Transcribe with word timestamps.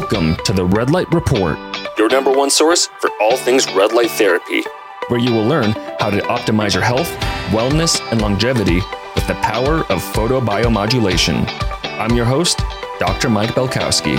Welcome 0.00 0.36
to 0.44 0.52
the 0.52 0.64
Red 0.64 0.90
Light 0.90 1.12
Report, 1.12 1.58
your 1.98 2.08
number 2.08 2.30
one 2.30 2.50
source 2.50 2.86
for 3.00 3.10
all 3.20 3.36
things 3.36 3.66
red 3.72 3.92
light 3.92 4.12
therapy. 4.12 4.62
where 5.08 5.18
you 5.18 5.32
will 5.32 5.44
learn 5.44 5.72
how 5.98 6.08
to 6.08 6.20
optimize 6.20 6.72
your 6.72 6.84
health, 6.84 7.08
wellness, 7.50 8.00
and 8.12 8.22
longevity 8.22 8.76
with 9.16 9.26
the 9.26 9.34
power 9.42 9.78
of 9.90 10.00
photobiomodulation. 10.14 11.44
I'm 11.98 12.14
your 12.14 12.26
host, 12.26 12.60
Dr. 13.00 13.28
Mike 13.28 13.50
Belkowski. 13.50 14.16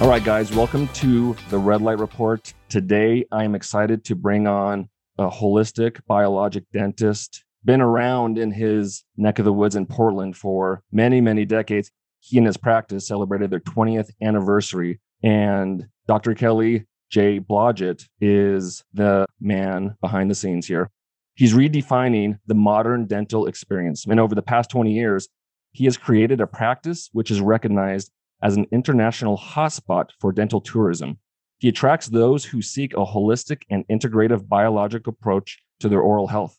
All 0.00 0.08
right, 0.08 0.24
guys, 0.24 0.52
welcome 0.52 0.88
to 0.88 1.36
the 1.48 1.58
Red 1.58 1.80
Light 1.80 2.00
Report. 2.00 2.52
Today, 2.68 3.24
I 3.30 3.44
am 3.44 3.54
excited 3.54 4.04
to 4.06 4.16
bring 4.16 4.48
on 4.48 4.88
a 5.16 5.30
holistic 5.30 6.00
biologic 6.08 6.64
dentist, 6.72 7.44
been 7.64 7.80
around 7.80 8.36
in 8.36 8.50
his 8.50 9.04
neck 9.16 9.38
of 9.38 9.44
the 9.44 9.52
woods 9.52 9.76
in 9.76 9.86
Portland 9.86 10.36
for 10.36 10.82
many, 10.90 11.20
many 11.20 11.44
decades. 11.44 11.92
He 12.24 12.38
and 12.38 12.46
his 12.46 12.56
practice 12.56 13.08
celebrated 13.08 13.50
their 13.50 13.60
20th 13.60 14.10
anniversary, 14.22 15.00
and 15.24 15.88
Dr. 16.06 16.34
Kelly 16.34 16.86
J. 17.10 17.40
Blodgett 17.40 18.08
is 18.20 18.84
the 18.94 19.26
man 19.40 19.96
behind 20.00 20.30
the 20.30 20.36
scenes 20.36 20.66
here. 20.66 20.88
He's 21.34 21.52
redefining 21.52 22.38
the 22.46 22.54
modern 22.54 23.06
dental 23.06 23.46
experience. 23.46 24.06
And 24.06 24.20
over 24.20 24.36
the 24.36 24.40
past 24.40 24.70
20 24.70 24.92
years, 24.92 25.28
he 25.72 25.84
has 25.84 25.96
created 25.96 26.40
a 26.40 26.46
practice 26.46 27.10
which 27.12 27.30
is 27.30 27.40
recognized 27.40 28.12
as 28.40 28.56
an 28.56 28.66
international 28.70 29.36
hotspot 29.36 30.10
for 30.20 30.30
dental 30.30 30.60
tourism. 30.60 31.18
He 31.58 31.68
attracts 31.68 32.06
those 32.06 32.44
who 32.44 32.62
seek 32.62 32.92
a 32.94 33.04
holistic 33.04 33.62
and 33.68 33.84
integrative 33.88 34.48
biologic 34.48 35.08
approach 35.08 35.58
to 35.80 35.88
their 35.88 36.00
oral 36.00 36.28
health. 36.28 36.56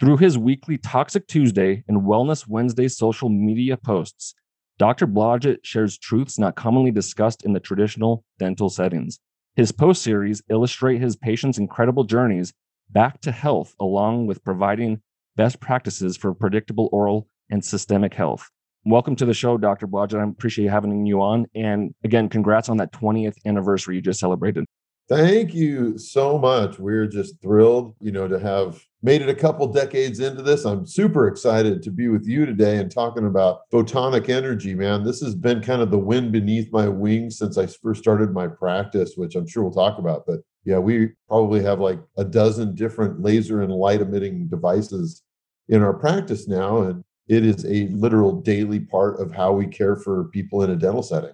Through 0.00 0.16
his 0.16 0.36
weekly 0.36 0.78
Toxic 0.78 1.28
Tuesday 1.28 1.84
and 1.86 2.02
Wellness 2.02 2.48
Wednesday 2.48 2.88
social 2.88 3.28
media 3.28 3.76
posts, 3.76 4.34
Dr. 4.80 5.06
Blodgett 5.06 5.58
shares 5.62 5.98
truths 5.98 6.38
not 6.38 6.56
commonly 6.56 6.90
discussed 6.90 7.44
in 7.44 7.52
the 7.52 7.60
traditional 7.60 8.24
dental 8.38 8.70
settings. 8.70 9.18
His 9.54 9.72
post 9.72 10.00
series 10.00 10.42
illustrate 10.48 11.02
his 11.02 11.16
patients' 11.16 11.58
incredible 11.58 12.04
journeys 12.04 12.54
back 12.88 13.20
to 13.20 13.30
health, 13.30 13.74
along 13.78 14.26
with 14.26 14.42
providing 14.42 15.02
best 15.36 15.60
practices 15.60 16.16
for 16.16 16.32
predictable 16.32 16.88
oral 16.92 17.28
and 17.50 17.62
systemic 17.62 18.14
health. 18.14 18.48
Welcome 18.86 19.16
to 19.16 19.26
the 19.26 19.34
show, 19.34 19.58
Dr. 19.58 19.86
Blodgett. 19.86 20.18
I 20.18 20.26
appreciate 20.26 20.70
having 20.70 21.04
you 21.04 21.20
on. 21.20 21.44
And 21.54 21.94
again, 22.02 22.30
congrats 22.30 22.70
on 22.70 22.78
that 22.78 22.94
20th 22.94 23.36
anniversary 23.44 23.96
you 23.96 24.00
just 24.00 24.18
celebrated. 24.18 24.64
Thank 25.10 25.54
you 25.54 25.98
so 25.98 26.38
much. 26.38 26.78
We're 26.78 27.08
just 27.08 27.42
thrilled, 27.42 27.96
you 28.00 28.12
know, 28.12 28.28
to 28.28 28.38
have 28.38 28.80
made 29.02 29.22
it 29.22 29.28
a 29.28 29.34
couple 29.34 29.66
decades 29.66 30.20
into 30.20 30.40
this. 30.40 30.64
I'm 30.64 30.86
super 30.86 31.26
excited 31.26 31.82
to 31.82 31.90
be 31.90 32.06
with 32.06 32.28
you 32.28 32.46
today 32.46 32.76
and 32.76 32.88
talking 32.88 33.26
about 33.26 33.68
photonic 33.72 34.28
energy, 34.28 34.72
man. 34.72 35.02
This 35.02 35.20
has 35.20 35.34
been 35.34 35.62
kind 35.62 35.82
of 35.82 35.90
the 35.90 35.98
wind 35.98 36.30
beneath 36.30 36.70
my 36.70 36.86
wings 36.86 37.38
since 37.38 37.58
I 37.58 37.66
first 37.66 38.00
started 38.00 38.32
my 38.32 38.46
practice, 38.46 39.14
which 39.16 39.34
I'm 39.34 39.48
sure 39.48 39.64
we'll 39.64 39.72
talk 39.72 39.98
about. 39.98 40.26
But 40.28 40.42
yeah, 40.64 40.78
we 40.78 41.08
probably 41.26 41.60
have 41.64 41.80
like 41.80 41.98
a 42.16 42.24
dozen 42.24 42.76
different 42.76 43.20
laser 43.20 43.62
and 43.62 43.72
light 43.72 44.02
emitting 44.02 44.46
devices 44.46 45.24
in 45.68 45.82
our 45.82 45.94
practice 45.94 46.46
now. 46.46 46.82
And 46.82 47.02
it 47.26 47.44
is 47.44 47.64
a 47.64 47.88
literal 47.88 48.40
daily 48.40 48.78
part 48.78 49.18
of 49.18 49.32
how 49.32 49.54
we 49.54 49.66
care 49.66 49.96
for 49.96 50.26
people 50.26 50.62
in 50.62 50.70
a 50.70 50.76
dental 50.76 51.02
setting. 51.02 51.32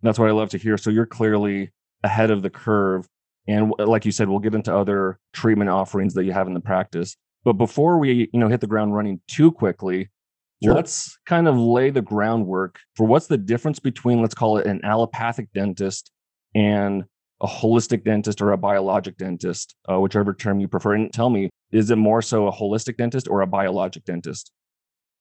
That's 0.00 0.18
what 0.18 0.28
I 0.28 0.32
love 0.32 0.48
to 0.50 0.58
hear. 0.58 0.78
So 0.78 0.88
you're 0.88 1.04
clearly 1.04 1.70
ahead 2.02 2.30
of 2.30 2.42
the 2.42 2.50
curve. 2.50 3.06
And 3.46 3.72
like 3.78 4.04
you 4.04 4.12
said, 4.12 4.28
we'll 4.28 4.38
get 4.38 4.54
into 4.54 4.74
other 4.74 5.18
treatment 5.32 5.70
offerings 5.70 6.14
that 6.14 6.24
you 6.24 6.32
have 6.32 6.46
in 6.46 6.54
the 6.54 6.60
practice. 6.60 7.16
But 7.44 7.54
before 7.54 7.98
we, 7.98 8.28
you 8.32 8.38
know, 8.40 8.48
hit 8.48 8.60
the 8.60 8.66
ground 8.66 8.94
running 8.94 9.20
too 9.28 9.50
quickly, 9.50 10.08
Sure. 10.62 10.74
let's 10.74 11.18
kind 11.24 11.48
of 11.48 11.56
lay 11.56 11.88
the 11.88 12.02
groundwork 12.02 12.80
for 12.94 13.06
what's 13.06 13.28
the 13.28 13.38
difference 13.38 13.78
between, 13.78 14.20
let's 14.20 14.34
call 14.34 14.58
it 14.58 14.66
an 14.66 14.80
allopathic 14.84 15.48
dentist 15.54 16.10
and 16.54 17.04
a 17.40 17.46
holistic 17.46 18.04
dentist 18.04 18.42
or 18.42 18.52
a 18.52 18.58
biologic 18.58 19.16
dentist, 19.16 19.74
uh, 19.90 19.98
whichever 19.98 20.34
term 20.34 20.60
you 20.60 20.68
prefer. 20.68 20.92
And 20.94 21.10
tell 21.10 21.30
me, 21.30 21.48
is 21.72 21.90
it 21.90 21.96
more 21.96 22.20
so 22.20 22.46
a 22.46 22.52
holistic 22.52 22.98
dentist 22.98 23.26
or 23.26 23.40
a 23.40 23.46
biologic 23.46 24.04
dentist? 24.04 24.52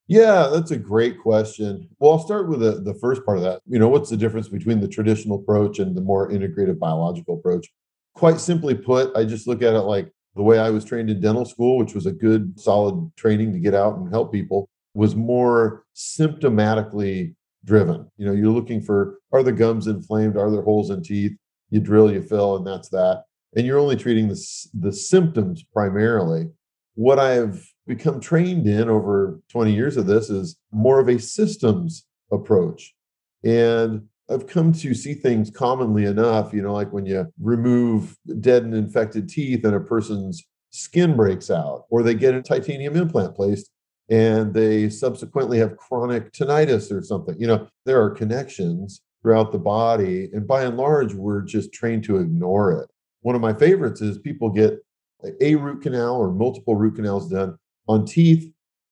Yeah, 0.09 0.49
that's 0.51 0.71
a 0.71 0.77
great 0.77 1.19
question. 1.19 1.87
Well, 1.99 2.13
I'll 2.13 2.19
start 2.19 2.49
with 2.49 2.61
the, 2.61 2.81
the 2.81 2.95
first 2.95 3.23
part 3.23 3.37
of 3.37 3.43
that. 3.43 3.61
You 3.67 3.77
know, 3.77 3.89
what's 3.89 4.09
the 4.09 4.17
difference 4.17 4.49
between 4.49 4.81
the 4.81 4.87
traditional 4.87 5.37
approach 5.37 5.77
and 5.77 5.95
the 5.95 6.01
more 6.01 6.31
integrative 6.31 6.79
biological 6.79 7.35
approach? 7.35 7.67
Quite 8.15 8.39
simply 8.39 8.73
put, 8.73 9.15
I 9.15 9.23
just 9.23 9.47
look 9.47 9.61
at 9.61 9.75
it 9.75 9.81
like 9.81 10.11
the 10.35 10.41
way 10.41 10.57
I 10.57 10.71
was 10.71 10.83
trained 10.83 11.11
in 11.11 11.21
dental 11.21 11.45
school, 11.45 11.77
which 11.77 11.93
was 11.93 12.07
a 12.07 12.11
good, 12.11 12.59
solid 12.59 13.11
training 13.17 13.53
to 13.53 13.59
get 13.59 13.75
out 13.75 13.97
and 13.97 14.09
help 14.09 14.33
people, 14.33 14.67
was 14.95 15.15
more 15.15 15.83
symptomatically 15.95 17.35
driven. 17.63 18.09
You 18.17 18.25
know, 18.25 18.31
you're 18.31 18.47
looking 18.47 18.81
for 18.81 19.19
are 19.31 19.43
the 19.43 19.51
gums 19.51 19.85
inflamed? 19.85 20.37
Are 20.37 20.49
there 20.49 20.63
holes 20.63 20.89
in 20.89 21.03
teeth? 21.03 21.33
You 21.69 21.81
drill, 21.81 22.11
you 22.11 22.23
fill, 22.23 22.57
and 22.57 22.65
that's 22.65 22.89
that. 22.89 23.25
And 23.55 23.63
you're 23.63 23.77
only 23.77 23.95
treating 23.95 24.27
the, 24.27 24.67
the 24.73 24.91
symptoms 24.91 25.63
primarily. 25.71 26.47
What 26.95 27.19
I've 27.19 27.63
become 27.89 28.19
trained 28.19 28.67
in 28.67 28.87
over 28.87 29.39
20 29.49 29.73
years 29.73 29.97
of 29.97 30.05
this 30.05 30.29
is 30.29 30.57
more 30.71 30.99
of 30.99 31.09
a 31.09 31.19
systems 31.19 32.05
approach. 32.31 32.93
And 33.43 34.07
I've 34.29 34.45
come 34.45 34.71
to 34.73 34.93
see 34.93 35.15
things 35.15 35.49
commonly 35.49 36.05
enough, 36.05 36.53
you 36.53 36.61
know, 36.61 36.71
like 36.71 36.93
when 36.93 37.07
you 37.07 37.25
remove 37.41 38.15
dead 38.41 38.61
and 38.61 38.75
infected 38.75 39.27
teeth 39.27 39.65
and 39.65 39.75
a 39.75 39.79
person's 39.79 40.45
skin 40.69 41.15
breaks 41.15 41.49
out, 41.49 41.85
or 41.89 42.03
they 42.03 42.13
get 42.13 42.35
a 42.35 42.43
titanium 42.43 42.95
implant 42.95 43.35
placed 43.35 43.71
and 44.07 44.53
they 44.53 44.87
subsequently 44.87 45.57
have 45.57 45.77
chronic 45.77 46.31
tinnitus 46.31 46.95
or 46.95 47.01
something. 47.01 47.35
You 47.39 47.47
know, 47.47 47.67
there 47.85 47.99
are 48.03 48.11
connections 48.11 49.01
throughout 49.23 49.51
the 49.51 49.57
body. 49.57 50.29
And 50.31 50.47
by 50.47 50.61
and 50.61 50.77
large, 50.77 51.15
we're 51.15 51.41
just 51.41 51.73
trained 51.73 52.03
to 52.03 52.17
ignore 52.17 52.71
it. 52.71 52.87
One 53.21 53.33
of 53.33 53.41
my 53.41 53.53
favorites 53.53 53.99
is 53.99 54.19
people 54.19 54.51
get 54.51 54.77
a 55.41 55.55
root 55.55 55.81
canal 55.81 56.17
or 56.17 56.31
multiple 56.31 56.75
root 56.75 56.95
canals 56.95 57.29
done 57.29 57.57
on 57.89 58.05
teeth 58.05 58.49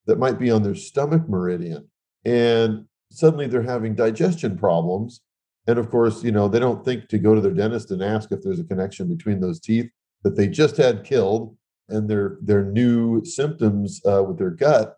that 0.08 0.20
might 0.20 0.40
be 0.40 0.50
on 0.50 0.64
their 0.64 0.76
stomach 0.76 1.30
meridian. 1.30 1.88
And 2.26 2.86
suddenly 3.12 3.48
they're 3.48 3.62
having 3.62 3.96
digestion 3.96 4.58
problems. 4.58 5.22
And 5.68 5.78
of 5.78 5.90
course, 5.90 6.24
you 6.24 6.32
know, 6.32 6.48
they 6.48 6.60
don't 6.60 6.84
think 6.84 7.08
to 7.10 7.20
go 7.20 7.36
to 7.36 7.42
their 7.42 7.54
dentist 7.54 7.92
and 7.92 8.02
ask 8.02 8.32
if 8.32 8.42
there's 8.42 8.60
a 8.60 8.66
connection 8.66 9.08
between 9.08 9.40
those 9.40 9.60
teeth 9.60 9.90
that 10.24 10.36
they 10.36 10.48
just 10.48 10.76
had 10.78 11.04
killed 11.04 11.56
and 11.90 12.10
their 12.10 12.38
their 12.42 12.66
new 12.66 13.24
symptoms 13.24 14.02
uh, 14.06 14.24
with 14.24 14.38
their 14.38 14.50
gut. 14.50 14.98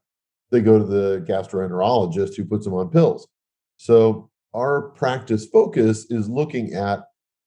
They 0.52 0.62
go 0.62 0.80
to 0.80 0.86
the 0.86 1.26
gastroenterologist 1.28 2.36
who 2.36 2.46
puts 2.46 2.66
them 2.66 2.74
on 2.74 2.90
pills. 2.90 3.28
So 3.78 4.30
our 4.56 4.90
practice 4.92 5.46
focus 5.46 6.08
is 6.10 6.30
looking 6.30 6.74
at 6.74 7.02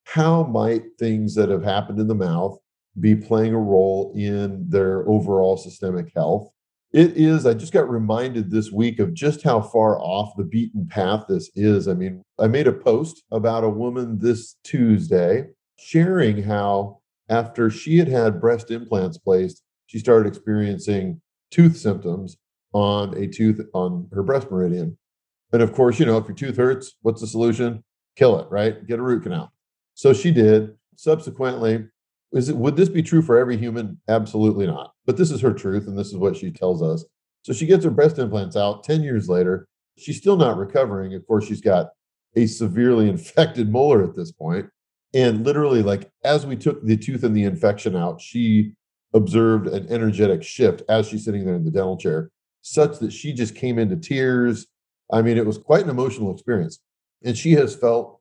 how 0.04 0.44
might 0.44 0.84
things 0.98 1.34
that 1.34 1.48
have 1.48 1.64
happened 1.64 1.98
in 1.98 2.08
the 2.08 2.14
mouth 2.14 2.58
be 2.98 3.14
playing 3.16 3.54
a 3.54 3.58
role 3.58 4.12
in 4.16 4.68
their 4.68 5.08
overall 5.08 5.56
systemic 5.56 6.12
health. 6.14 6.48
It 6.92 7.16
is, 7.16 7.46
I 7.46 7.54
just 7.54 7.72
got 7.72 7.88
reminded 7.88 8.50
this 8.50 8.70
week 8.70 8.98
of 8.98 9.14
just 9.14 9.42
how 9.42 9.62
far 9.62 9.98
off 9.98 10.36
the 10.36 10.44
beaten 10.44 10.86
path 10.86 11.24
this 11.26 11.50
is. 11.54 11.88
I 11.88 11.94
mean, 11.94 12.22
I 12.38 12.48
made 12.48 12.66
a 12.66 12.72
post 12.72 13.22
about 13.30 13.64
a 13.64 13.70
woman 13.70 14.18
this 14.18 14.56
Tuesday 14.62 15.46
sharing 15.78 16.42
how 16.42 17.00
after 17.30 17.70
she 17.70 17.96
had 17.96 18.08
had 18.08 18.40
breast 18.40 18.70
implants 18.70 19.16
placed, 19.16 19.62
she 19.86 19.98
started 19.98 20.28
experiencing 20.28 21.22
tooth 21.50 21.78
symptoms 21.78 22.36
on 22.74 23.16
a 23.16 23.26
tooth 23.26 23.60
on 23.72 24.08
her 24.12 24.22
breast 24.22 24.50
meridian. 24.50 24.98
And 25.52 25.62
of 25.62 25.72
course, 25.72 25.98
you 25.98 26.06
know, 26.06 26.18
if 26.18 26.26
your 26.26 26.34
tooth 26.34 26.56
hurts, 26.56 26.94
what's 27.00 27.20
the 27.20 27.26
solution? 27.26 27.84
Kill 28.16 28.38
it, 28.38 28.50
right? 28.50 28.86
Get 28.86 28.98
a 28.98 29.02
root 29.02 29.22
canal. 29.22 29.52
So 29.94 30.12
she 30.12 30.30
did. 30.30 30.74
Subsequently, 30.96 31.86
is 32.32 32.48
it 32.48 32.56
would 32.56 32.76
this 32.76 32.88
be 32.88 33.02
true 33.02 33.22
for 33.22 33.36
every 33.38 33.56
human? 33.56 34.00
Absolutely 34.08 34.66
not. 34.66 34.92
But 35.06 35.16
this 35.16 35.30
is 35.30 35.40
her 35.40 35.52
truth, 35.52 35.86
and 35.86 35.98
this 35.98 36.08
is 36.08 36.16
what 36.16 36.36
she 36.36 36.50
tells 36.50 36.82
us. 36.82 37.04
So 37.42 37.52
she 37.52 37.66
gets 37.66 37.84
her 37.84 37.90
breast 37.90 38.18
implants 38.18 38.56
out 38.56 38.84
10 38.84 39.02
years 39.02 39.28
later. 39.28 39.68
She's 39.98 40.16
still 40.16 40.36
not 40.36 40.56
recovering. 40.56 41.14
Of 41.14 41.26
course, 41.26 41.46
she's 41.46 41.60
got 41.60 41.90
a 42.36 42.46
severely 42.46 43.08
infected 43.10 43.70
molar 43.70 44.02
at 44.02 44.14
this 44.14 44.32
point. 44.32 44.66
And 45.14 45.44
literally, 45.44 45.82
like 45.82 46.10
as 46.24 46.46
we 46.46 46.56
took 46.56 46.84
the 46.84 46.96
tooth 46.96 47.22
and 47.22 47.36
the 47.36 47.44
infection 47.44 47.96
out, 47.96 48.20
she 48.20 48.72
observed 49.12 49.66
an 49.66 49.86
energetic 49.90 50.42
shift 50.42 50.82
as 50.88 51.08
she's 51.08 51.24
sitting 51.24 51.44
there 51.44 51.56
in 51.56 51.64
the 51.64 51.70
dental 51.70 51.98
chair, 51.98 52.30
such 52.62 52.98
that 53.00 53.12
she 53.12 53.34
just 53.34 53.54
came 53.54 53.78
into 53.78 53.96
tears. 53.96 54.66
I 55.12 55.20
mean, 55.20 55.36
it 55.36 55.44
was 55.44 55.58
quite 55.58 55.84
an 55.84 55.90
emotional 55.90 56.32
experience. 56.32 56.78
And 57.22 57.36
she 57.36 57.52
has 57.52 57.76
felt 57.76 58.20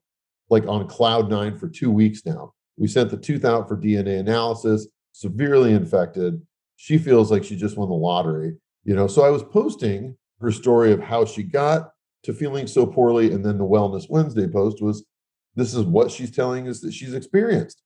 like 0.50 0.66
on 0.66 0.86
cloud 0.86 1.30
nine 1.30 1.56
for 1.56 1.68
two 1.68 1.90
weeks 1.90 2.26
now. 2.26 2.52
We 2.76 2.88
sent 2.88 3.10
the 3.10 3.16
tooth 3.16 3.44
out 3.44 3.68
for 3.68 3.76
DNA 3.76 4.18
analysis, 4.20 4.86
severely 5.12 5.72
infected. 5.72 6.40
She 6.76 6.98
feels 6.98 7.30
like 7.30 7.44
she 7.44 7.56
just 7.56 7.76
won 7.76 7.88
the 7.88 7.94
lottery, 7.94 8.56
you 8.84 8.94
know. 8.94 9.06
So 9.06 9.22
I 9.22 9.30
was 9.30 9.42
posting 9.42 10.16
her 10.40 10.50
story 10.50 10.92
of 10.92 11.00
how 11.00 11.24
she 11.24 11.42
got 11.42 11.90
to 12.24 12.32
feeling 12.32 12.66
so 12.66 12.86
poorly. 12.86 13.32
And 13.32 13.44
then 13.44 13.58
the 13.58 13.64
Wellness 13.64 14.08
Wednesday 14.08 14.48
post 14.48 14.82
was 14.82 15.04
this 15.54 15.74
is 15.74 15.84
what 15.84 16.10
she's 16.10 16.30
telling 16.30 16.68
us 16.68 16.80
that 16.80 16.92
she's 16.92 17.14
experienced. 17.14 17.82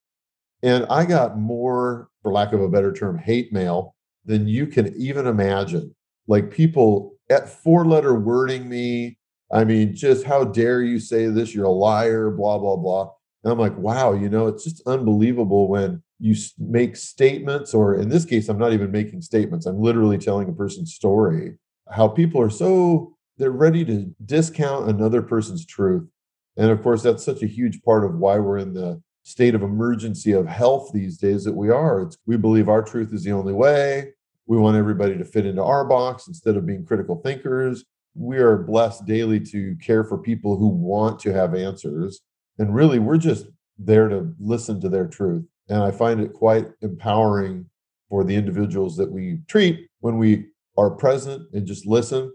And 0.62 0.86
I 0.88 1.04
got 1.04 1.38
more, 1.38 2.08
for 2.22 2.32
lack 2.32 2.52
of 2.52 2.60
a 2.60 2.68
better 2.68 2.92
term, 2.92 3.18
hate 3.18 3.52
mail 3.52 3.94
than 4.24 4.48
you 4.48 4.66
can 4.66 4.94
even 4.96 5.26
imagine. 5.26 5.94
Like 6.26 6.50
people 6.50 7.14
at 7.30 7.48
four 7.48 7.84
letter 7.84 8.14
wording 8.14 8.68
me, 8.68 9.18
I 9.52 9.64
mean, 9.64 9.94
just 9.94 10.24
how 10.24 10.44
dare 10.44 10.82
you 10.82 10.98
say 10.98 11.26
this? 11.26 11.54
You're 11.54 11.66
a 11.66 11.70
liar, 11.70 12.30
blah, 12.30 12.58
blah, 12.58 12.76
blah. 12.76 13.10
And 13.46 13.52
I'm 13.52 13.60
like, 13.60 13.78
wow, 13.78 14.12
you 14.12 14.28
know, 14.28 14.48
it's 14.48 14.64
just 14.64 14.82
unbelievable 14.88 15.68
when 15.68 16.02
you 16.18 16.34
make 16.58 16.96
statements, 16.96 17.74
or 17.74 17.94
in 17.94 18.08
this 18.08 18.24
case, 18.24 18.48
I'm 18.48 18.58
not 18.58 18.72
even 18.72 18.90
making 18.90 19.22
statements. 19.22 19.66
I'm 19.66 19.78
literally 19.78 20.18
telling 20.18 20.48
a 20.48 20.52
person's 20.52 20.94
story. 20.94 21.56
How 21.88 22.08
people 22.08 22.40
are 22.40 22.50
so, 22.50 23.14
they're 23.38 23.52
ready 23.52 23.84
to 23.84 24.12
discount 24.24 24.90
another 24.90 25.22
person's 25.22 25.64
truth. 25.64 26.08
And 26.56 26.72
of 26.72 26.82
course, 26.82 27.04
that's 27.04 27.24
such 27.24 27.40
a 27.44 27.46
huge 27.46 27.84
part 27.84 28.04
of 28.04 28.16
why 28.16 28.40
we're 28.40 28.58
in 28.58 28.74
the 28.74 29.00
state 29.22 29.54
of 29.54 29.62
emergency 29.62 30.32
of 30.32 30.48
health 30.48 30.90
these 30.92 31.16
days 31.16 31.44
that 31.44 31.54
we 31.54 31.70
are. 31.70 32.02
It's, 32.02 32.18
we 32.26 32.36
believe 32.36 32.68
our 32.68 32.82
truth 32.82 33.12
is 33.12 33.22
the 33.22 33.30
only 33.30 33.52
way. 33.52 34.08
We 34.48 34.58
want 34.58 34.76
everybody 34.76 35.16
to 35.18 35.24
fit 35.24 35.46
into 35.46 35.62
our 35.62 35.84
box 35.84 36.26
instead 36.26 36.56
of 36.56 36.66
being 36.66 36.84
critical 36.84 37.20
thinkers. 37.22 37.84
We 38.16 38.38
are 38.38 38.56
blessed 38.56 39.06
daily 39.06 39.38
to 39.38 39.76
care 39.80 40.02
for 40.02 40.18
people 40.18 40.56
who 40.56 40.66
want 40.66 41.20
to 41.20 41.32
have 41.32 41.54
answers. 41.54 42.22
And 42.58 42.74
really, 42.74 42.98
we're 42.98 43.18
just 43.18 43.46
there 43.78 44.08
to 44.08 44.32
listen 44.38 44.80
to 44.80 44.88
their 44.88 45.06
truth. 45.06 45.44
And 45.68 45.82
I 45.82 45.90
find 45.90 46.20
it 46.20 46.32
quite 46.32 46.68
empowering 46.80 47.66
for 48.08 48.24
the 48.24 48.34
individuals 48.34 48.96
that 48.96 49.10
we 49.10 49.40
treat 49.48 49.88
when 50.00 50.18
we 50.18 50.46
are 50.78 50.90
present 50.90 51.42
and 51.52 51.66
just 51.66 51.86
listen. 51.86 52.32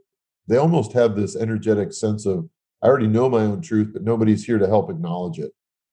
They 0.48 0.58
almost 0.58 0.94
have 0.94 1.16
this 1.16 1.36
energetic 1.36 1.94
sense 1.94 2.26
of, 2.26 2.50
I 2.82 2.88
already 2.88 3.08
know 3.08 3.30
my 3.30 3.42
own 3.42 3.62
truth, 3.62 3.92
but 3.94 4.04
nobody's 4.04 4.44
here 4.44 4.58
to 4.58 4.68
help 4.68 4.90
acknowledge 4.90 5.40
it. 5.40 5.52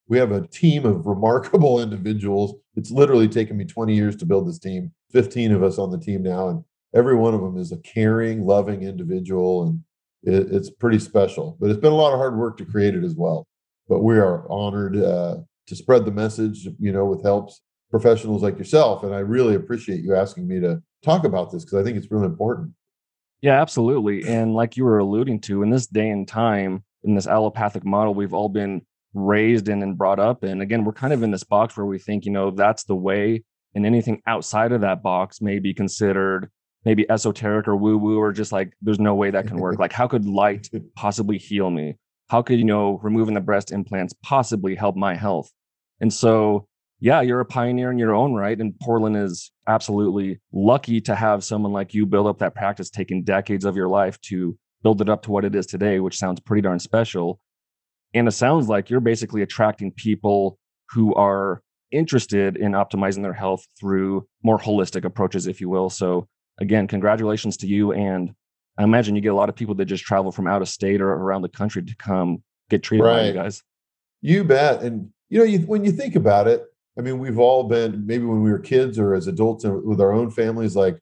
We 0.08 0.18
have 0.18 0.32
a 0.32 0.46
team 0.48 0.84
of 0.86 1.06
remarkable 1.06 1.80
individuals. 1.82 2.54
It's 2.74 2.90
literally 2.90 3.28
taken 3.28 3.56
me 3.56 3.64
20 3.64 3.94
years 3.94 4.16
to 4.16 4.26
build 4.26 4.48
this 4.48 4.58
team, 4.58 4.92
15 5.12 5.52
of 5.52 5.62
us 5.62 5.78
on 5.78 5.90
the 5.90 5.98
team 5.98 6.22
now. 6.22 6.48
And 6.48 6.64
every 6.94 7.14
one 7.14 7.34
of 7.34 7.40
them 7.40 7.56
is 7.58 7.72
a 7.72 7.78
caring, 7.78 8.44
loving 8.44 8.82
individual. 8.82 9.66
And 9.66 9.82
it's 10.22 10.70
pretty 10.70 10.98
special. 10.98 11.56
But 11.60 11.70
it's 11.70 11.80
been 11.80 11.92
a 11.92 11.96
lot 11.96 12.12
of 12.12 12.18
hard 12.18 12.36
work 12.36 12.56
to 12.58 12.64
create 12.64 12.94
it 12.94 13.04
as 13.04 13.14
well. 13.14 13.46
But 13.88 14.00
we 14.00 14.18
are 14.18 14.50
honored 14.50 14.96
uh, 14.96 15.38
to 15.66 15.76
spread 15.76 16.04
the 16.04 16.10
message, 16.10 16.68
you 16.78 16.92
know, 16.92 17.06
with 17.06 17.22
helps 17.22 17.62
professionals 17.90 18.42
like 18.42 18.58
yourself. 18.58 19.02
And 19.02 19.14
I 19.14 19.20
really 19.20 19.54
appreciate 19.54 20.02
you 20.02 20.14
asking 20.14 20.46
me 20.46 20.60
to 20.60 20.82
talk 21.02 21.24
about 21.24 21.50
this 21.50 21.64
because 21.64 21.80
I 21.80 21.84
think 21.84 21.96
it's 21.96 22.10
really 22.10 22.26
important. 22.26 22.72
Yeah, 23.40 23.60
absolutely. 23.60 24.26
And 24.26 24.54
like 24.54 24.76
you 24.76 24.84
were 24.84 24.98
alluding 24.98 25.40
to, 25.42 25.62
in 25.62 25.70
this 25.70 25.86
day 25.86 26.10
and 26.10 26.26
time, 26.26 26.84
in 27.04 27.14
this 27.14 27.26
allopathic 27.26 27.84
model, 27.84 28.14
we've 28.14 28.34
all 28.34 28.48
been 28.48 28.82
raised 29.14 29.68
in 29.68 29.82
and 29.82 29.96
brought 29.96 30.18
up 30.18 30.42
And 30.42 30.60
Again, 30.60 30.84
we're 30.84 30.92
kind 30.92 31.12
of 31.12 31.22
in 31.22 31.30
this 31.30 31.44
box 31.44 31.76
where 31.76 31.86
we 31.86 31.98
think, 31.98 32.24
you 32.24 32.32
know, 32.32 32.50
that's 32.50 32.84
the 32.84 32.96
way, 32.96 33.44
and 33.74 33.86
anything 33.86 34.22
outside 34.26 34.72
of 34.72 34.80
that 34.80 35.02
box 35.02 35.40
may 35.40 35.58
be 35.58 35.72
considered 35.72 36.50
maybe 36.84 37.08
esoteric 37.10 37.68
or 37.68 37.76
woo 37.76 37.98
woo, 37.98 38.18
or 38.18 38.32
just 38.32 38.52
like 38.52 38.72
there's 38.80 39.00
no 39.00 39.14
way 39.14 39.30
that 39.30 39.46
can 39.46 39.58
work. 39.58 39.78
like, 39.78 39.92
how 39.92 40.08
could 40.08 40.24
light 40.24 40.68
possibly 40.96 41.38
heal 41.38 41.70
me? 41.70 41.96
How 42.28 42.42
could, 42.42 42.58
you 42.58 42.64
know, 42.64 42.98
removing 43.02 43.34
the 43.34 43.40
breast 43.40 43.72
implants 43.72 44.14
possibly 44.22 44.74
help 44.74 44.96
my 44.96 45.14
health? 45.14 45.50
And 46.00 46.12
so, 46.12 46.66
yeah, 47.00 47.20
you're 47.20 47.40
a 47.40 47.44
pioneer 47.44 47.90
in 47.90 47.98
your 47.98 48.14
own 48.14 48.34
right. 48.34 48.58
And 48.58 48.78
Portland 48.80 49.16
is 49.16 49.50
absolutely 49.66 50.40
lucky 50.52 51.00
to 51.02 51.14
have 51.14 51.44
someone 51.44 51.72
like 51.72 51.94
you 51.94 52.06
build 52.06 52.26
up 52.26 52.38
that 52.38 52.54
practice, 52.54 52.90
taking 52.90 53.24
decades 53.24 53.64
of 53.64 53.76
your 53.76 53.88
life 53.88 54.20
to 54.22 54.56
build 54.82 55.00
it 55.00 55.08
up 55.08 55.22
to 55.22 55.30
what 55.30 55.44
it 55.44 55.54
is 55.54 55.66
today, 55.66 56.00
which 56.00 56.18
sounds 56.18 56.40
pretty 56.40 56.62
darn 56.62 56.78
special. 56.78 57.40
And 58.14 58.28
it 58.28 58.32
sounds 58.32 58.68
like 58.68 58.90
you're 58.90 59.00
basically 59.00 59.42
attracting 59.42 59.92
people 59.92 60.58
who 60.90 61.14
are 61.14 61.62
interested 61.90 62.56
in 62.56 62.72
optimizing 62.72 63.22
their 63.22 63.32
health 63.32 63.64
through 63.78 64.26
more 64.42 64.58
holistic 64.58 65.04
approaches, 65.04 65.46
if 65.46 65.60
you 65.60 65.68
will. 65.68 65.90
So, 65.90 66.28
again, 66.60 66.86
congratulations 66.86 67.56
to 67.58 67.66
you. 67.66 67.92
And 67.92 68.32
I 68.78 68.84
imagine 68.84 69.16
you 69.16 69.20
get 69.20 69.32
a 69.32 69.34
lot 69.34 69.48
of 69.48 69.56
people 69.56 69.74
that 69.74 69.86
just 69.86 70.04
travel 70.04 70.30
from 70.30 70.46
out 70.46 70.62
of 70.62 70.68
state 70.68 71.00
or 71.00 71.08
around 71.08 71.42
the 71.42 71.48
country 71.48 71.82
to 71.82 71.96
come 71.96 72.42
get 72.70 72.84
treated 72.84 73.04
right. 73.04 73.16
by 73.16 73.26
you 73.26 73.32
guys. 73.32 73.62
You 74.22 74.44
bet. 74.44 74.82
And 74.82 75.10
you 75.28 75.38
know, 75.38 75.44
you, 75.44 75.58
when 75.60 75.84
you 75.84 75.90
think 75.90 76.14
about 76.14 76.46
it, 76.46 76.64
I 76.96 77.02
mean, 77.02 77.18
we've 77.18 77.38
all 77.38 77.64
been 77.64 78.06
maybe 78.06 78.24
when 78.24 78.42
we 78.42 78.50
were 78.50 78.58
kids 78.58 78.98
or 78.98 79.14
as 79.14 79.26
adults 79.26 79.64
with 79.64 80.00
our 80.00 80.12
own 80.12 80.30
families, 80.30 80.76
like 80.76 80.98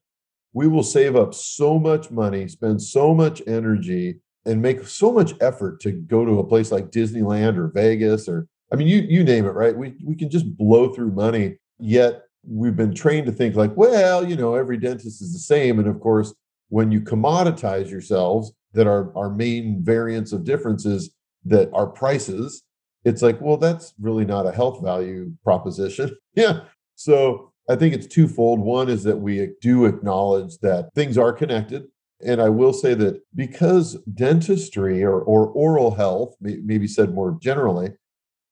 we 0.53 0.67
will 0.67 0.83
save 0.83 1.15
up 1.15 1.33
so 1.33 1.77
much 1.77 2.09
money, 2.09 2.47
spend 2.47 2.81
so 2.81 3.13
much 3.13 3.41
energy, 3.47 4.19
and 4.45 4.61
make 4.61 4.87
so 4.87 5.11
much 5.11 5.33
effort 5.39 5.79
to 5.81 5.91
go 5.91 6.25
to 6.25 6.39
a 6.39 6.43
place 6.43 6.71
like 6.71 6.89
Disneyland 6.89 7.57
or 7.57 7.67
Vegas 7.67 8.27
or 8.27 8.47
I 8.71 8.75
mean, 8.75 8.87
you 8.87 9.01
you 9.01 9.23
name 9.23 9.45
it, 9.45 9.51
right? 9.51 9.75
We 9.75 9.95
we 10.03 10.15
can 10.15 10.29
just 10.29 10.57
blow 10.57 10.93
through 10.93 11.11
money. 11.11 11.57
Yet 11.79 12.23
we've 12.43 12.75
been 12.75 12.93
trained 12.93 13.27
to 13.27 13.31
think 13.31 13.55
like, 13.55 13.75
well, 13.77 14.27
you 14.27 14.35
know, 14.35 14.55
every 14.55 14.77
dentist 14.77 15.21
is 15.21 15.31
the 15.31 15.39
same. 15.39 15.79
And 15.79 15.87
of 15.87 15.99
course, 15.99 16.33
when 16.69 16.91
you 16.91 17.01
commoditize 17.01 17.89
yourselves, 17.89 18.51
that 18.73 18.87
our 18.87 19.15
our 19.17 19.29
main 19.29 19.83
variants 19.83 20.31
of 20.31 20.43
differences 20.43 21.11
that 21.45 21.69
our 21.73 21.87
prices 21.87 22.63
it's 23.07 23.21
like, 23.21 23.39
well, 23.39 23.55
that's 23.55 23.93
really 24.01 24.25
not 24.25 24.45
a 24.45 24.51
health 24.51 24.83
value 24.83 25.31
proposition. 25.41 26.13
yeah. 26.35 26.61
So 26.95 27.53
I 27.69 27.77
think 27.77 27.93
it's 27.93 28.05
twofold. 28.05 28.59
One 28.59 28.89
is 28.89 29.03
that 29.03 29.17
we 29.17 29.49
do 29.61 29.85
acknowledge 29.85 30.57
that 30.57 30.89
things 30.93 31.17
are 31.17 31.31
connected. 31.31 31.85
And 32.25 32.41
I 32.41 32.49
will 32.49 32.73
say 32.73 32.95
that 32.95 33.21
because 33.33 33.97
dentistry 34.13 35.03
or, 35.03 35.21
or 35.21 35.47
oral 35.47 35.95
health, 35.95 36.35
maybe 36.41 36.85
said 36.85 37.13
more 37.13 37.37
generally, 37.39 37.91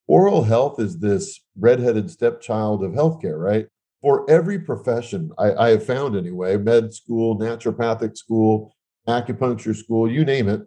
oral 0.07 0.44
health 0.44 0.79
is 0.79 1.00
this 1.00 1.41
redheaded 1.59 2.09
stepchild 2.09 2.81
of 2.81 2.94
healthcare, 2.94 3.38
right? 3.38 3.67
For 4.06 4.24
every 4.30 4.60
profession 4.60 5.31
I, 5.40 5.54
I 5.56 5.69
have 5.69 5.84
found 5.84 6.16
anyway, 6.16 6.57
med 6.57 6.94
school, 6.94 7.40
naturopathic 7.40 8.16
school, 8.16 8.72
acupuncture 9.07 9.75
school, 9.75 10.07
you 10.07 10.24
name 10.24 10.48
it, 10.48 10.62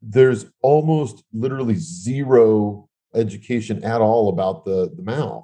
there's 0.00 0.46
almost 0.62 1.24
literally 1.32 1.74
zero 1.74 2.88
education 3.12 3.82
at 3.82 4.00
all 4.00 4.28
about 4.28 4.64
the, 4.64 4.92
the 4.94 5.02
mouth. 5.02 5.42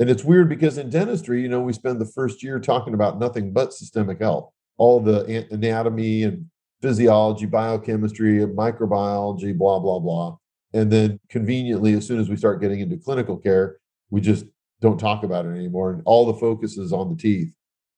And 0.00 0.10
it's 0.10 0.24
weird 0.24 0.48
because 0.48 0.76
in 0.76 0.90
dentistry, 0.90 1.40
you 1.40 1.48
know, 1.48 1.60
we 1.60 1.72
spend 1.72 2.00
the 2.00 2.04
first 2.04 2.42
year 2.42 2.58
talking 2.58 2.94
about 2.94 3.20
nothing 3.20 3.52
but 3.52 3.72
systemic 3.72 4.18
health, 4.18 4.50
all 4.76 4.98
the 4.98 5.46
anatomy 5.52 6.24
and 6.24 6.46
physiology, 6.82 7.46
biochemistry, 7.46 8.40
microbiology, 8.40 9.56
blah, 9.56 9.78
blah, 9.78 10.00
blah. 10.00 10.36
And 10.74 10.90
then 10.90 11.20
conveniently, 11.28 11.92
as 11.92 12.08
soon 12.08 12.18
as 12.18 12.28
we 12.28 12.36
start 12.36 12.60
getting 12.60 12.80
into 12.80 12.96
clinical 12.96 13.36
care, 13.36 13.76
we 14.10 14.20
just 14.20 14.46
don't 14.80 14.98
talk 14.98 15.24
about 15.24 15.46
it 15.46 15.50
anymore. 15.50 15.92
And 15.92 16.02
all 16.04 16.26
the 16.26 16.38
focus 16.38 16.78
is 16.78 16.92
on 16.92 17.10
the 17.10 17.16
teeth 17.16 17.52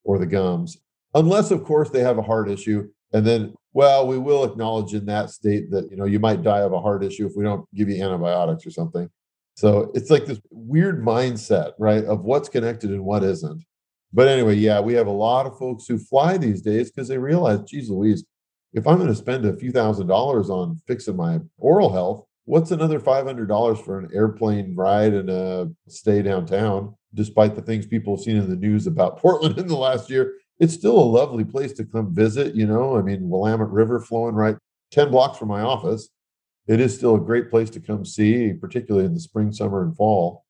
or 0.05 0.19
the 0.19 0.27
gums, 0.27 0.79
unless, 1.15 1.51
of 1.51 1.65
course, 1.65 1.91
they 1.91 2.01
have 2.01 2.19
a 2.19 2.23
heart 2.23 2.51
issue. 2.51 2.89
And 3.13 3.27
then, 3.27 3.55
well, 3.73 4.07
we 4.07 4.19
will 4.19 4.45
acknowledge 4.45 4.95
in 4.95 5.07
that 5.07 5.31
state 5.31 5.71
that, 5.71 5.91
you 5.91 5.97
know, 5.97 6.05
you 6.07 6.19
might 6.19 6.43
die 6.43 6.61
of 6.61 6.73
a 6.73 6.81
heart 6.81 7.05
issue 7.05 7.27
if 7.27 7.33
we 7.37 7.45
don't 7.45 7.67
give 7.75 7.89
you 7.89 8.03
antibiotics 8.03 8.67
or 8.67 8.71
something. 8.71 9.09
So 9.55 9.91
it's 9.95 10.11
like 10.11 10.27
this 10.27 10.41
weird 10.51 11.05
mindset, 11.05 11.73
right, 11.79 12.05
of 12.05 12.25
what's 12.25 12.49
connected 12.49 12.91
and 12.91 13.05
what 13.05 13.25
isn't. 13.25 13.63
But 14.13 14.29
anyway, 14.29 14.55
yeah, 14.55 14.81
we 14.81 14.95
have 14.95 15.07
a 15.07 15.13
lot 15.13 15.47
of 15.47 15.59
folks 15.59 15.87
who 15.87 15.99
fly 15.99 16.37
these 16.37 16.63
days 16.63 16.91
because 16.91 17.09
they 17.09 17.19
realize, 17.19 17.61
geez 17.63 17.91
Louise, 17.91 18.25
if 18.73 18.87
I'm 18.87 18.97
going 18.97 19.09
to 19.09 19.15
spend 19.15 19.45
a 19.45 19.57
few 19.57 19.73
thousand 19.73 20.07
dollars 20.07 20.51
on 20.51 20.81
fixing 20.87 21.17
my 21.17 21.41
oral 21.59 21.93
health, 21.93 22.27
what's 22.51 22.73
another 22.73 22.99
$500 22.99 23.85
for 23.85 24.01
an 24.01 24.11
airplane 24.13 24.75
ride 24.75 25.15
and 25.15 25.31
a 25.31 25.71
stay 25.87 26.21
downtown? 26.21 26.97
Despite 27.15 27.55
the 27.55 27.63
things 27.63 27.87
people 27.87 28.17
have 28.17 28.25
seen 28.25 28.37
in 28.37 28.51
the 28.51 28.57
news 28.57 28.89
about 28.89 29.19
Portland 29.21 29.57
in 29.57 29.69
the 29.69 29.77
last 29.77 30.11
year, 30.11 30.35
it's 30.59 30.75
still 30.75 30.99
a 30.99 31.13
lovely 31.19 31.45
place 31.45 31.73
to 31.75 31.85
come 31.85 32.13
visit. 32.13 32.57
You 32.57 32.67
know, 32.67 32.99
I 32.99 33.03
mean, 33.03 33.29
Willamette 33.29 33.71
River 33.71 34.01
flowing 34.01 34.35
right 34.35 34.57
10 34.91 35.13
blocks 35.13 35.39
from 35.39 35.49
my 35.49 35.61
office. 35.61 36.09
It 36.67 36.81
is 36.81 36.95
still 36.95 37.15
a 37.15 37.21
great 37.21 37.51
place 37.51 37.71
to 37.71 37.81
come 37.81 38.05
see, 38.05 38.53
particularly 38.53 39.07
in 39.07 39.15
the 39.15 39.21
spring, 39.21 39.53
summer, 39.53 39.83
and 39.83 39.97
fall. 39.97 40.45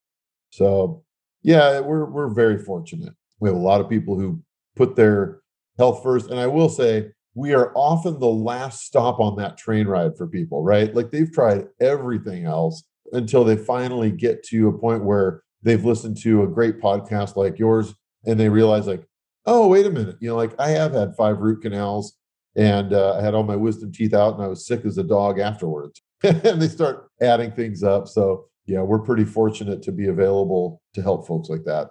So, 0.49 1.03
yeah, 1.43 1.79
we're, 1.79 2.05
we're 2.05 2.29
very 2.29 2.57
fortunate. 2.57 3.13
We 3.39 3.49
have 3.49 3.55
a 3.55 3.61
lot 3.61 3.79
of 3.79 3.89
people 3.89 4.19
who 4.19 4.41
put 4.75 4.95
their 4.95 5.41
health 5.77 6.01
first. 6.01 6.31
And 6.31 6.39
I 6.39 6.47
will 6.47 6.69
say, 6.69 7.11
we 7.33 7.53
are 7.53 7.71
often 7.75 8.19
the 8.19 8.27
last 8.27 8.85
stop 8.85 9.19
on 9.19 9.37
that 9.37 9.57
train 9.57 9.87
ride 9.87 10.17
for 10.17 10.27
people, 10.27 10.63
right? 10.63 10.93
Like 10.93 11.11
they've 11.11 11.31
tried 11.31 11.67
everything 11.79 12.45
else 12.45 12.83
until 13.13 13.43
they 13.43 13.55
finally 13.55 14.11
get 14.11 14.43
to 14.45 14.67
a 14.67 14.77
point 14.77 15.03
where 15.05 15.43
they've 15.63 15.83
listened 15.83 16.17
to 16.23 16.43
a 16.43 16.47
great 16.47 16.81
podcast 16.81 17.35
like 17.35 17.57
yours 17.57 17.93
and 18.25 18.39
they 18.39 18.49
realize, 18.49 18.87
like, 18.87 19.05
oh, 19.45 19.67
wait 19.67 19.85
a 19.85 19.89
minute. 19.89 20.17
You 20.19 20.29
know, 20.29 20.35
like 20.35 20.53
I 20.59 20.69
have 20.69 20.93
had 20.93 21.15
five 21.15 21.39
root 21.39 21.61
canals 21.61 22.17
and 22.55 22.93
uh, 22.93 23.17
I 23.17 23.21
had 23.21 23.33
all 23.33 23.43
my 23.43 23.55
wisdom 23.55 23.91
teeth 23.91 24.13
out 24.13 24.35
and 24.35 24.43
I 24.43 24.47
was 24.47 24.67
sick 24.67 24.85
as 24.85 24.97
a 24.97 25.03
dog 25.03 25.39
afterwards. 25.39 26.01
and 26.23 26.61
they 26.61 26.67
start 26.67 27.09
adding 27.21 27.51
things 27.51 27.81
up. 27.81 28.07
So, 28.07 28.45
yeah, 28.65 28.81
we're 28.81 28.99
pretty 28.99 29.25
fortunate 29.25 29.81
to 29.83 29.91
be 29.91 30.07
available 30.07 30.81
to 30.93 31.01
help 31.01 31.27
folks 31.27 31.49
like 31.49 31.63
that. 31.63 31.89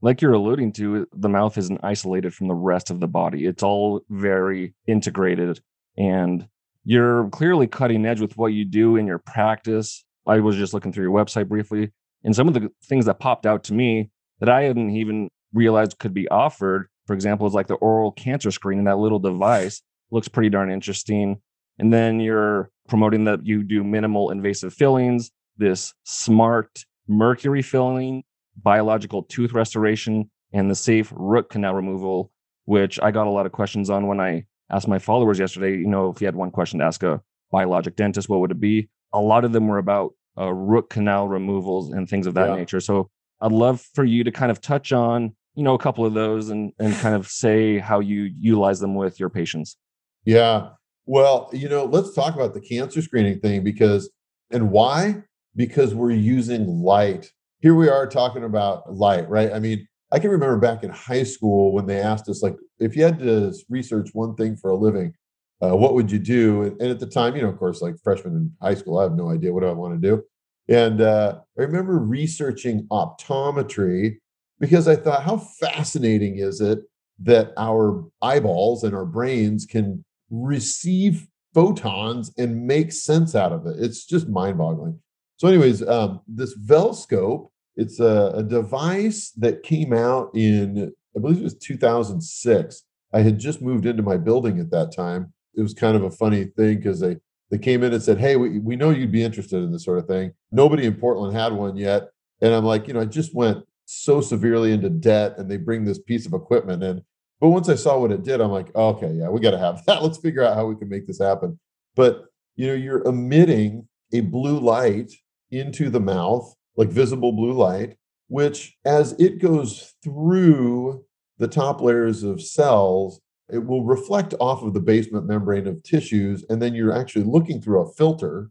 Like 0.00 0.22
you're 0.22 0.32
alluding 0.32 0.72
to, 0.74 1.06
the 1.12 1.28
mouth 1.28 1.58
isn't 1.58 1.80
isolated 1.82 2.34
from 2.34 2.48
the 2.48 2.54
rest 2.54 2.90
of 2.90 3.00
the 3.00 3.08
body. 3.08 3.46
It's 3.46 3.62
all 3.62 4.02
very 4.08 4.74
integrated. 4.86 5.60
And 5.96 6.46
you're 6.84 7.28
clearly 7.30 7.66
cutting 7.66 8.06
edge 8.06 8.20
with 8.20 8.36
what 8.36 8.52
you 8.52 8.64
do 8.64 8.96
in 8.96 9.06
your 9.06 9.18
practice. 9.18 10.04
I 10.26 10.40
was 10.40 10.56
just 10.56 10.72
looking 10.72 10.92
through 10.92 11.04
your 11.04 11.12
website 11.12 11.48
briefly, 11.48 11.90
and 12.22 12.34
some 12.36 12.48
of 12.48 12.54
the 12.54 12.70
things 12.84 13.06
that 13.06 13.18
popped 13.18 13.46
out 13.46 13.64
to 13.64 13.74
me 13.74 14.10
that 14.40 14.48
I 14.48 14.62
hadn't 14.62 14.90
even 14.90 15.30
realized 15.52 15.98
could 15.98 16.14
be 16.14 16.28
offered. 16.28 16.88
For 17.06 17.14
example, 17.14 17.46
is 17.46 17.54
like 17.54 17.66
the 17.66 17.74
oral 17.74 18.12
cancer 18.12 18.50
screen 18.50 18.78
and 18.78 18.86
that 18.86 18.98
little 18.98 19.18
device 19.18 19.82
looks 20.10 20.28
pretty 20.28 20.50
darn 20.50 20.70
interesting. 20.70 21.40
And 21.78 21.92
then 21.92 22.20
you're 22.20 22.70
promoting 22.88 23.24
that 23.24 23.46
you 23.46 23.62
do 23.62 23.82
minimal 23.82 24.30
invasive 24.30 24.74
fillings, 24.74 25.30
this 25.56 25.94
smart 26.04 26.84
mercury 27.06 27.62
filling, 27.62 28.24
biological 28.62 29.22
tooth 29.24 29.52
restoration, 29.52 30.30
and 30.52 30.70
the 30.70 30.74
safe 30.74 31.12
root 31.14 31.50
canal 31.50 31.74
removal, 31.74 32.30
which 32.64 32.98
I 33.00 33.10
got 33.10 33.26
a 33.26 33.30
lot 33.30 33.46
of 33.46 33.52
questions 33.52 33.90
on 33.90 34.06
when 34.06 34.20
I 34.20 34.44
asked 34.70 34.88
my 34.88 34.98
followers 34.98 35.38
yesterday. 35.38 35.72
You 35.72 35.86
know, 35.86 36.10
if 36.10 36.20
you 36.20 36.26
had 36.26 36.36
one 36.36 36.50
question 36.50 36.78
to 36.80 36.84
ask 36.84 37.02
a 37.02 37.20
biologic 37.50 37.96
dentist, 37.96 38.28
what 38.28 38.40
would 38.40 38.50
it 38.50 38.60
be? 38.60 38.88
A 39.12 39.20
lot 39.20 39.44
of 39.44 39.52
them 39.52 39.68
were 39.68 39.78
about 39.78 40.14
uh, 40.38 40.52
root 40.52 40.90
canal 40.90 41.28
removals 41.28 41.92
and 41.92 42.08
things 42.08 42.26
of 42.26 42.34
that 42.34 42.50
yeah. 42.50 42.56
nature. 42.56 42.80
So 42.80 43.10
I'd 43.40 43.52
love 43.52 43.80
for 43.94 44.04
you 44.04 44.24
to 44.24 44.30
kind 44.30 44.50
of 44.50 44.60
touch 44.60 44.92
on, 44.92 45.34
you 45.54 45.62
know, 45.62 45.74
a 45.74 45.78
couple 45.78 46.04
of 46.04 46.14
those 46.14 46.50
and 46.50 46.72
and 46.78 46.94
kind 46.96 47.14
of 47.14 47.26
say 47.26 47.78
how 47.78 48.00
you 48.00 48.30
utilize 48.38 48.80
them 48.80 48.94
with 48.94 49.18
your 49.18 49.30
patients. 49.30 49.76
Yeah. 50.24 50.70
Well, 51.06 51.48
you 51.52 51.68
know, 51.68 51.84
let's 51.84 52.14
talk 52.14 52.34
about 52.34 52.54
the 52.54 52.60
cancer 52.60 53.00
screening 53.00 53.40
thing 53.40 53.64
because 53.64 54.10
and 54.50 54.70
why? 54.70 55.22
Because 55.56 55.94
we're 55.94 56.10
using 56.10 56.66
light. 56.66 57.32
Here 57.60 57.74
we 57.74 57.88
are 57.88 58.06
talking 58.06 58.44
about 58.44 58.94
light, 58.94 59.28
right? 59.28 59.52
I 59.52 59.58
mean, 59.58 59.86
I 60.12 60.20
can 60.20 60.30
remember 60.30 60.58
back 60.58 60.84
in 60.84 60.90
high 60.90 61.24
school 61.24 61.72
when 61.72 61.86
they 61.86 62.00
asked 62.00 62.28
us, 62.28 62.40
like, 62.40 62.56
if 62.78 62.94
you 62.94 63.02
had 63.02 63.18
to 63.18 63.52
research 63.68 64.10
one 64.12 64.36
thing 64.36 64.56
for 64.56 64.70
a 64.70 64.76
living, 64.76 65.12
uh, 65.60 65.76
what 65.76 65.94
would 65.94 66.10
you 66.12 66.20
do? 66.20 66.76
And, 66.78 66.82
at 66.82 67.00
the 67.00 67.06
time, 67.06 67.34
you 67.34 67.42
know, 67.42 67.48
of 67.48 67.58
course, 67.58 67.82
like 67.82 67.96
freshman 68.02 68.34
in 68.34 68.52
high 68.62 68.76
school, 68.76 68.98
I 68.98 69.02
have 69.02 69.16
no 69.16 69.30
idea 69.30 69.52
what 69.52 69.64
I 69.64 69.72
want 69.72 70.00
to 70.00 70.08
do. 70.08 70.22
And 70.68 71.00
uh, 71.00 71.40
I 71.58 71.62
remember 71.62 71.98
researching 71.98 72.86
optometry 72.92 74.18
because 74.60 74.86
I 74.86 74.94
thought, 74.94 75.24
how 75.24 75.38
fascinating 75.38 76.38
is 76.38 76.60
it 76.60 76.78
that 77.20 77.52
our 77.56 78.04
eyeballs 78.22 78.84
and 78.84 78.94
our 78.94 79.06
brains 79.06 79.66
can 79.66 80.04
receive 80.30 81.26
photons 81.54 82.32
and 82.38 82.66
make 82.66 82.92
sense 82.92 83.34
out 83.34 83.50
of 83.50 83.66
it? 83.66 83.76
It's 83.80 84.04
just 84.04 84.28
mind 84.28 84.58
boggling. 84.58 85.00
So, 85.38 85.46
anyways, 85.46 85.86
um, 85.86 86.20
this 86.26 86.56
Velscope, 86.58 87.50
it's 87.76 88.00
a, 88.00 88.32
a 88.34 88.42
device 88.42 89.30
that 89.36 89.62
came 89.62 89.92
out 89.92 90.30
in, 90.34 90.92
I 91.16 91.20
believe 91.20 91.38
it 91.38 91.44
was 91.44 91.54
2006. 91.54 92.82
I 93.14 93.20
had 93.20 93.38
just 93.38 93.62
moved 93.62 93.86
into 93.86 94.02
my 94.02 94.16
building 94.16 94.58
at 94.58 94.72
that 94.72 94.92
time. 94.94 95.32
It 95.54 95.62
was 95.62 95.74
kind 95.74 95.96
of 95.96 96.02
a 96.02 96.10
funny 96.10 96.44
thing 96.44 96.76
because 96.76 97.00
they 97.00 97.16
they 97.50 97.58
came 97.58 97.82
in 97.82 97.94
and 97.94 98.02
said, 98.02 98.18
Hey, 98.18 98.36
we, 98.36 98.58
we 98.58 98.76
know 98.76 98.90
you'd 98.90 99.12
be 99.12 99.24
interested 99.24 99.62
in 99.62 99.72
this 99.72 99.84
sort 99.84 99.98
of 99.98 100.06
thing. 100.06 100.32
Nobody 100.52 100.84
in 100.84 100.94
Portland 100.94 101.34
had 101.34 101.52
one 101.52 101.76
yet. 101.76 102.10
And 102.42 102.52
I'm 102.52 102.64
like, 102.64 102.86
you 102.86 102.94
know, 102.94 103.00
I 103.00 103.06
just 103.06 103.34
went 103.34 103.64
so 103.86 104.20
severely 104.20 104.72
into 104.72 104.90
debt 104.90 105.38
and 105.38 105.50
they 105.50 105.56
bring 105.56 105.84
this 105.84 105.98
piece 105.98 106.26
of 106.26 106.34
equipment 106.34 106.82
in. 106.82 107.02
But 107.40 107.48
once 107.48 107.68
I 107.68 107.76
saw 107.76 107.98
what 107.98 108.12
it 108.12 108.22
did, 108.22 108.40
I'm 108.40 108.50
like, 108.50 108.74
okay, 108.74 109.12
yeah, 109.12 109.30
we 109.30 109.40
got 109.40 109.52
to 109.52 109.58
have 109.58 109.84
that. 109.86 110.02
Let's 110.02 110.18
figure 110.18 110.44
out 110.44 110.56
how 110.56 110.66
we 110.66 110.76
can 110.76 110.88
make 110.88 111.06
this 111.06 111.20
happen. 111.20 111.58
But, 111.96 112.24
you 112.56 112.66
know, 112.66 112.74
you're 112.74 113.06
emitting 113.06 113.88
a 114.12 114.20
blue 114.20 114.58
light 114.58 115.12
into 115.50 115.90
the 115.90 116.00
mouth, 116.00 116.54
like 116.76 116.88
visible 116.88 117.32
blue 117.32 117.52
light, 117.52 117.96
which 118.28 118.76
as 118.84 119.12
it 119.18 119.40
goes 119.40 119.94
through 120.02 121.04
the 121.38 121.48
top 121.48 121.80
layers 121.80 122.22
of 122.22 122.42
cells, 122.42 123.20
it 123.50 123.64
will 123.64 123.84
reflect 123.84 124.34
off 124.40 124.62
of 124.62 124.74
the 124.74 124.80
basement 124.80 125.26
membrane 125.26 125.66
of 125.66 125.82
tissues. 125.82 126.44
And 126.48 126.60
then 126.60 126.74
you're 126.74 126.92
actually 126.92 127.24
looking 127.24 127.60
through 127.60 127.80
a 127.80 127.92
filter, 127.92 128.50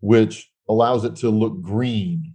which 0.00 0.50
allows 0.68 1.04
it 1.04 1.16
to 1.16 1.30
look 1.30 1.60
green. 1.60 2.34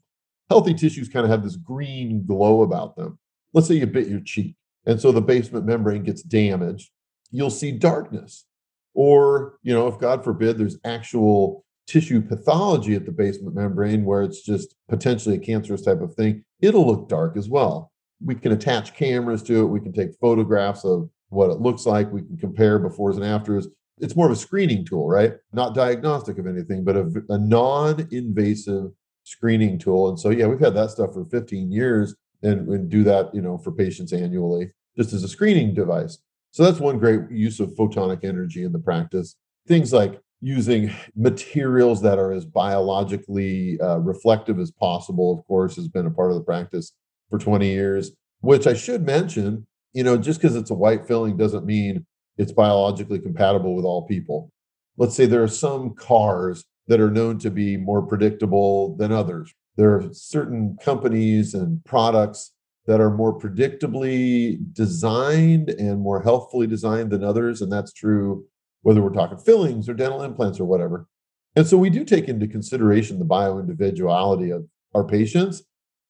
Healthy 0.50 0.76
tissues 0.76 1.10
kind 1.10 1.26
of 1.26 1.32
have 1.32 1.44
this 1.44 1.56
green 1.56 2.26
glow 2.26 2.62
about 2.62 2.96
them. 2.96 3.18
Let's 3.54 3.68
say 3.68 3.76
you 3.76 3.88
bit 3.88 4.08
your 4.08 4.20
cheek, 4.20 4.56
and 4.86 5.00
so 5.00 5.12
the 5.12 5.22
basement 5.22 5.66
membrane 5.66 6.04
gets 6.04 6.22
damaged, 6.22 6.90
you'll 7.32 7.50
see 7.50 7.72
darkness. 7.72 8.46
Or, 8.94 9.58
you 9.64 9.74
know, 9.74 9.88
if 9.88 10.00
God 10.00 10.24
forbid 10.24 10.58
there's 10.58 10.78
actual 10.84 11.66
tissue 11.88 12.22
pathology 12.22 12.96
at 12.96 13.06
the 13.06 13.12
basement 13.12 13.56
membrane 13.56 14.06
where 14.06 14.24
it's 14.24 14.42
just 14.42 14.76
potentially 14.90 15.36
a 15.36 15.40
cancerous 15.40 15.82
type 15.82 16.02
of 16.02 16.14
thing, 16.16 16.44
it'll 16.62 16.88
look 16.88 17.10
dark 17.10 17.38
as 17.38 17.50
well. 17.50 17.92
We 18.24 18.36
can 18.36 18.52
attach 18.54 18.96
cameras 18.96 19.44
to 19.44 19.62
it, 19.62 19.66
we 19.66 19.82
can 19.82 19.94
take 19.94 20.18
photographs 20.20 20.86
of 20.86 21.10
what 21.34 21.50
it 21.50 21.60
looks 21.60 21.86
like. 21.86 22.12
We 22.12 22.22
can 22.22 22.38
compare 22.38 22.80
befores 22.80 23.16
and 23.16 23.26
afters. 23.26 23.68
It's 24.00 24.16
more 24.16 24.28
of 24.28 24.32
a 24.32 24.38
screening 24.38 24.86
tool, 24.86 25.08
right? 25.08 25.34
Not 25.52 25.76
diagnostic 25.76 26.38
of 26.38 26.48
anything, 26.48 26.84
but 26.84 26.96
a, 26.96 27.12
a 27.30 27.38
non 27.38 28.08
invasive 28.12 28.92
screening 29.24 29.80
tool. 29.80 30.10
And 30.10 30.20
so, 30.20 30.30
yeah, 30.30 30.48
we've 30.48 30.60
had 30.60 30.76
that 30.76 30.92
stuff 30.92 31.14
for 31.14 31.26
15 31.26 31.72
years 31.72 32.16
and, 32.42 32.68
and 32.70 32.90
do 32.90 33.04
that, 33.04 33.34
you 33.34 33.42
know, 33.42 33.58
for 33.58 33.72
patients 33.72 34.14
annually 34.14 34.72
just 34.98 35.14
as 35.14 35.24
a 35.24 35.28
screening 35.28 35.74
device. 35.74 36.20
So 36.52 36.64
that's 36.64 36.80
one 36.80 37.00
great 37.00 37.32
use 37.32 37.60
of 37.60 37.72
photonic 37.72 38.24
energy 38.24 38.64
in 38.64 38.72
the 38.72 38.80
practice. 38.80 39.36
Things 39.68 39.92
like 39.92 40.20
using 40.44 40.94
materials 41.16 42.02
that 42.02 42.20
are 42.20 42.34
as 42.34 42.46
biologically 42.46 43.80
uh, 43.82 43.98
reflective 44.00 44.60
as 44.60 44.72
possible, 44.72 45.38
of 45.38 45.48
course, 45.48 45.76
has 45.78 45.88
been 45.88 46.06
a 46.06 46.12
part 46.12 46.32
of 46.32 46.36
the 46.36 46.44
practice 46.44 46.92
for 47.30 47.40
20 47.40 47.68
years, 47.68 48.12
which 48.42 48.68
I 48.68 48.74
should 48.74 49.06
mention 49.06 49.66
you 49.94 50.04
know, 50.04 50.18
just 50.18 50.42
because 50.42 50.56
it's 50.56 50.72
a 50.72 50.76
white 50.76 51.08
filling 51.08 51.38
doesn't 51.38 51.66
mean 51.66 52.06
it's 52.38 52.52
biologically 52.52 53.20
compatible 53.20 53.76
with 53.76 53.86
all 53.86 54.08
people. 54.08 54.52
Let's 54.98 55.16
say 55.16 55.26
there 55.26 55.44
are 55.44 55.48
some 55.48 55.94
cars 55.94 56.66
that 56.88 57.00
are 57.00 57.12
known 57.12 57.38
to 57.40 57.52
be 57.52 57.78
more 57.78 58.02
predictable 58.02 58.96
than 58.98 59.12
others. 59.12 59.54
There 59.78 59.96
are 59.96 60.10
certain 60.12 60.78
companies 60.84 61.54
and 61.54 61.84
products 61.86 62.52
that 62.86 63.00
are 63.00 63.12
more 63.12 63.40
predictably 63.40 64.58
designed 64.74 65.70
and 65.70 66.02
more 66.02 66.22
healthfully 66.22 66.68
designed 66.68 67.12
than 67.12 67.24
others. 67.24 67.62
And 67.62 67.72
that's 67.72 67.94
true 67.94 68.46
whether 68.84 69.02
we're 69.02 69.10
talking 69.10 69.38
fillings 69.38 69.90
or 69.90 69.94
dental 69.94 70.22
implants 70.22 70.60
or 70.60 70.66
whatever. 70.66 71.08
And 71.56 71.68
so 71.68 71.78
we 71.78 71.90
do 71.90 72.04
take 72.04 72.28
into 72.28 72.48
consideration 72.48 73.20
the 73.20 73.26
bioindividuality 73.26 74.56
of 74.56 74.68
our 74.94 75.04
patients. 75.04 75.64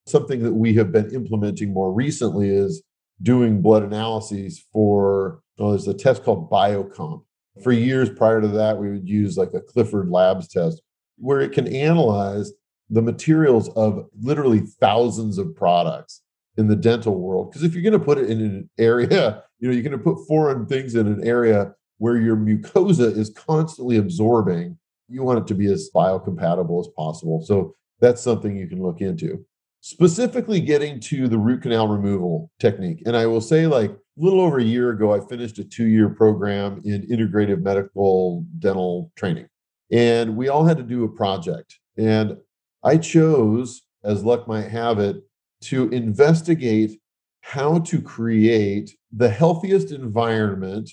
Something 0.06 0.44
that 0.44 0.54
we 0.54 0.74
have 0.76 0.92
been 0.92 1.14
implementing 1.14 1.74
more 1.74 1.94
recently 1.94 2.50
is 2.50 2.84
doing 3.22 3.62
blood 3.62 3.84
analyses 3.84 4.66
for 4.72 5.40
well, 5.58 5.70
there's 5.70 5.88
a 5.88 5.94
test 5.94 6.24
called 6.24 6.50
biocomp 6.50 7.24
for 7.64 7.72
years 7.72 8.10
prior 8.10 8.42
to 8.42 8.48
that 8.48 8.78
we 8.78 8.90
would 8.90 9.08
use 9.08 9.38
like 9.38 9.54
a 9.54 9.62
clifford 9.62 10.10
labs 10.10 10.48
test 10.48 10.82
where 11.18 11.40
it 11.40 11.52
can 11.52 11.68
analyze 11.68 12.52
the 12.90 13.02
materials 13.02 13.70
of 13.76 14.08
literally 14.20 14.60
thousands 14.60 15.38
of 15.38 15.56
products 15.56 16.22
in 16.58 16.68
the 16.68 16.76
dental 16.76 17.20
world 17.20 17.50
because 17.50 17.64
if 17.64 17.74
you're 17.74 17.84
going 17.84 17.98
to 17.98 18.04
put 18.04 18.18
it 18.18 18.30
in 18.30 18.42
an 18.42 18.70
area 18.80 19.44
you 19.60 19.68
know 19.68 19.74
you're 19.74 19.84
going 19.84 19.98
to 19.98 20.04
put 20.04 20.28
foreign 20.28 20.66
things 20.66 20.96
in 20.96 21.08
an 21.08 21.26
area 21.26 21.74
where 22.04 22.18
your 22.18 22.36
mucosa 22.36 23.16
is 23.18 23.30
constantly 23.30 23.98
absorbing 23.98 24.78
you 25.10 25.24
want 25.24 25.40
it 25.40 25.48
to 25.48 25.56
be 25.56 25.72
as 25.72 25.90
biocompatible 25.96 26.80
as 26.80 26.90
possible 26.96 27.44
so 27.46 27.74
that's 28.00 28.22
something 28.22 28.56
you 28.56 28.68
can 28.68 28.82
look 28.82 29.02
into 29.02 29.44
specifically 29.84 30.62
getting 30.62 30.98
to 30.98 31.28
the 31.28 31.38
root 31.38 31.62
canal 31.62 31.90
removal 31.90 32.50
technique. 32.58 33.04
And 33.06 33.18
I 33.18 33.26
will 33.26 33.42
say, 33.42 33.68
like 33.68 33.92
a 33.92 33.98
little 34.18 34.40
over 34.40 34.58
a 34.58 34.64
year 34.64 34.92
ago, 34.92 35.14
I 35.14 35.20
finished 35.28 35.60
a 35.60 35.64
two 35.66 35.88
year 35.88 36.10
program 36.10 36.82
in 36.86 37.06
integrative 37.08 37.62
medical 37.62 38.46
dental 38.60 39.12
training. 39.18 39.48
And 39.92 40.38
we 40.38 40.48
all 40.48 40.66
had 40.66 40.78
to 40.78 40.84
do 40.84 41.04
a 41.04 41.10
project. 41.10 41.78
And 41.98 42.38
I 42.84 42.98
chose, 42.98 43.84
as 44.06 44.24
luck 44.24 44.48
might 44.48 44.70
have 44.70 45.00
it, 45.00 45.18
to 45.64 45.90
investigate 45.90 47.00
how 47.42 47.80
to 47.80 48.02
create 48.02 48.96
the 49.12 49.30
healthiest 49.30 49.92
environment 49.92 50.90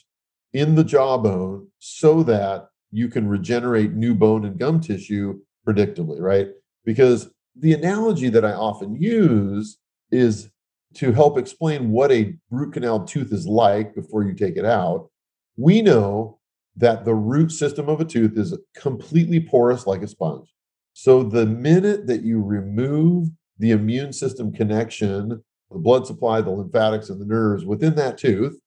in 0.52 0.74
the 0.74 0.84
jawbone 0.84 1.68
so 1.78 2.22
that 2.24 2.68
you 2.90 3.08
can 3.08 3.28
regenerate 3.28 3.92
new 3.92 4.14
bone 4.14 4.44
and 4.44 4.58
gum 4.58 4.80
tissue 4.80 5.38
predictably, 5.66 6.20
right? 6.20 6.48
Because 6.84 7.30
the 7.56 7.72
analogy 7.72 8.28
that 8.30 8.44
I 8.44 8.52
often 8.52 8.94
use 8.94 9.78
is 10.10 10.50
to 10.94 11.12
help 11.12 11.38
explain 11.38 11.90
what 11.90 12.10
a 12.10 12.34
root 12.50 12.72
canal 12.72 13.04
tooth 13.04 13.32
is 13.32 13.46
like 13.46 13.94
before 13.94 14.24
you 14.24 14.34
take 14.34 14.56
it 14.56 14.64
out. 14.64 15.08
We 15.56 15.82
know 15.82 16.38
that 16.76 17.04
the 17.04 17.14
root 17.14 17.52
system 17.52 17.88
of 17.88 18.00
a 18.00 18.04
tooth 18.04 18.36
is 18.36 18.56
completely 18.74 19.40
porous 19.40 19.86
like 19.86 20.02
a 20.02 20.08
sponge. 20.08 20.52
So 20.94 21.22
the 21.22 21.46
minute 21.46 22.06
that 22.08 22.22
you 22.22 22.42
remove 22.42 23.28
the 23.58 23.70
immune 23.70 24.12
system 24.12 24.52
connection, 24.52 25.42
the 25.70 25.78
blood 25.78 26.06
supply, 26.06 26.40
the 26.40 26.50
lymphatics, 26.50 27.10
and 27.10 27.20
the 27.20 27.26
nerves 27.26 27.64
within 27.64 27.94
that 27.96 28.18
tooth, 28.18 28.58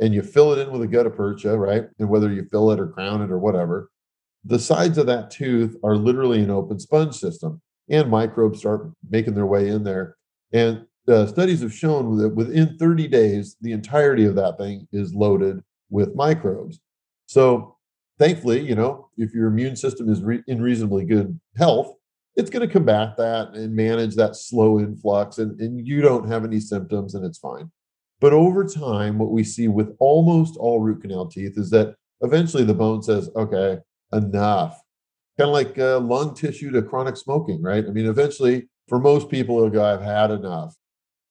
and 0.00 0.14
you 0.14 0.22
fill 0.22 0.52
it 0.52 0.60
in 0.60 0.70
with 0.70 0.82
a 0.82 0.86
gutta 0.86 1.10
percha, 1.10 1.56
right? 1.56 1.84
And 1.98 2.08
whether 2.08 2.32
you 2.32 2.46
fill 2.50 2.70
it 2.70 2.80
or 2.80 2.88
crown 2.88 3.22
it 3.22 3.30
or 3.30 3.38
whatever, 3.38 3.90
the 4.44 4.58
sides 4.58 4.98
of 4.98 5.06
that 5.06 5.30
tooth 5.30 5.76
are 5.82 5.96
literally 5.96 6.42
an 6.42 6.50
open 6.50 6.78
sponge 6.78 7.16
system 7.16 7.60
and 7.90 8.10
microbes 8.10 8.58
start 8.58 8.90
making 9.08 9.34
their 9.34 9.46
way 9.46 9.68
in 9.68 9.84
there. 9.84 10.16
And 10.52 10.86
uh, 11.08 11.26
studies 11.26 11.62
have 11.62 11.72
shown 11.72 12.18
that 12.18 12.30
within 12.30 12.76
30 12.76 13.08
days, 13.08 13.56
the 13.60 13.72
entirety 13.72 14.24
of 14.26 14.34
that 14.36 14.58
thing 14.58 14.86
is 14.92 15.14
loaded 15.14 15.62
with 15.90 16.14
microbes. 16.14 16.80
So, 17.26 17.76
thankfully, 18.18 18.60
you 18.60 18.74
know, 18.74 19.08
if 19.16 19.32
your 19.32 19.48
immune 19.48 19.76
system 19.76 20.10
is 20.10 20.22
re- 20.22 20.42
in 20.46 20.60
reasonably 20.60 21.04
good 21.04 21.38
health, 21.56 21.94
it's 22.36 22.50
going 22.50 22.66
to 22.66 22.72
combat 22.72 23.16
that 23.16 23.54
and 23.54 23.74
manage 23.74 24.14
that 24.16 24.36
slow 24.36 24.78
influx, 24.78 25.38
and, 25.38 25.58
and 25.60 25.86
you 25.86 26.00
don't 26.02 26.28
have 26.28 26.44
any 26.44 26.60
symptoms, 26.60 27.14
and 27.14 27.24
it's 27.24 27.38
fine. 27.38 27.70
But 28.20 28.32
over 28.32 28.64
time, 28.64 29.18
what 29.18 29.30
we 29.30 29.44
see 29.44 29.68
with 29.68 29.94
almost 30.00 30.56
all 30.56 30.80
root 30.80 31.02
canal 31.02 31.26
teeth 31.26 31.56
is 31.56 31.70
that 31.70 31.94
eventually 32.20 32.64
the 32.64 32.74
bone 32.74 33.02
says, 33.02 33.30
okay, 33.36 33.78
enough. 34.12 34.80
Kind 35.38 35.50
of 35.50 35.54
like 35.54 35.78
uh, 35.78 36.00
lung 36.00 36.34
tissue 36.34 36.72
to 36.72 36.82
chronic 36.82 37.16
smoking, 37.16 37.62
right? 37.62 37.84
I 37.84 37.90
mean, 37.90 38.06
eventually, 38.06 38.68
for 38.88 38.98
most 38.98 39.28
people, 39.28 39.60
they'll 39.60 39.70
go, 39.70 39.84
I've 39.84 40.02
had 40.02 40.32
enough. 40.32 40.74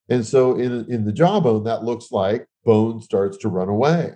And 0.10 0.25
so 0.25 0.56
in, 0.56 0.89
in 0.89 1.03
the 1.03 1.12
jawbone, 1.12 1.65
that 1.65 1.84
looks 1.84 2.12
like 2.12 2.48
bone 2.63 3.01
starts 3.01 3.38
to 3.39 3.50
run 3.50 3.67
away. 3.67 4.13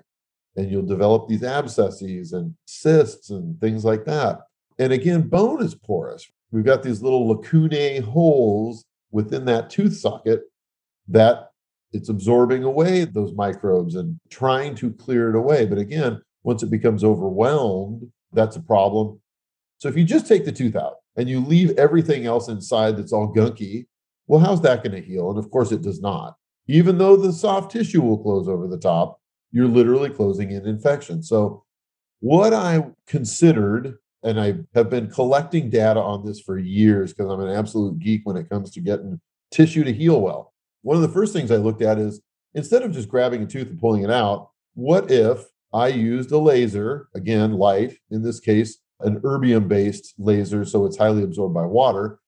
And 0.56 0.72
you'll 0.72 0.86
develop 0.86 1.28
these 1.28 1.44
abscesses 1.44 2.34
and 2.34 2.56
cysts 2.66 3.30
and 3.30 3.60
things 3.60 3.84
like 3.84 4.06
that. 4.06 4.40
And 4.80 4.94
again, 4.94 5.28
bone 5.28 5.62
is 5.62 5.76
porous. 5.76 6.30
We've 6.52 6.66
got 6.66 6.84
these 6.84 7.02
little 7.02 7.28
lacunae 7.28 8.00
holes 8.00 8.86
within 9.12 9.46
that 9.46 9.70
tooth 9.70 9.96
socket 9.98 10.42
that 11.08 11.51
it's 11.94 12.10
absorbing 12.10 12.64
away 12.64 13.06
those 13.06 13.34
microbes 13.34 13.96
and 13.96 14.20
trying 14.30 14.76
to 14.76 14.92
clear 14.94 15.30
it 15.30 15.36
away. 15.36 15.66
But 15.66 15.78
again, 15.78 16.22
once 16.44 16.64
it 16.64 16.72
becomes 16.72 17.04
overwhelmed, 17.04 18.12
that's 18.34 18.56
a 18.56 18.62
problem. 18.62 19.20
So 19.78 19.90
if 19.90 19.98
you 19.98 20.04
just 20.04 20.28
take 20.28 20.46
the 20.46 20.52
tooth 20.52 20.76
out 20.76 20.98
and 21.16 21.28
you 21.28 21.40
leave 21.40 21.78
everything 21.78 22.26
else 22.26 22.48
inside 22.48 22.98
that's 22.98 23.12
all 23.12 23.34
gunky, 23.34 23.88
well, 24.28 24.40
how's 24.40 24.62
that 24.62 24.84
going 24.84 24.96
to 24.96 25.06
heal? 25.06 25.30
And 25.30 25.40
of 25.40 25.52
course, 25.52 25.72
it 25.72 25.82
does 25.82 26.00
not. 26.00 26.36
Even 26.68 26.98
though 26.98 27.18
the 27.18 27.34
soft 27.34 27.72
tissue 27.72 28.02
will 28.02 28.20
close 28.20 28.48
over 28.48 28.68
the 28.68 28.78
top, 28.78 29.20
you're 29.52 29.68
literally 29.68 30.10
closing 30.10 30.52
in 30.52 30.66
infection. 30.66 31.22
So, 31.22 31.66
what 32.22 32.54
I 32.54 32.86
considered, 33.08 33.98
and 34.24 34.40
I 34.40 34.60
have 34.76 34.90
been 34.90 35.10
collecting 35.10 35.70
data 35.70 36.00
on 36.00 36.24
this 36.24 36.40
for 36.40 36.58
years 36.58 37.12
because 37.12 37.32
I'm 37.32 37.42
an 37.42 37.50
absolute 37.50 38.00
geek 38.00 38.22
when 38.24 38.38
it 38.38 38.48
comes 38.48 38.72
to 38.72 38.80
getting 38.80 39.20
tissue 39.50 39.84
to 39.84 39.92
heal 39.92 40.22
well. 40.22 40.51
One 40.82 40.96
of 40.96 41.02
the 41.02 41.10
first 41.10 41.34
things 41.34 41.52
I 41.52 41.58
looked 41.58 41.82
at 41.82 41.98
is 41.98 42.22
instead 42.54 42.82
of 42.82 42.92
just 42.92 43.10
grabbing 43.10 43.44
a 43.44 43.46
tooth 43.46 43.70
and 43.70 43.80
pulling 43.80 44.04
it 44.04 44.12
out, 44.12 44.50
what 44.74 45.12
if 45.12 45.46
I 45.74 45.88
used 45.88 46.32
a 46.32 46.38
laser, 46.38 47.08
again, 47.16 47.54
light, 47.54 47.98
in 48.10 48.24
this 48.24 48.40
case, 48.40 48.80
an 49.00 49.20
erbium 49.22 49.68
based 49.68 50.14
laser, 50.18 50.66
so 50.66 50.86
it's 50.86 50.98
highly 50.98 51.24
absorbed 51.24 51.54
by 51.54 51.66
water, 51.66 52.20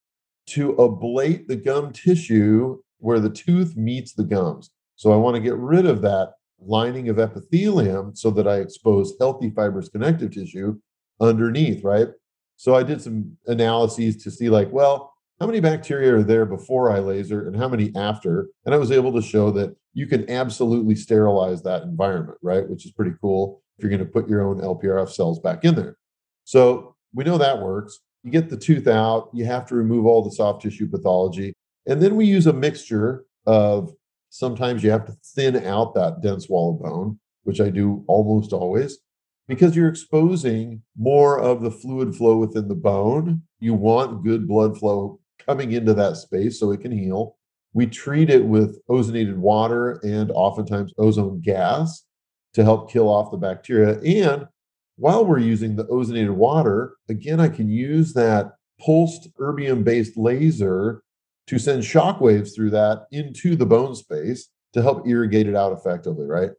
to 0.48 0.74
ablate 0.74 1.48
the 1.48 1.56
gum 1.56 1.92
tissue 1.92 2.80
where 3.00 3.20
the 3.20 3.30
tooth 3.30 3.76
meets 3.76 4.14
the 4.14 4.24
gums. 4.24 4.70
So 4.96 5.12
I 5.12 5.18
want 5.18 5.36
to 5.36 5.42
get 5.42 5.58
rid 5.58 5.86
of 5.86 6.02
that 6.02 6.34
lining 6.60 7.10
of 7.10 7.20
epithelium 7.20 8.16
so 8.16 8.32
that 8.32 8.48
I 8.48 8.58
expose 8.58 9.14
healthy 9.20 9.50
fibrous 9.50 9.90
connective 9.90 10.32
tissue 10.32 10.80
underneath, 11.20 11.84
right? 11.84 12.08
So 12.56 12.76
I 12.76 12.84
did 12.84 13.02
some 13.02 13.38
analyses 13.48 14.24
to 14.24 14.32
see, 14.32 14.50
like, 14.50 14.72
well, 14.72 15.13
how 15.44 15.48
many 15.48 15.60
bacteria 15.60 16.16
are 16.16 16.24
there 16.24 16.46
before 16.46 16.90
I 16.90 17.00
laser 17.00 17.46
and 17.46 17.54
how 17.54 17.68
many 17.68 17.92
after? 17.98 18.48
And 18.66 18.74
I 18.74 18.78
was 18.78 18.94
able 18.94 19.12
to 19.12 19.22
show 19.22 19.52
that 19.52 19.76
you 19.92 20.08
can 20.08 20.30
absolutely 20.32 20.96
sterilize 20.96 21.62
that 21.64 21.84
environment, 21.84 22.38
right? 22.42 22.66
Which 22.70 22.86
is 22.86 22.94
pretty 22.94 23.12
cool 23.20 23.62
if 23.78 23.84
you're 23.84 23.90
going 23.90 24.00
to 24.00 24.10
put 24.10 24.30
your 24.30 24.42
own 24.42 24.62
LPRF 24.62 25.10
cells 25.10 25.42
back 25.42 25.66
in 25.66 25.76
there. 25.76 25.98
So 26.46 26.96
we 27.14 27.26
know 27.26 27.38
that 27.38 27.62
works. 27.62 28.00
You 28.24 28.32
get 28.32 28.50
the 28.50 28.56
tooth 28.56 28.88
out, 28.88 29.32
you 29.34 29.44
have 29.44 29.66
to 29.66 29.76
remove 29.76 30.06
all 30.06 30.24
the 30.24 30.32
soft 30.32 30.62
tissue 30.62 30.88
pathology. 30.88 31.52
And 31.88 32.02
then 32.02 32.16
we 32.16 32.24
use 32.24 32.48
a 32.48 32.54
mixture 32.54 33.26
of 33.46 33.92
sometimes 34.30 34.82
you 34.82 34.92
have 34.92 35.06
to 35.08 35.18
thin 35.36 35.58
out 35.66 35.94
that 35.96 36.22
dense 36.22 36.48
wall 36.48 36.74
of 36.74 36.90
bone, 36.90 37.20
which 37.44 37.60
I 37.60 37.70
do 37.70 38.06
almost 38.08 38.54
always, 38.54 39.00
because 39.50 39.76
you're 39.76 39.90
exposing 39.90 40.84
more 40.98 41.38
of 41.38 41.62
the 41.62 41.70
fluid 41.70 42.16
flow 42.16 42.38
within 42.38 42.70
the 42.70 42.76
bone. 42.76 43.42
You 43.60 43.74
want 43.74 44.24
good 44.24 44.48
blood 44.48 44.78
flow 44.78 45.20
coming 45.46 45.72
into 45.72 45.94
that 45.94 46.18
space 46.18 46.60
so 46.60 46.72
it 46.72 46.82
can 46.82 46.92
heal. 46.92 47.38
We 47.74 47.88
treat 47.88 48.30
it 48.30 48.46
with 48.46 48.80
ozonated 48.88 49.38
water 49.38 50.00
and 50.04 50.32
oftentimes 50.32 50.94
ozone 50.98 51.42
gas 51.42 52.06
to 52.54 52.64
help 52.64 52.92
kill 52.92 53.10
off 53.10 53.32
the 53.32 53.38
bacteria. 53.38 54.00
And 54.02 54.48
while 54.96 55.26
we're 55.26 55.40
using 55.40 55.76
the 55.76 55.86
ozonated 55.86 56.36
water, 56.36 56.96
again, 57.10 57.40
I 57.40 57.50
can 57.50 57.70
use 57.70 58.14
that 58.14 58.54
pulsed 58.80 59.30
erbium 59.40 59.84
based 59.84 60.18
laser 60.18 61.02
to 61.48 61.60
send 61.60 61.84
shock 61.84 62.22
waves 62.22 62.54
through 62.56 62.70
that 62.72 63.08
into 63.12 63.56
the 63.56 63.66
bone 63.66 63.96
space 63.96 64.50
to 64.74 64.82
help 64.82 65.08
irrigate 65.08 65.48
it 65.48 65.56
out 65.56 65.74
effectively, 65.74 66.26
right? 66.26 66.52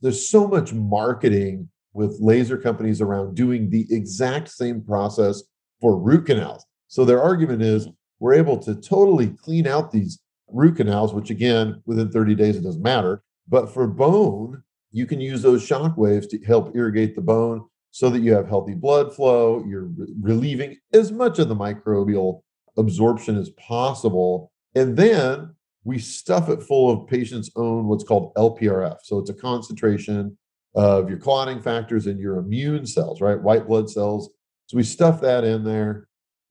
There's 0.00 0.28
so 0.28 0.46
much 0.46 0.72
marketing 0.72 1.68
with 1.92 2.18
laser 2.20 2.56
companies 2.56 3.00
around 3.00 3.34
doing 3.34 3.70
the 3.70 3.86
exact 3.90 4.48
same 4.48 4.82
process 4.82 5.42
for 5.80 5.98
root 5.98 6.26
canals. 6.26 6.64
So 6.88 7.04
their 7.04 7.22
argument 7.22 7.62
is 7.62 7.86
hmm. 7.86 7.90
We're 8.20 8.34
able 8.34 8.58
to 8.58 8.74
totally 8.74 9.28
clean 9.28 9.66
out 9.66 9.92
these 9.92 10.18
root 10.48 10.76
canals, 10.76 11.14
which 11.14 11.30
again, 11.30 11.82
within 11.86 12.10
30 12.10 12.34
days, 12.34 12.56
it 12.56 12.62
doesn't 12.62 12.82
matter. 12.82 13.22
But 13.48 13.72
for 13.72 13.86
bone, 13.86 14.62
you 14.92 15.06
can 15.06 15.20
use 15.20 15.42
those 15.42 15.64
shock 15.64 15.96
waves 15.96 16.26
to 16.28 16.44
help 16.44 16.74
irrigate 16.74 17.14
the 17.14 17.22
bone 17.22 17.66
so 17.90 18.10
that 18.10 18.20
you 18.20 18.32
have 18.34 18.48
healthy 18.48 18.74
blood 18.74 19.14
flow. 19.14 19.64
You're 19.66 19.86
re- 19.86 20.14
relieving 20.20 20.76
as 20.92 21.12
much 21.12 21.38
of 21.38 21.48
the 21.48 21.56
microbial 21.56 22.42
absorption 22.76 23.36
as 23.36 23.50
possible. 23.50 24.52
And 24.74 24.96
then 24.96 25.54
we 25.84 25.98
stuff 25.98 26.48
it 26.48 26.62
full 26.62 26.90
of 26.90 27.08
patients' 27.08 27.50
own 27.56 27.86
what's 27.86 28.04
called 28.04 28.34
LPRF. 28.34 28.98
So 29.02 29.18
it's 29.18 29.30
a 29.30 29.34
concentration 29.34 30.36
of 30.74 31.08
your 31.08 31.18
clotting 31.18 31.60
factors 31.60 32.06
and 32.06 32.20
your 32.20 32.36
immune 32.36 32.86
cells, 32.86 33.20
right? 33.20 33.40
White 33.40 33.66
blood 33.66 33.90
cells. 33.90 34.30
So 34.66 34.76
we 34.76 34.82
stuff 34.82 35.20
that 35.22 35.44
in 35.44 35.64
there. 35.64 36.07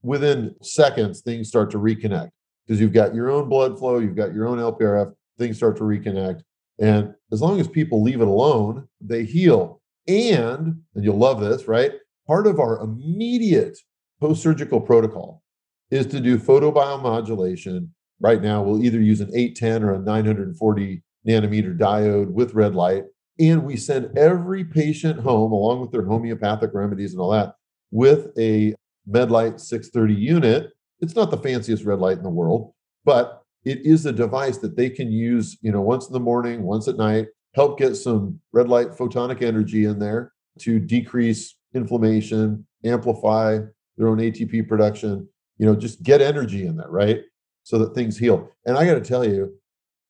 Within 0.08 0.56
seconds, 0.62 1.20
things 1.20 1.50
start 1.50 1.70
to 1.72 1.80
reconnect 1.80 2.30
because 2.66 2.80
you've 2.80 2.94
got 2.94 3.14
your 3.14 3.30
own 3.30 3.50
blood 3.50 3.78
flow, 3.78 4.00
you've 4.00 4.16
got 4.16 4.34
your 4.34 4.48
own 4.48 4.58
LPRF, 4.58 5.14
things 5.38 5.58
start 5.58 5.76
to 5.78 5.84
reconnect. 5.84 6.44
And 6.80 7.14
as 7.34 7.42
long 7.42 7.60
as 7.60 7.68
people 7.68 8.02
leave 8.02 8.22
it 8.22 8.28
alone, 8.30 8.88
they 9.02 9.26
heal. 9.26 9.82
And, 10.08 10.82
and 10.96 11.04
you'll 11.04 11.18
love 11.18 11.42
this, 11.42 11.68
right? 11.68 11.92
Part 12.26 12.48
of 12.48 12.58
our 12.58 12.80
immediate 12.80 13.78
post 14.22 14.42
surgical 14.42 14.80
protocol 14.80 15.44
is 15.92 16.06
to 16.06 16.22
do 16.22 16.38
photobiomodulation. 16.38 17.90
Right 18.22 18.42
now, 18.42 18.64
we'll 18.64 18.86
either 18.86 19.02
use 19.02 19.20
an 19.20 19.32
810 19.36 19.84
or 19.84 19.96
a 19.96 20.00
940 20.00 21.04
nanometer 21.28 21.78
diode 21.78 22.32
with 22.32 22.54
red 22.54 22.76
light. 22.76 23.04
And 23.42 23.66
we 23.66 23.76
send 23.76 24.18
every 24.18 24.64
patient 24.64 25.20
home, 25.20 25.52
along 25.52 25.82
with 25.82 25.92
their 25.92 26.06
homeopathic 26.06 26.72
remedies 26.74 27.12
and 27.12 27.20
all 27.20 27.32
that, 27.32 27.56
with 27.92 28.30
a 28.40 28.74
MedLight 29.10 29.60
630 29.60 30.14
unit. 30.14 30.72
It's 31.00 31.16
not 31.16 31.32
the 31.32 31.38
fanciest 31.38 31.84
red 31.84 32.00
light 32.00 32.18
in 32.18 32.24
the 32.24 32.30
world, 32.30 32.74
but 33.06 33.44
it 33.66 33.86
is 33.86 34.06
a 34.06 34.12
device 34.12 34.58
that 34.60 34.76
they 34.76 34.90
can 34.90 35.12
use, 35.12 35.58
you 35.62 35.72
know, 35.72 35.82
once 35.82 36.08
in 36.08 36.14
the 36.14 36.20
morning, 36.20 36.64
once 36.64 36.88
at 36.88 36.98
night, 36.98 37.28
help 37.54 37.78
get 37.78 37.96
some 37.96 38.40
red 38.54 38.70
light 38.70 38.92
photonic 38.92 39.42
energy 39.42 39.86
in 39.86 40.00
there 40.00 40.32
to 40.60 40.80
decrease 40.80 41.56
inflammation, 41.74 42.66
amplify 42.86 43.60
their 43.98 44.08
own 44.08 44.18
ATP 44.18 44.68
production, 44.68 45.28
you 45.58 45.66
know, 45.66 45.76
just 45.76 46.04
get 46.04 46.22
energy 46.22 46.66
in 46.66 46.78
there, 46.78 46.90
right? 46.90 47.22
So 47.64 47.78
that 47.80 47.94
things 47.94 48.18
heal. 48.18 48.50
And 48.66 48.78
I 48.78 48.86
got 48.86 48.94
to 48.94 49.02
tell 49.02 49.28
you, 49.28 49.54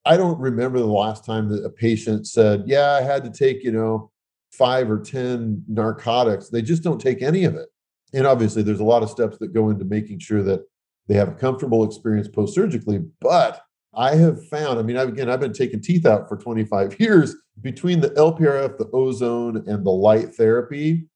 I 0.06 0.16
don't 0.18 0.40
remember 0.40 0.80
the 0.80 0.86
last 0.86 1.26
time 1.26 1.50
that 1.50 1.66
a 1.66 1.70
patient 1.70 2.28
said, 2.28 2.64
Yeah, 2.66 2.92
I 2.92 3.02
had 3.02 3.24
to 3.24 3.30
take, 3.30 3.64
you 3.64 3.72
know, 3.72 4.12
five 4.52 4.90
or 4.90 5.00
10 5.00 5.64
narcotics. 5.68 6.50
They 6.50 6.62
just 6.62 6.84
don't 6.84 7.00
take 7.00 7.22
any 7.22 7.44
of 7.44 7.56
it. 7.56 7.68
And 8.13 8.26
obviously, 8.26 8.63
there's 8.63 8.80
a 8.80 8.86
lot 8.86 9.04
of 9.04 9.10
steps 9.10 9.38
that 9.39 9.54
go 9.54 9.70
into 9.70 9.86
making 9.86 10.20
sure 10.20 10.43
that 10.43 10.62
they 11.08 11.15
have 11.15 11.30
a 11.30 11.34
comfortable 11.34 11.84
experience 11.84 12.28
post 12.28 12.54
surgically. 12.54 13.00
But 13.20 13.62
I 13.93 14.15
have 14.15 14.46
found, 14.48 14.80
I 14.80 14.84
mean, 14.84 14.98
I've, 14.98 15.10
again, 15.10 15.30
I've 15.30 15.39
been 15.39 15.54
taking 15.54 15.82
teeth 15.82 16.06
out 16.06 16.28
for 16.30 16.38
25 16.38 17.00
years 17.00 17.36
between 17.62 18.00
the 18.00 18.12
LPRF, 18.12 18.78
the 18.78 18.89
ozone, 18.93 19.63
and 19.67 19.86
the 19.86 19.91
light 19.91 20.36
therapy. 20.36 21.08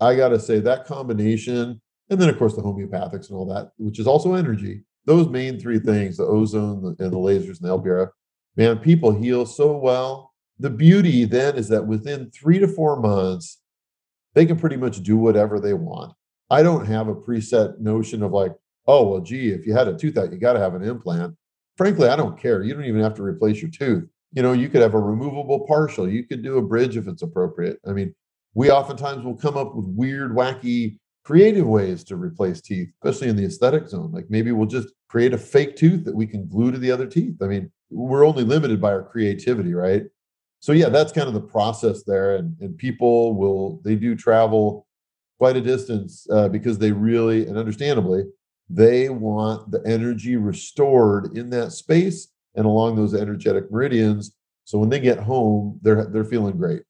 I 0.00 0.14
got 0.14 0.28
to 0.28 0.40
say 0.40 0.60
that 0.60 0.86
combination, 0.86 1.80
and 2.10 2.20
then 2.20 2.28
of 2.28 2.38
course 2.38 2.54
the 2.54 2.62
homeopathics 2.62 3.28
and 3.28 3.36
all 3.36 3.46
that, 3.46 3.72
which 3.78 3.98
is 3.98 4.06
also 4.06 4.34
energy. 4.34 4.82
Those 5.06 5.28
main 5.28 5.58
three 5.58 5.78
things, 5.78 6.16
the 6.16 6.24
ozone 6.24 6.96
and 6.98 7.12
the 7.12 7.16
lasers 7.16 7.60
and 7.60 7.70
the 7.70 7.78
LPRF, 7.78 8.10
man, 8.56 8.78
people 8.78 9.12
heal 9.12 9.46
so 9.46 9.76
well. 9.76 10.32
The 10.58 10.70
beauty 10.70 11.24
then 11.24 11.56
is 11.56 11.68
that 11.68 11.86
within 11.86 12.30
three 12.30 12.58
to 12.58 12.68
four 12.68 13.00
months, 13.00 13.60
they 14.36 14.46
can 14.46 14.58
pretty 14.58 14.76
much 14.76 15.02
do 15.02 15.16
whatever 15.16 15.58
they 15.58 15.72
want. 15.72 16.12
I 16.50 16.62
don't 16.62 16.86
have 16.86 17.08
a 17.08 17.14
preset 17.14 17.80
notion 17.80 18.22
of 18.22 18.32
like, 18.32 18.52
oh, 18.86 19.08
well, 19.08 19.20
gee, 19.20 19.50
if 19.50 19.66
you 19.66 19.72
had 19.72 19.88
a 19.88 19.96
tooth 19.96 20.18
out, 20.18 20.30
you 20.30 20.38
got 20.38 20.52
to 20.52 20.60
have 20.60 20.74
an 20.74 20.82
implant. 20.82 21.34
Frankly, 21.76 22.08
I 22.08 22.16
don't 22.16 22.38
care. 22.38 22.62
You 22.62 22.74
don't 22.74 22.84
even 22.84 23.00
have 23.00 23.14
to 23.14 23.22
replace 23.22 23.60
your 23.60 23.70
tooth. 23.70 24.04
You 24.32 24.42
know, 24.42 24.52
you 24.52 24.68
could 24.68 24.82
have 24.82 24.94
a 24.94 25.00
removable 25.00 25.66
partial. 25.66 26.08
You 26.08 26.22
could 26.24 26.42
do 26.42 26.58
a 26.58 26.62
bridge 26.62 26.98
if 26.98 27.08
it's 27.08 27.22
appropriate. 27.22 27.78
I 27.88 27.92
mean, 27.92 28.14
we 28.52 28.70
oftentimes 28.70 29.24
will 29.24 29.36
come 29.36 29.56
up 29.56 29.74
with 29.74 29.86
weird, 29.86 30.32
wacky, 30.32 30.98
creative 31.24 31.66
ways 31.66 32.04
to 32.04 32.16
replace 32.16 32.60
teeth, 32.60 32.88
especially 33.02 33.28
in 33.28 33.36
the 33.36 33.46
aesthetic 33.46 33.88
zone. 33.88 34.12
Like 34.12 34.26
maybe 34.28 34.52
we'll 34.52 34.68
just 34.68 34.88
create 35.08 35.32
a 35.32 35.38
fake 35.38 35.76
tooth 35.76 36.04
that 36.04 36.14
we 36.14 36.26
can 36.26 36.46
glue 36.46 36.70
to 36.72 36.78
the 36.78 36.90
other 36.90 37.06
teeth. 37.06 37.36
I 37.42 37.46
mean, 37.46 37.72
we're 37.90 38.26
only 38.26 38.44
limited 38.44 38.82
by 38.82 38.92
our 38.92 39.02
creativity, 39.02 39.72
right? 39.72 40.04
So 40.66 40.72
yeah, 40.72 40.88
that's 40.88 41.12
kind 41.12 41.28
of 41.28 41.34
the 41.34 41.40
process 41.40 42.02
there. 42.02 42.34
And, 42.34 42.56
and 42.60 42.76
people 42.76 43.36
will, 43.36 43.80
they 43.84 43.94
do 43.94 44.16
travel 44.16 44.84
quite 45.38 45.56
a 45.56 45.60
distance 45.60 46.26
uh, 46.32 46.48
because 46.48 46.76
they 46.76 46.90
really, 46.90 47.46
and 47.46 47.56
understandably, 47.56 48.24
they 48.68 49.08
want 49.08 49.70
the 49.70 49.80
energy 49.86 50.34
restored 50.34 51.38
in 51.38 51.50
that 51.50 51.70
space 51.70 52.32
and 52.56 52.66
along 52.66 52.96
those 52.96 53.14
energetic 53.14 53.70
meridians. 53.70 54.34
So 54.64 54.80
when 54.80 54.88
they 54.88 54.98
get 54.98 55.20
home, 55.20 55.78
they're 55.82 56.06
they're 56.06 56.24
feeling 56.24 56.56
great. 56.56 56.82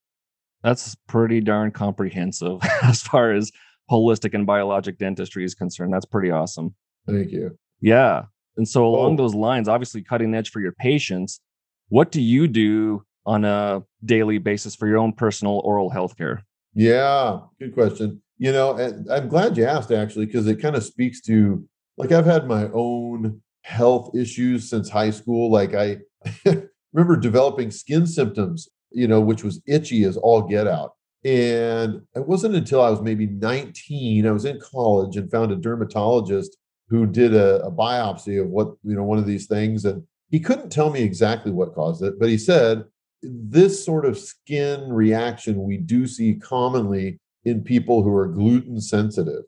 That's 0.62 0.94
pretty 1.06 1.42
darn 1.42 1.70
comprehensive 1.70 2.60
as 2.82 3.02
far 3.02 3.32
as 3.32 3.52
holistic 3.90 4.32
and 4.32 4.46
biologic 4.46 4.96
dentistry 4.96 5.44
is 5.44 5.54
concerned. 5.54 5.92
That's 5.92 6.06
pretty 6.06 6.30
awesome. 6.30 6.74
Thank 7.06 7.30
you. 7.30 7.58
Yeah. 7.82 8.22
And 8.56 8.66
so 8.66 8.86
along 8.86 9.12
Oh. 9.12 9.16
those 9.18 9.34
lines, 9.34 9.68
obviously 9.68 10.00
cutting 10.02 10.34
edge 10.34 10.48
for 10.48 10.60
your 10.60 10.72
patients, 10.72 11.42
what 11.90 12.10
do 12.10 12.22
you 12.22 12.48
do 12.48 13.02
on 13.26 13.44
a 13.44 13.82
daily 14.04 14.38
basis 14.38 14.74
for 14.74 14.86
your 14.86 14.98
own 14.98 15.12
personal 15.12 15.60
oral 15.64 15.90
health 15.90 16.16
care? 16.16 16.44
Yeah, 16.74 17.40
good 17.58 17.74
question. 17.74 18.22
You 18.38 18.52
know, 18.52 18.78
I'm 19.10 19.28
glad 19.28 19.56
you 19.56 19.64
asked 19.64 19.90
actually, 19.90 20.26
because 20.26 20.46
it 20.46 20.60
kind 20.60 20.76
of 20.76 20.84
speaks 20.84 21.20
to 21.22 21.66
like 21.96 22.12
I've 22.12 22.26
had 22.26 22.46
my 22.46 22.68
own 22.72 23.40
health 23.62 24.14
issues 24.14 24.70
since 24.70 24.88
high 24.88 25.10
school. 25.10 25.50
Like 25.50 25.74
I 25.74 25.98
remember 26.92 27.16
developing 27.16 27.70
skin 27.70 28.06
symptoms, 28.06 28.68
you 28.90 29.08
know, 29.08 29.20
which 29.20 29.42
was 29.42 29.60
itchy 29.66 30.04
as 30.04 30.16
all 30.16 30.42
get 30.42 30.66
out. 30.66 30.92
And 31.24 32.02
it 32.14 32.28
wasn't 32.28 32.54
until 32.54 32.82
I 32.82 32.90
was 32.90 33.02
maybe 33.02 33.26
19, 33.26 34.26
I 34.26 34.30
was 34.30 34.44
in 34.44 34.60
college 34.60 35.16
and 35.16 35.30
found 35.30 35.50
a 35.50 35.56
dermatologist 35.56 36.56
who 36.88 37.04
did 37.06 37.34
a, 37.34 37.64
a 37.64 37.72
biopsy 37.72 38.40
of 38.40 38.48
what, 38.48 38.68
you 38.84 38.94
know, 38.94 39.02
one 39.02 39.18
of 39.18 39.26
these 39.26 39.46
things. 39.46 39.84
And 39.84 40.04
he 40.30 40.38
couldn't 40.38 40.70
tell 40.70 40.90
me 40.90 41.02
exactly 41.02 41.50
what 41.50 41.74
caused 41.74 42.04
it, 42.04 42.20
but 42.20 42.28
he 42.28 42.38
said, 42.38 42.84
this 43.28 43.84
sort 43.84 44.04
of 44.04 44.18
skin 44.18 44.88
reaction 44.90 45.62
we 45.62 45.76
do 45.76 46.06
see 46.06 46.34
commonly 46.34 47.18
in 47.44 47.62
people 47.62 48.02
who 48.02 48.14
are 48.14 48.26
gluten 48.26 48.80
sensitive. 48.80 49.44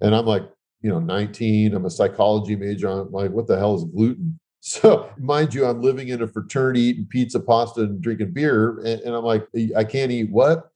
And 0.00 0.14
I'm 0.14 0.26
like, 0.26 0.42
you 0.80 0.90
know, 0.90 0.98
19, 0.98 1.74
I'm 1.74 1.84
a 1.84 1.90
psychology 1.90 2.56
major. 2.56 2.88
I'm 2.88 3.12
like, 3.12 3.30
what 3.30 3.46
the 3.46 3.58
hell 3.58 3.76
is 3.76 3.84
gluten? 3.84 4.38
So, 4.64 5.10
mind 5.18 5.54
you, 5.54 5.66
I'm 5.66 5.82
living 5.82 6.06
in 6.06 6.22
a 6.22 6.28
fraternity, 6.28 6.82
eating 6.82 7.06
pizza, 7.06 7.40
pasta, 7.40 7.80
and 7.80 8.00
drinking 8.00 8.32
beer. 8.32 8.78
And, 8.84 9.00
and 9.00 9.12
I'm 9.12 9.24
like, 9.24 9.44
I 9.76 9.82
can't 9.82 10.12
eat 10.12 10.30
what? 10.30 10.70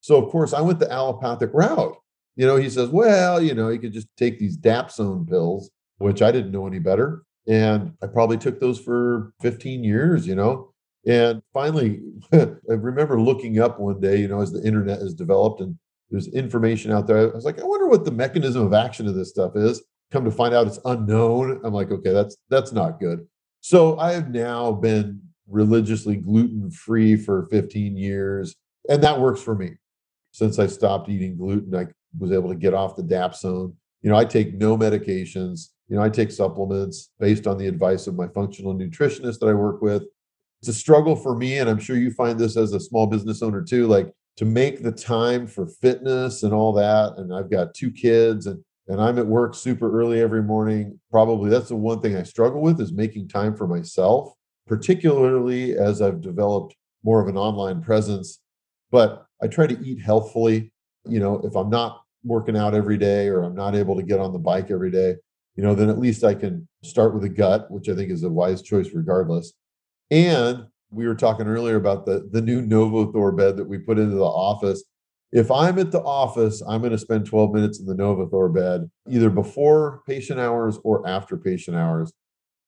So, 0.00 0.16
of 0.22 0.30
course, 0.30 0.52
I 0.52 0.60
went 0.60 0.78
the 0.78 0.88
allopathic 0.88 1.50
route. 1.52 1.96
You 2.36 2.46
know, 2.46 2.54
he 2.54 2.70
says, 2.70 2.90
well, 2.90 3.42
you 3.42 3.52
know, 3.52 3.68
you 3.68 3.80
could 3.80 3.92
just 3.92 4.06
take 4.16 4.38
these 4.38 4.56
Dapsone 4.56 5.28
pills, 5.28 5.72
which 5.98 6.22
I 6.22 6.30
didn't 6.30 6.52
know 6.52 6.68
any 6.68 6.78
better. 6.78 7.24
And 7.48 7.94
I 8.00 8.06
probably 8.06 8.38
took 8.38 8.60
those 8.60 8.78
for 8.78 9.32
15 9.40 9.82
years, 9.82 10.24
you 10.24 10.36
know. 10.36 10.71
And 11.06 11.42
finally, 11.52 12.00
I 12.32 12.54
remember 12.68 13.20
looking 13.20 13.58
up 13.58 13.80
one 13.80 14.00
day, 14.00 14.18
you 14.18 14.28
know, 14.28 14.40
as 14.40 14.52
the 14.52 14.62
internet 14.64 15.00
has 15.00 15.14
developed 15.14 15.60
and 15.60 15.76
there's 16.10 16.28
information 16.28 16.92
out 16.92 17.06
there. 17.06 17.32
I 17.32 17.34
was 17.34 17.44
like, 17.44 17.60
I 17.60 17.64
wonder 17.64 17.88
what 17.88 18.04
the 18.04 18.10
mechanism 18.10 18.64
of 18.64 18.74
action 18.74 19.08
of 19.08 19.14
this 19.14 19.30
stuff 19.30 19.56
is. 19.56 19.82
Come 20.10 20.24
to 20.26 20.30
find 20.30 20.54
out 20.54 20.66
it's 20.66 20.78
unknown. 20.84 21.60
I'm 21.64 21.72
like, 21.72 21.90
okay, 21.90 22.12
that's 22.12 22.36
that's 22.50 22.70
not 22.70 23.00
good. 23.00 23.26
So 23.60 23.98
I 23.98 24.12
have 24.12 24.28
now 24.28 24.72
been 24.72 25.22
religiously 25.48 26.16
gluten 26.16 26.70
free 26.70 27.16
for 27.16 27.46
15 27.50 27.96
years, 27.96 28.54
and 28.88 29.02
that 29.02 29.20
works 29.20 29.40
for 29.40 29.54
me. 29.54 29.72
Since 30.32 30.58
I 30.58 30.66
stopped 30.66 31.08
eating 31.08 31.36
gluten, 31.36 31.74
I 31.74 31.86
was 32.18 32.30
able 32.30 32.50
to 32.50 32.56
get 32.56 32.74
off 32.74 32.96
the 32.96 33.02
Dapsone. 33.02 33.74
You 34.02 34.10
know, 34.10 34.16
I 34.16 34.26
take 34.26 34.54
no 34.54 34.76
medications. 34.76 35.68
You 35.88 35.96
know, 35.96 36.02
I 36.02 36.10
take 36.10 36.30
supplements 36.30 37.10
based 37.18 37.46
on 37.46 37.56
the 37.56 37.66
advice 37.66 38.06
of 38.06 38.14
my 38.14 38.28
functional 38.28 38.74
nutritionist 38.74 39.38
that 39.40 39.48
I 39.48 39.54
work 39.54 39.80
with. 39.80 40.04
It's 40.62 40.68
a 40.68 40.72
struggle 40.72 41.16
for 41.16 41.34
me, 41.34 41.58
and 41.58 41.68
I'm 41.68 41.80
sure 41.80 41.96
you 41.96 42.12
find 42.12 42.38
this 42.38 42.56
as 42.56 42.72
a 42.72 42.78
small 42.78 43.08
business 43.08 43.42
owner 43.42 43.62
too. 43.62 43.88
Like 43.88 44.12
to 44.36 44.44
make 44.44 44.80
the 44.80 44.92
time 44.92 45.48
for 45.48 45.66
fitness 45.66 46.44
and 46.44 46.54
all 46.54 46.72
that. 46.74 47.14
And 47.16 47.34
I've 47.34 47.50
got 47.50 47.74
two 47.74 47.90
kids, 47.90 48.46
and 48.46 48.62
and 48.86 49.00
I'm 49.00 49.18
at 49.18 49.26
work 49.26 49.56
super 49.56 49.90
early 49.92 50.20
every 50.20 50.42
morning. 50.42 51.00
Probably 51.10 51.50
that's 51.50 51.68
the 51.68 51.76
one 51.76 52.00
thing 52.00 52.16
I 52.16 52.22
struggle 52.22 52.60
with 52.60 52.80
is 52.80 52.92
making 52.92 53.26
time 53.26 53.56
for 53.56 53.66
myself, 53.66 54.34
particularly 54.68 55.76
as 55.76 56.00
I've 56.00 56.20
developed 56.20 56.76
more 57.02 57.20
of 57.20 57.26
an 57.26 57.36
online 57.36 57.82
presence. 57.82 58.38
But 58.92 59.26
I 59.42 59.48
try 59.48 59.66
to 59.66 59.84
eat 59.84 60.00
healthfully. 60.00 60.72
You 61.08 61.18
know, 61.18 61.40
if 61.42 61.56
I'm 61.56 61.70
not 61.70 62.02
working 62.22 62.56
out 62.56 62.74
every 62.74 62.98
day 62.98 63.26
or 63.26 63.42
I'm 63.42 63.56
not 63.56 63.74
able 63.74 63.96
to 63.96 64.02
get 64.04 64.20
on 64.20 64.32
the 64.32 64.38
bike 64.38 64.70
every 64.70 64.92
day, 64.92 65.16
you 65.56 65.64
know, 65.64 65.74
then 65.74 65.90
at 65.90 65.98
least 65.98 66.22
I 66.22 66.34
can 66.34 66.68
start 66.84 67.14
with 67.14 67.24
a 67.24 67.28
gut, 67.28 67.68
which 67.68 67.88
I 67.88 67.96
think 67.96 68.12
is 68.12 68.22
a 68.22 68.30
wise 68.30 68.62
choice 68.62 68.90
regardless. 68.94 69.54
And 70.12 70.66
we 70.90 71.08
were 71.08 71.14
talking 71.14 71.46
earlier 71.46 71.76
about 71.76 72.04
the 72.04 72.28
the 72.30 72.42
new 72.42 72.60
Novothor 72.60 73.34
bed 73.34 73.56
that 73.56 73.64
we 73.64 73.78
put 73.78 73.98
into 73.98 74.14
the 74.14 74.22
office. 74.22 74.84
If 75.32 75.50
I'm 75.50 75.78
at 75.78 75.90
the 75.90 76.02
office, 76.02 76.62
I'm 76.68 76.82
going 76.82 76.92
to 76.92 76.98
spend 76.98 77.24
12 77.24 77.54
minutes 77.54 77.80
in 77.80 77.86
the 77.86 77.94
Novothor 77.94 78.54
bed, 78.54 78.90
either 79.08 79.30
before 79.30 80.02
patient 80.06 80.38
hours 80.38 80.78
or 80.84 81.08
after 81.08 81.38
patient 81.38 81.78
hours. 81.78 82.12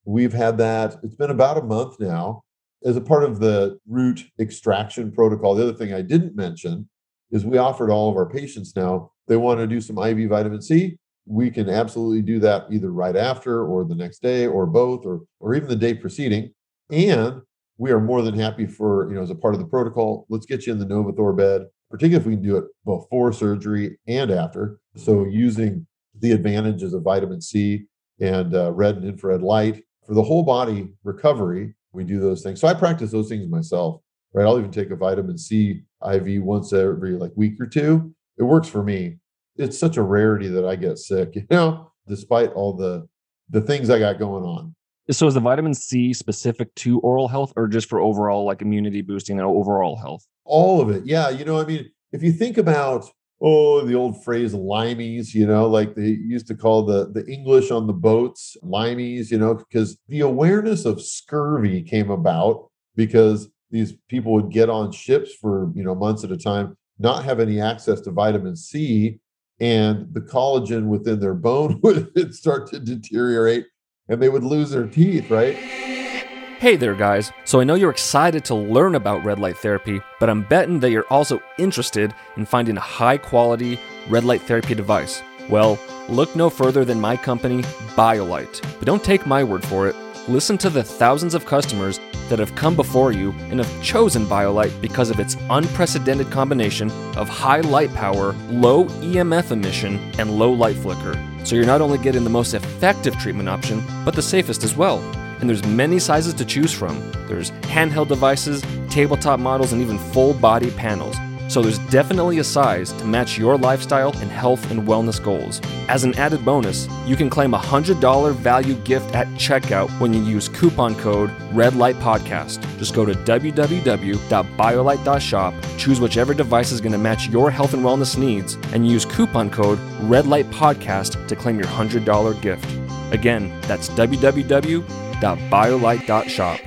We've 0.06 0.32
had 0.32 0.56
that. 0.56 0.96
It's 1.02 1.16
been 1.16 1.30
about 1.30 1.58
a 1.58 1.62
month 1.62 2.00
now 2.00 2.44
as 2.82 2.96
a 2.96 3.02
part 3.02 3.24
of 3.24 3.40
the 3.40 3.78
root 3.86 4.24
extraction 4.40 5.12
protocol. 5.12 5.54
The 5.54 5.64
other 5.64 5.76
thing 5.76 5.92
I 5.92 6.00
didn't 6.00 6.34
mention 6.34 6.88
is 7.30 7.44
we 7.44 7.58
offered 7.58 7.90
all 7.90 8.08
of 8.08 8.16
our 8.16 8.28
patients 8.28 8.74
now, 8.74 9.10
they 9.28 9.36
want 9.36 9.60
to 9.60 9.66
do 9.66 9.82
some 9.82 9.98
IV 9.98 10.30
vitamin 10.30 10.62
C. 10.62 10.96
We 11.26 11.50
can 11.50 11.68
absolutely 11.68 12.22
do 12.22 12.38
that 12.40 12.66
either 12.70 12.90
right 12.90 13.16
after 13.16 13.66
or 13.66 13.84
the 13.84 13.94
next 13.94 14.22
day 14.22 14.46
or 14.46 14.64
both 14.64 15.04
or 15.04 15.22
or 15.40 15.54
even 15.54 15.68
the 15.68 15.76
day 15.76 15.92
preceding. 15.92 16.50
And 16.90 17.42
we 17.78 17.90
are 17.90 18.00
more 18.00 18.22
than 18.22 18.38
happy 18.38 18.66
for, 18.66 19.08
you 19.08 19.16
know, 19.16 19.22
as 19.22 19.30
a 19.30 19.34
part 19.34 19.54
of 19.54 19.60
the 19.60 19.66
protocol, 19.66 20.26
let's 20.28 20.46
get 20.46 20.66
you 20.66 20.72
in 20.72 20.78
the 20.78 20.86
Novothor 20.86 21.36
bed, 21.36 21.62
particularly 21.90 22.20
if 22.20 22.26
we 22.26 22.34
can 22.34 22.42
do 22.42 22.56
it 22.56 22.64
before 22.84 23.32
surgery 23.32 23.98
and 24.06 24.30
after. 24.30 24.78
So 24.96 25.24
using 25.24 25.86
the 26.20 26.32
advantages 26.32 26.94
of 26.94 27.02
vitamin 27.02 27.40
C 27.40 27.84
and 28.20 28.54
uh, 28.54 28.72
red 28.72 28.96
and 28.96 29.04
infrared 29.04 29.42
light 29.42 29.82
for 30.06 30.14
the 30.14 30.22
whole 30.22 30.44
body 30.44 30.88
recovery, 31.02 31.74
we 31.92 32.04
do 32.04 32.20
those 32.20 32.42
things. 32.42 32.60
So 32.60 32.68
I 32.68 32.74
practice 32.74 33.10
those 33.10 33.28
things 33.28 33.48
myself, 33.48 34.00
right? 34.32 34.44
I'll 34.44 34.58
even 34.58 34.70
take 34.70 34.90
a 34.90 34.96
vitamin 34.96 35.38
C 35.38 35.82
IV 36.06 36.42
once 36.42 36.72
every 36.72 37.12
like 37.12 37.32
week 37.34 37.60
or 37.60 37.66
two. 37.66 38.14
It 38.38 38.44
works 38.44 38.68
for 38.68 38.82
me. 38.82 39.16
It's 39.56 39.78
such 39.78 39.96
a 39.96 40.02
rarity 40.02 40.48
that 40.48 40.64
I 40.64 40.76
get 40.76 40.98
sick, 40.98 41.30
you 41.34 41.46
know, 41.50 41.92
despite 42.06 42.52
all 42.52 42.74
the 42.74 43.08
the 43.50 43.60
things 43.60 43.90
I 43.90 43.98
got 43.98 44.18
going 44.18 44.44
on. 44.44 44.74
So 45.10 45.26
is 45.26 45.34
the 45.34 45.40
vitamin 45.40 45.74
C 45.74 46.14
specific 46.14 46.74
to 46.76 46.98
oral 47.00 47.28
health 47.28 47.52
or 47.56 47.68
just 47.68 47.88
for 47.88 48.00
overall 48.00 48.44
like 48.46 48.62
immunity 48.62 49.02
boosting 49.02 49.38
and 49.38 49.46
overall 49.46 49.96
health? 49.96 50.26
All 50.44 50.80
of 50.80 50.88
it. 50.90 51.04
Yeah. 51.04 51.28
You 51.28 51.44
know, 51.44 51.60
I 51.60 51.64
mean, 51.64 51.90
if 52.12 52.22
you 52.22 52.32
think 52.32 52.56
about, 52.56 53.10
oh, 53.42 53.82
the 53.82 53.94
old 53.94 54.24
phrase 54.24 54.54
limeys, 54.54 55.34
you 55.34 55.46
know, 55.46 55.68
like 55.68 55.94
they 55.94 56.08
used 56.08 56.46
to 56.46 56.54
call 56.54 56.86
the, 56.86 57.10
the 57.10 57.26
English 57.30 57.70
on 57.70 57.86
the 57.86 57.92
boats 57.92 58.56
limeys, 58.62 59.30
you 59.30 59.38
know, 59.38 59.54
because 59.54 59.98
the 60.08 60.20
awareness 60.20 60.86
of 60.86 61.02
scurvy 61.02 61.82
came 61.82 62.10
about 62.10 62.70
because 62.96 63.48
these 63.70 63.92
people 64.08 64.32
would 64.32 64.50
get 64.50 64.70
on 64.70 64.90
ships 64.90 65.34
for, 65.34 65.70
you 65.74 65.84
know, 65.84 65.94
months 65.94 66.24
at 66.24 66.30
a 66.30 66.36
time, 66.36 66.78
not 66.98 67.24
have 67.24 67.40
any 67.40 67.60
access 67.60 68.00
to 68.02 68.10
vitamin 68.10 68.56
C, 68.56 69.18
and 69.60 70.06
the 70.14 70.20
collagen 70.20 70.86
within 70.86 71.20
their 71.20 71.34
bone 71.34 71.80
would 71.82 72.34
start 72.34 72.68
to 72.70 72.80
deteriorate 72.80 73.66
and 74.08 74.20
they 74.20 74.28
would 74.28 74.44
lose 74.44 74.70
their 74.70 74.86
teeth, 74.86 75.30
right? 75.30 75.54
Hey 75.54 76.76
there, 76.76 76.94
guys. 76.94 77.32
So 77.44 77.60
I 77.60 77.64
know 77.64 77.74
you're 77.74 77.90
excited 77.90 78.44
to 78.46 78.54
learn 78.54 78.94
about 78.94 79.24
red 79.24 79.38
light 79.38 79.56
therapy, 79.58 80.00
but 80.20 80.30
I'm 80.30 80.42
betting 80.42 80.80
that 80.80 80.90
you're 80.90 81.06
also 81.10 81.42
interested 81.58 82.14
in 82.36 82.46
finding 82.46 82.76
a 82.76 82.80
high 82.80 83.18
quality 83.18 83.78
red 84.08 84.24
light 84.24 84.42
therapy 84.42 84.74
device. 84.74 85.22
Well, 85.48 85.78
look 86.08 86.34
no 86.36 86.48
further 86.48 86.84
than 86.84 87.00
my 87.00 87.16
company, 87.16 87.62
BioLight. 87.96 88.62
But 88.78 88.86
don't 88.86 89.04
take 89.04 89.26
my 89.26 89.44
word 89.44 89.64
for 89.64 89.88
it. 89.88 89.96
Listen 90.26 90.56
to 90.58 90.70
the 90.70 90.82
thousands 90.82 91.34
of 91.34 91.44
customers 91.44 92.00
that 92.30 92.38
have 92.38 92.54
come 92.54 92.74
before 92.74 93.12
you 93.12 93.32
and 93.50 93.60
have 93.60 93.82
chosen 93.82 94.24
BioLight 94.24 94.80
because 94.80 95.10
of 95.10 95.20
its 95.20 95.36
unprecedented 95.50 96.30
combination 96.30 96.90
of 97.16 97.28
high 97.28 97.60
light 97.60 97.92
power, 97.92 98.32
low 98.48 98.86
EMF 98.86 99.50
emission, 99.50 99.98
and 100.18 100.38
low 100.38 100.50
light 100.50 100.76
flicker. 100.76 101.12
So 101.44 101.54
you're 101.54 101.66
not 101.66 101.82
only 101.82 101.98
getting 101.98 102.24
the 102.24 102.30
most 102.30 102.54
effective 102.54 103.16
treatment 103.18 103.50
option, 103.50 103.84
but 104.04 104.14
the 104.14 104.22
safest 104.22 104.64
as 104.64 104.74
well. 104.74 104.98
And 105.40 105.48
there's 105.48 105.64
many 105.66 105.98
sizes 105.98 106.32
to 106.34 106.44
choose 106.44 106.72
from. 106.72 107.12
There's 107.28 107.50
handheld 107.68 108.08
devices, 108.08 108.62
tabletop 108.88 109.38
models, 109.38 109.72
and 109.72 109.82
even 109.82 109.98
full 109.98 110.32
body 110.32 110.70
panels. 110.70 111.16
So 111.48 111.62
there's 111.62 111.78
definitely 111.90 112.38
a 112.38 112.44
size 112.44 112.92
to 112.92 113.04
match 113.04 113.36
your 113.38 113.56
lifestyle 113.56 114.12
and 114.18 114.30
health 114.30 114.70
and 114.70 114.82
wellness 114.82 115.20
goals. 115.22 115.60
As 115.88 116.04
an 116.04 116.14
added 116.14 116.44
bonus, 116.44 116.86
you 117.06 117.16
can 117.16 117.30
claim 117.30 117.54
a 117.54 117.58
$100 117.58 118.34
value 118.34 118.74
gift 118.76 119.14
at 119.14 119.26
checkout 119.28 119.88
when 120.00 120.12
you 120.12 120.22
use 120.22 120.48
coupon 120.48 120.94
code 120.96 121.30
REDLIGHTPODCAST. 121.52 122.78
Just 122.78 122.94
go 122.94 123.04
to 123.04 123.14
www.biolight.shop, 123.14 125.54
choose 125.78 126.00
whichever 126.00 126.34
device 126.34 126.72
is 126.72 126.80
going 126.80 126.90
to 126.92 126.98
match 126.98 127.28
your 127.28 127.48
health 127.50 127.74
and 127.74 127.84
wellness 127.84 128.18
needs, 128.18 128.54
and 128.72 128.88
use 128.88 129.04
coupon 129.04 129.50
code 129.50 129.78
REDLIGHTPODCAST 130.00 131.28
to 131.28 131.36
claim 131.36 131.58
your 131.58 131.68
$100 131.68 132.40
gift. 132.40 132.64
Again, 133.12 133.60
that's 133.62 133.88
www.biolight.shop. 133.90 136.60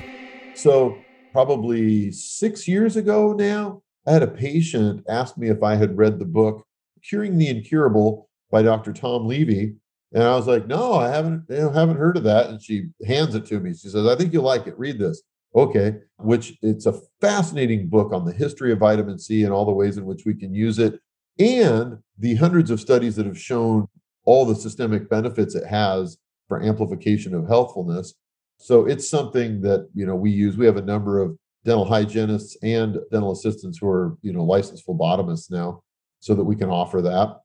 So, 0.54 0.98
probably 1.32 2.10
six 2.10 2.66
years 2.66 2.96
ago 2.96 3.32
now, 3.32 3.82
I 4.08 4.12
had 4.12 4.22
a 4.22 4.28
patient 4.28 5.04
ask 5.08 5.36
me 5.36 5.50
if 5.50 5.62
I 5.62 5.74
had 5.74 5.98
read 5.98 6.18
the 6.18 6.24
book 6.24 6.66
Curing 7.02 7.36
the 7.36 7.48
Incurable 7.48 8.30
by 8.50 8.62
Dr. 8.62 8.94
Tom 8.94 9.26
Levy. 9.26 9.74
And 10.14 10.22
I 10.22 10.34
was 10.34 10.46
like, 10.46 10.66
no, 10.66 10.94
I 10.94 11.08
haven't, 11.08 11.44
you 11.50 11.56
know, 11.56 11.70
haven't 11.70 11.98
heard 11.98 12.16
of 12.16 12.22
that. 12.24 12.48
And 12.48 12.62
she 12.62 12.86
hands 13.06 13.34
it 13.34 13.44
to 13.46 13.60
me. 13.60 13.74
She 13.74 13.88
says, 13.88 14.06
I 14.06 14.16
think 14.16 14.32
you'll 14.32 14.44
like 14.44 14.66
it. 14.66 14.78
Read 14.78 14.98
this. 14.98 15.22
Okay. 15.54 15.96
Which 16.16 16.56
it's 16.62 16.86
a 16.86 16.98
fascinating 17.20 17.88
book 17.88 18.14
on 18.14 18.24
the 18.24 18.32
history 18.32 18.72
of 18.72 18.78
vitamin 18.78 19.18
C 19.18 19.44
and 19.44 19.52
all 19.52 19.66
the 19.66 19.72
ways 19.72 19.98
in 19.98 20.06
which 20.06 20.24
we 20.24 20.34
can 20.34 20.54
use 20.54 20.78
it. 20.78 20.98
and 21.38 21.98
the 22.18 22.34
hundreds 22.36 22.70
of 22.70 22.80
studies 22.80 23.14
that 23.16 23.26
have 23.26 23.38
shown 23.38 23.86
all 24.24 24.44
the 24.44 24.56
systemic 24.56 25.08
benefits 25.08 25.54
it 25.54 25.66
has 25.66 26.16
for 26.48 26.62
amplification 26.62 27.34
of 27.34 27.46
healthfulness. 27.46 28.14
So 28.56 28.86
it's 28.86 29.08
something 29.08 29.60
that, 29.60 29.88
you 29.94 30.04
know, 30.04 30.16
we 30.16 30.30
use. 30.30 30.56
We 30.56 30.66
have 30.66 30.78
a 30.78 30.82
number 30.82 31.20
of 31.20 31.38
dental 31.64 31.84
hygienists 31.84 32.56
and 32.62 32.98
dental 33.10 33.32
assistants 33.32 33.78
who 33.78 33.88
are, 33.88 34.16
you 34.22 34.32
know, 34.32 34.44
licensed 34.44 34.86
phlebotomists 34.86 35.50
now 35.50 35.82
so 36.20 36.34
that 36.34 36.44
we 36.44 36.56
can 36.56 36.70
offer 36.70 37.02
that. 37.02 37.40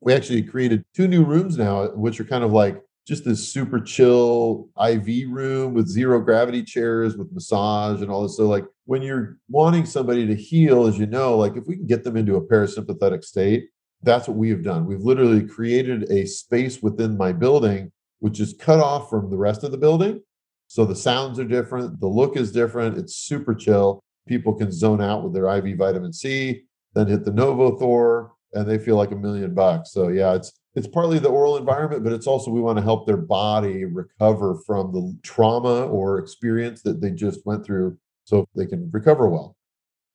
We 0.00 0.14
actually 0.14 0.42
created 0.42 0.84
two 0.94 1.08
new 1.08 1.24
rooms 1.24 1.58
now, 1.58 1.88
which 1.88 2.20
are 2.20 2.24
kind 2.24 2.44
of 2.44 2.52
like 2.52 2.80
just 3.06 3.24
this 3.24 3.48
super 3.48 3.80
chill 3.80 4.68
IV 4.80 5.30
room 5.30 5.74
with 5.74 5.88
zero 5.88 6.20
gravity 6.20 6.62
chairs 6.62 7.16
with 7.16 7.32
massage 7.32 8.02
and 8.02 8.10
all 8.10 8.22
this. 8.22 8.36
So, 8.36 8.46
like 8.46 8.64
when 8.84 9.02
you're 9.02 9.38
wanting 9.48 9.86
somebody 9.86 10.26
to 10.26 10.34
heal, 10.34 10.86
as 10.86 10.98
you 10.98 11.06
know, 11.06 11.36
like 11.36 11.56
if 11.56 11.66
we 11.66 11.76
can 11.76 11.86
get 11.86 12.04
them 12.04 12.16
into 12.16 12.36
a 12.36 12.46
parasympathetic 12.46 13.24
state, 13.24 13.68
that's 14.02 14.28
what 14.28 14.36
we 14.36 14.50
have 14.50 14.62
done. 14.62 14.86
We've 14.86 15.02
literally 15.02 15.44
created 15.46 16.10
a 16.10 16.26
space 16.26 16.82
within 16.82 17.16
my 17.16 17.32
building, 17.32 17.90
which 18.20 18.40
is 18.40 18.54
cut 18.58 18.78
off 18.78 19.10
from 19.10 19.30
the 19.30 19.36
rest 19.36 19.64
of 19.64 19.72
the 19.72 19.78
building. 19.78 20.22
So 20.68 20.84
the 20.84 20.94
sounds 20.94 21.38
are 21.38 21.44
different, 21.44 21.98
the 21.98 22.06
look 22.06 22.36
is 22.36 22.52
different. 22.52 22.98
It's 22.98 23.16
super 23.16 23.54
chill. 23.54 24.00
People 24.26 24.54
can 24.54 24.70
zone 24.70 25.00
out 25.00 25.24
with 25.24 25.32
their 25.32 25.48
IV 25.56 25.78
vitamin 25.78 26.12
C, 26.12 26.62
then 26.94 27.06
hit 27.06 27.24
the 27.24 27.30
Novothor, 27.30 28.30
and 28.52 28.68
they 28.68 28.78
feel 28.78 28.96
like 28.96 29.10
a 29.10 29.16
million 29.16 29.54
bucks. 29.54 29.92
So 29.92 30.08
yeah, 30.08 30.34
it's 30.34 30.52
it's 30.74 30.86
partly 30.86 31.18
the 31.18 31.28
oral 31.28 31.56
environment, 31.56 32.04
but 32.04 32.12
it's 32.12 32.26
also 32.26 32.50
we 32.50 32.60
want 32.60 32.78
to 32.78 32.84
help 32.84 33.06
their 33.06 33.16
body 33.16 33.84
recover 33.84 34.56
from 34.66 34.92
the 34.92 35.16
trauma 35.22 35.86
or 35.86 36.18
experience 36.18 36.82
that 36.82 37.00
they 37.00 37.10
just 37.10 37.44
went 37.44 37.64
through 37.64 37.98
so 38.24 38.46
they 38.54 38.66
can 38.66 38.90
recover 38.92 39.28
well. 39.28 39.56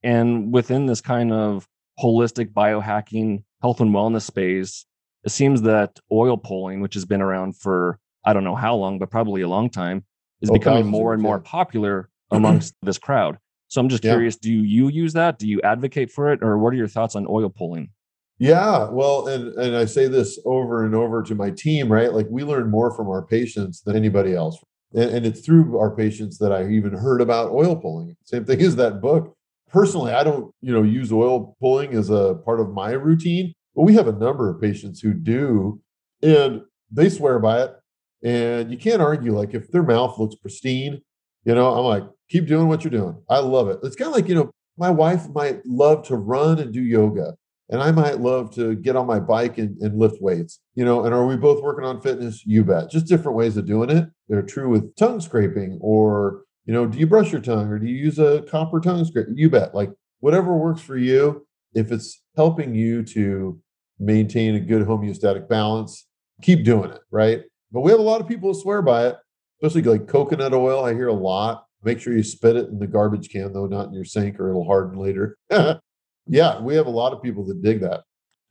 And 0.03 0.53
within 0.53 0.85
this 0.85 1.01
kind 1.01 1.33
of 1.33 1.67
holistic 1.99 2.53
biohacking 2.53 3.43
health 3.61 3.81
and 3.81 3.91
wellness 3.91 4.21
space, 4.21 4.85
it 5.23 5.29
seems 5.29 5.63
that 5.63 5.99
oil 6.11 6.37
pulling, 6.37 6.81
which 6.81 6.93
has 6.93 7.05
been 7.05 7.21
around 7.21 7.57
for 7.57 7.99
I 8.23 8.33
don't 8.33 8.43
know 8.43 8.55
how 8.55 8.75
long, 8.75 8.99
but 8.99 9.11
probably 9.11 9.41
a 9.41 9.49
long 9.49 9.69
time, 9.69 10.05
is 10.43 10.49
oh, 10.49 10.53
becoming 10.53 10.85
more 10.85 11.13
and 11.13 11.21
more 11.23 11.39
popular 11.39 12.09
amongst 12.31 12.75
this 12.83 12.99
crowd. 12.99 13.39
So 13.69 13.81
I'm 13.81 13.89
just 13.89 14.03
curious, 14.03 14.35
yeah. 14.35 14.51
do 14.51 14.63
you 14.63 14.89
use 14.89 15.13
that? 15.13 15.39
Do 15.39 15.47
you 15.47 15.59
advocate 15.61 16.11
for 16.11 16.31
it? 16.31 16.43
Or 16.43 16.59
what 16.59 16.73
are 16.73 16.77
your 16.77 16.87
thoughts 16.87 17.15
on 17.15 17.25
oil 17.27 17.49
pulling? 17.49 17.89
Yeah, 18.37 18.89
well, 18.89 19.27
and 19.27 19.53
and 19.57 19.75
I 19.75 19.85
say 19.85 20.07
this 20.07 20.39
over 20.45 20.85
and 20.85 20.93
over 20.93 21.23
to 21.23 21.33
my 21.33 21.49
team, 21.49 21.91
right? 21.91 22.13
Like 22.13 22.27
we 22.29 22.43
learn 22.43 22.69
more 22.69 22.91
from 22.95 23.07
our 23.07 23.25
patients 23.25 23.81
than 23.81 23.95
anybody 23.95 24.35
else. 24.35 24.61
And, 24.93 25.09
and 25.09 25.25
it's 25.25 25.41
through 25.41 25.79
our 25.79 25.95
patients 25.95 26.37
that 26.39 26.51
I 26.51 26.67
even 26.67 26.93
heard 26.93 27.21
about 27.21 27.51
oil 27.51 27.75
pulling. 27.75 28.15
Same 28.25 28.45
thing 28.45 28.61
as 28.61 28.75
that 28.75 29.01
book. 29.01 29.35
Personally, 29.69 30.11
I 30.11 30.23
don't, 30.23 30.53
you 30.61 30.71
know, 30.71 30.83
use 30.83 31.11
oil 31.11 31.55
pulling 31.59 31.93
as 31.93 32.09
a 32.11 32.35
part 32.45 32.59
of 32.59 32.69
my 32.73 32.91
routine, 32.91 33.53
but 33.75 33.83
we 33.83 33.95
have 33.95 34.07
a 34.07 34.11
number 34.11 34.49
of 34.49 34.61
patients 34.61 34.99
who 34.99 35.13
do, 35.13 35.81
and 36.21 36.61
they 36.91 37.09
swear 37.09 37.39
by 37.39 37.63
it. 37.63 37.75
And 38.23 38.71
you 38.71 38.77
can't 38.77 39.01
argue, 39.01 39.35
like, 39.35 39.53
if 39.53 39.69
their 39.71 39.83
mouth 39.83 40.17
looks 40.17 40.35
pristine, 40.35 41.01
you 41.45 41.55
know, 41.55 41.73
I'm 41.73 41.85
like, 41.85 42.03
keep 42.29 42.47
doing 42.47 42.67
what 42.67 42.83
you're 42.83 42.91
doing. 42.91 43.21
I 43.29 43.39
love 43.39 43.67
it. 43.67 43.79
It's 43.83 43.95
kind 43.95 44.07
of 44.07 44.15
like, 44.15 44.29
you 44.29 44.35
know, 44.35 44.51
my 44.77 44.89
wife 44.89 45.27
might 45.29 45.65
love 45.65 46.03
to 46.07 46.15
run 46.15 46.59
and 46.59 46.73
do 46.73 46.81
yoga, 46.81 47.35
and 47.69 47.81
I 47.81 47.91
might 47.91 48.19
love 48.19 48.53
to 48.55 48.75
get 48.75 48.95
on 48.95 49.07
my 49.07 49.19
bike 49.19 49.57
and, 49.57 49.77
and 49.79 49.99
lift 49.99 50.21
weights, 50.21 50.59
you 50.75 50.85
know, 50.85 51.05
and 51.05 51.13
are 51.13 51.25
we 51.25 51.35
both 51.35 51.61
working 51.61 51.85
on 51.85 52.01
fitness? 52.01 52.45
You 52.45 52.63
bet. 52.63 52.89
Just 52.89 53.07
different 53.07 53.37
ways 53.37 53.57
of 53.57 53.65
doing 53.65 53.89
it. 53.89 54.09
They're 54.29 54.41
true 54.41 54.69
with 54.69 54.95
tongue 54.95 55.21
scraping 55.21 55.79
or, 55.81 56.43
you 56.65 56.73
know, 56.73 56.85
do 56.85 56.97
you 56.97 57.07
brush 57.07 57.31
your 57.31 57.41
tongue 57.41 57.67
or 57.67 57.77
do 57.77 57.85
you 57.85 57.95
use 57.95 58.19
a 58.19 58.43
copper 58.49 58.79
tongue 58.79 59.05
scraper? 59.05 59.31
You 59.33 59.49
bet. 59.49 59.75
Like, 59.75 59.91
whatever 60.21 60.55
works 60.55 60.81
for 60.81 60.97
you, 60.97 61.45
if 61.73 61.91
it's 61.91 62.21
helping 62.35 62.73
you 62.73 63.03
to 63.03 63.59
maintain 63.99 64.55
a 64.55 64.59
good 64.59 64.87
homeostatic 64.87 65.47
balance, 65.47 66.07
keep 66.41 66.63
doing 66.63 66.91
it, 66.91 67.01
right? 67.11 67.43
But 67.73 67.81
we 67.81 67.89
have 67.89 67.99
a 67.99 68.03
lot 68.03 68.21
of 68.21 68.27
people 68.27 68.53
who 68.53 68.59
swear 68.59 68.83
by 68.83 69.07
it, 69.07 69.17
especially 69.61 69.81
like 69.81 70.07
coconut 70.07 70.53
oil. 70.53 70.85
I 70.85 70.93
hear 70.93 71.07
a 71.07 71.13
lot. 71.13 71.65
Make 71.83 71.99
sure 71.99 72.13
you 72.13 72.23
spit 72.23 72.55
it 72.55 72.69
in 72.69 72.77
the 72.77 72.87
garbage 72.87 73.29
can, 73.29 73.51
though, 73.51 73.65
not 73.65 73.87
in 73.87 73.93
your 73.93 74.05
sink 74.05 74.39
or 74.39 74.49
it'll 74.49 74.63
harden 74.63 74.97
later. 74.97 75.37
yeah, 76.27 76.61
we 76.61 76.75
have 76.75 76.85
a 76.85 76.91
lot 76.91 77.13
of 77.13 77.21
people 77.21 77.43
that 77.47 77.61
dig 77.63 77.81
that. 77.81 78.01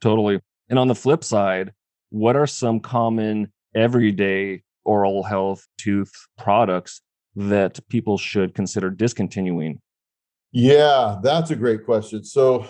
Totally. 0.01 0.41
And 0.69 0.77
on 0.77 0.89
the 0.89 0.95
flip 0.95 1.23
side, 1.23 1.71
what 2.09 2.35
are 2.35 2.45
some 2.45 2.81
common 2.81 3.51
everyday 3.73 4.61
oral 4.83 5.23
health 5.23 5.65
tooth 5.77 6.11
products 6.37 7.01
that 7.35 7.79
people 7.87 8.17
should 8.17 8.53
consider 8.53 8.89
discontinuing? 8.89 9.79
Yeah, 10.51 11.19
that's 11.23 11.49
a 11.49 11.55
great 11.55 11.85
question. 11.85 12.23
So 12.25 12.67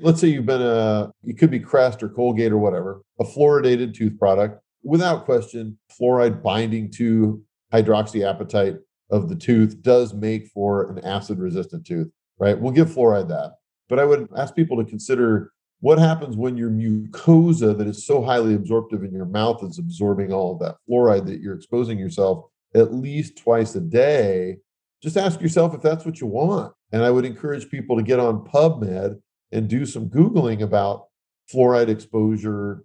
let's 0.00 0.20
say 0.20 0.28
you've 0.28 0.44
been 0.44 0.60
a, 0.60 1.12
it 1.22 1.38
could 1.38 1.50
be 1.50 1.60
Crest 1.60 2.02
or 2.02 2.08
Colgate 2.08 2.52
or 2.52 2.58
whatever, 2.58 3.00
a 3.20 3.24
fluoridated 3.24 3.94
tooth 3.94 4.18
product 4.18 4.60
without 4.84 5.24
question, 5.24 5.78
fluoride 5.98 6.42
binding 6.42 6.90
to 6.92 7.42
hydroxyapatite 7.72 8.78
of 9.10 9.28
the 9.28 9.36
tooth 9.36 9.82
does 9.82 10.14
make 10.14 10.48
for 10.48 10.90
an 10.90 11.04
acid 11.04 11.38
resistant 11.38 11.86
tooth, 11.86 12.10
right? 12.38 12.58
We'll 12.58 12.72
give 12.72 12.90
fluoride 12.90 13.28
that. 13.28 13.54
But 13.88 13.98
I 13.98 14.04
would 14.04 14.28
ask 14.36 14.54
people 14.54 14.76
to 14.76 14.88
consider 14.88 15.52
what 15.80 15.98
happens 15.98 16.36
when 16.36 16.56
your 16.56 16.70
mucosa 16.70 17.76
that 17.76 17.86
is 17.86 18.06
so 18.06 18.22
highly 18.22 18.54
absorptive 18.54 19.02
in 19.02 19.12
your 19.12 19.26
mouth 19.26 19.62
is 19.62 19.78
absorbing 19.78 20.32
all 20.32 20.52
of 20.52 20.60
that 20.60 20.76
fluoride 20.88 21.26
that 21.26 21.40
you're 21.40 21.54
exposing 21.54 21.98
yourself 21.98 22.46
at 22.74 22.94
least 22.94 23.36
twice 23.36 23.74
a 23.74 23.80
day. 23.80 24.56
Just 25.02 25.16
ask 25.16 25.40
yourself 25.40 25.74
if 25.74 25.82
that's 25.82 26.04
what 26.04 26.20
you 26.20 26.26
want. 26.26 26.72
And 26.92 27.02
I 27.02 27.10
would 27.10 27.24
encourage 27.24 27.70
people 27.70 27.96
to 27.96 28.02
get 28.02 28.18
on 28.18 28.44
PubMed 28.46 29.20
and 29.52 29.68
do 29.68 29.84
some 29.84 30.08
Googling 30.08 30.62
about 30.62 31.06
fluoride 31.52 31.88
exposure 31.88 32.84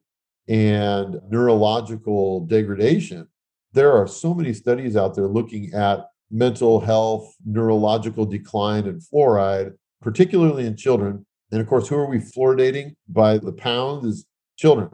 and 0.50 1.20
neurological 1.30 2.46
degradation. 2.48 3.28
There 3.74 3.94
are 3.94 4.08
so 4.08 4.34
many 4.34 4.54
studies 4.54 4.98
out 4.98 5.16
there 5.16 5.28
looking 5.28 5.72
at 5.74 6.08
mental 6.32 6.80
health, 6.80 7.34
neurological 7.46 8.26
decline, 8.26 8.88
and 8.88 9.02
fluoride, 9.02 9.74
particularly 10.02 10.66
in 10.66 10.76
children. 10.76 11.26
And 11.52 11.62
of 11.62 11.68
course, 11.68 11.88
who 11.88 11.96
are 11.96 12.10
we 12.10 12.18
fluoridating 12.18 12.96
by 13.08 13.38
the 13.38 13.54
pound 13.54 14.06
is 14.06 14.26
children. 14.58 14.90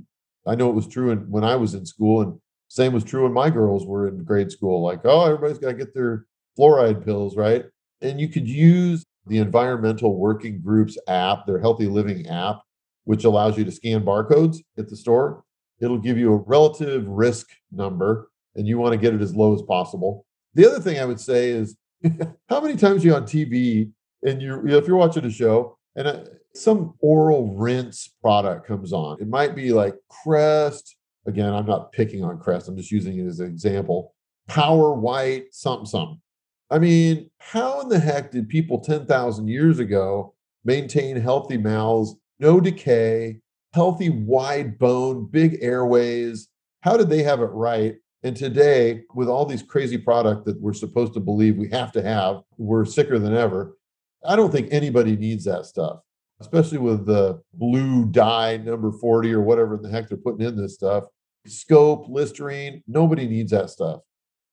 I 0.46 0.56
know 0.56 0.70
it 0.70 0.76
was 0.76 0.88
true 0.88 1.15
when 1.15 1.44
I 1.44 1.56
was 1.56 1.74
in 1.74 1.86
school, 1.86 2.22
and 2.22 2.39
same 2.68 2.94
was 2.94 3.04
true 3.04 3.24
when 3.24 3.34
my 3.34 3.50
girls 3.50 3.86
were 3.86 4.08
in 4.08 4.24
grade 4.24 4.52
school. 4.52 4.84
Like, 4.84 5.02
oh, 5.06 5.26
everybody's 5.26 5.58
got 5.58 5.70
to 5.70 5.74
get 5.74 5.94
their 5.94 6.26
fluoride 6.58 7.04
pills, 7.04 7.36
right? 7.36 7.65
And 8.02 8.20
you 8.20 8.28
could 8.28 8.48
use 8.48 9.04
the 9.26 9.39
Environmental 9.39 10.18
Working 10.18 10.62
Groups 10.62 10.98
app, 11.08 11.48
their 11.48 11.60
Healthy 11.60 11.88
Living 11.88 12.28
app, 12.28 12.62
which 13.06 13.24
allows 13.24 13.58
you 13.58 13.65
to 13.65 13.72
scan 13.72 14.06
barcodes 14.06 14.58
at 14.78 14.89
the 14.89 14.96
store. 14.96 15.44
It'll 15.80 15.98
give 15.98 16.18
you 16.18 16.34
a 16.34 16.38
relative 16.38 17.08
risk 17.08 17.48
number, 17.72 18.30
and 18.56 18.68
you 18.68 18.78
want 18.78 18.94
to 18.94 18.98
get 18.98 19.14
it 19.14 19.22
as 19.22 19.36
low 19.36 19.54
as 19.54 19.62
possible. 19.62 20.26
The 20.54 20.66
other 20.66 20.80
thing 20.80 21.00
I 21.00 21.06
would 21.06 21.20
say 21.20 21.50
is 21.50 21.78
how 22.50 22.62
many 22.62 22.76
times 22.78 23.04
are 23.04 23.08
you 23.08 23.16
on 23.16 23.24
TV 23.24 23.92
and 24.26 24.42
you 24.42 24.66
if 24.68 24.88
you're 24.88 24.98
watching 24.98 25.26
a 25.26 25.30
show 25.30 25.78
and 25.96 26.08
uh, 26.08 26.20
some 26.54 26.94
oral 27.00 27.54
rinse 27.56 28.10
product 28.22 28.66
comes 28.66 28.94
on, 28.94 29.18
it 29.20 29.28
might 29.28 29.56
be 29.56 29.74
like 29.74 29.96
Crest. 30.10 30.96
Again, 31.28 31.54
I'm 31.54 31.66
not 31.66 31.92
picking 31.92 32.24
on 32.24 32.40
Crest, 32.40 32.70
I'm 32.70 32.78
just 32.78 32.92
using 32.92 33.18
it 33.20 33.26
as 33.26 33.40
an 33.40 33.48
example. 33.48 34.14
Power 34.48 34.94
White, 34.94 35.46
something, 35.52 35.88
something. 35.88 36.22
I 36.70 36.80
mean, 36.80 37.30
how 37.40 37.82
in 37.82 37.90
the 37.90 38.00
heck 38.00 38.32
did 38.32 38.48
people 38.48 38.80
10,000 38.80 39.48
years 39.48 39.80
ago 39.80 40.34
maintain 40.64 41.16
healthy 41.16 41.58
mouths 41.58 42.16
no 42.40 42.60
decay, 42.60 43.40
healthy, 43.76 44.10
wide 44.10 44.80
bone, 44.80 45.28
big 45.30 45.58
airways. 45.62 46.48
How 46.82 46.96
did 46.96 47.10
they 47.10 47.24
have 47.24 47.42
it 47.42 47.52
right? 47.52 47.96
And 48.24 48.36
today, 48.36 49.02
with 49.14 49.28
all 49.28 49.46
these 49.46 49.62
crazy 49.62 49.98
product 49.98 50.46
that 50.46 50.60
we're 50.62 50.74
supposed 50.74 51.14
to 51.14 51.20
believe 51.20 51.58
we 51.58 51.70
have 51.70 51.92
to 51.92 52.02
have, 52.02 52.38
we're 52.58 52.86
sicker 52.86 53.20
than 53.20 53.36
ever. 53.36 53.78
I 54.26 54.38
don't 54.38 54.52
think 54.52 54.70
anybody 54.72 55.18
needs 55.18 55.44
that 55.44 55.66
stuff, 55.66 56.00
especially 56.40 56.78
with 56.78 57.06
the 57.06 57.42
blue 57.54 58.06
dye 58.06 58.58
number 58.58 58.92
40 58.94 59.34
or 59.34 59.42
whatever 59.42 59.78
the 59.78 59.90
heck 59.90 60.08
they're 60.08 60.18
putting 60.18 60.48
in 60.48 60.56
this 60.56 60.76
stuff. 60.76 61.04
Scope, 61.46 62.08
Listerine, 62.08 62.82
nobody 62.88 63.28
needs 63.28 63.52
that 63.52 63.70
stuff. 63.70 64.00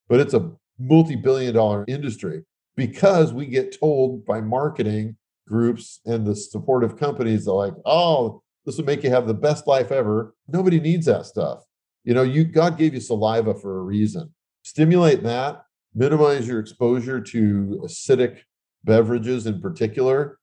But 0.08 0.20
it's 0.20 0.34
a 0.34 0.50
multi 0.78 1.14
billion 1.14 1.54
dollar 1.54 1.84
industry 1.86 2.42
because 2.76 3.32
we 3.32 3.46
get 3.46 3.78
told 3.78 4.26
by 4.26 4.40
marketing 4.40 5.16
groups 5.46 6.00
and 6.04 6.26
the 6.26 6.34
supportive 6.34 6.96
companies 6.98 7.46
are 7.46 7.54
like, 7.54 7.74
oh, 7.86 8.41
this 8.64 8.76
will 8.76 8.84
make 8.84 9.02
you 9.02 9.10
have 9.10 9.26
the 9.26 9.34
best 9.34 9.66
life 9.66 9.90
ever. 9.90 10.34
Nobody 10.48 10.80
needs 10.80 11.06
that 11.06 11.26
stuff. 11.26 11.64
You 12.04 12.14
know, 12.14 12.22
you 12.22 12.44
God 12.44 12.78
gave 12.78 12.94
you 12.94 13.00
saliva 13.00 13.54
for 13.54 13.78
a 13.78 13.82
reason. 13.82 14.32
Stimulate 14.62 15.22
that, 15.22 15.64
minimize 15.94 16.46
your 16.46 16.60
exposure 16.60 17.20
to 17.20 17.80
acidic 17.84 18.40
beverages 18.84 19.46
in 19.46 19.60
particular, 19.60 20.38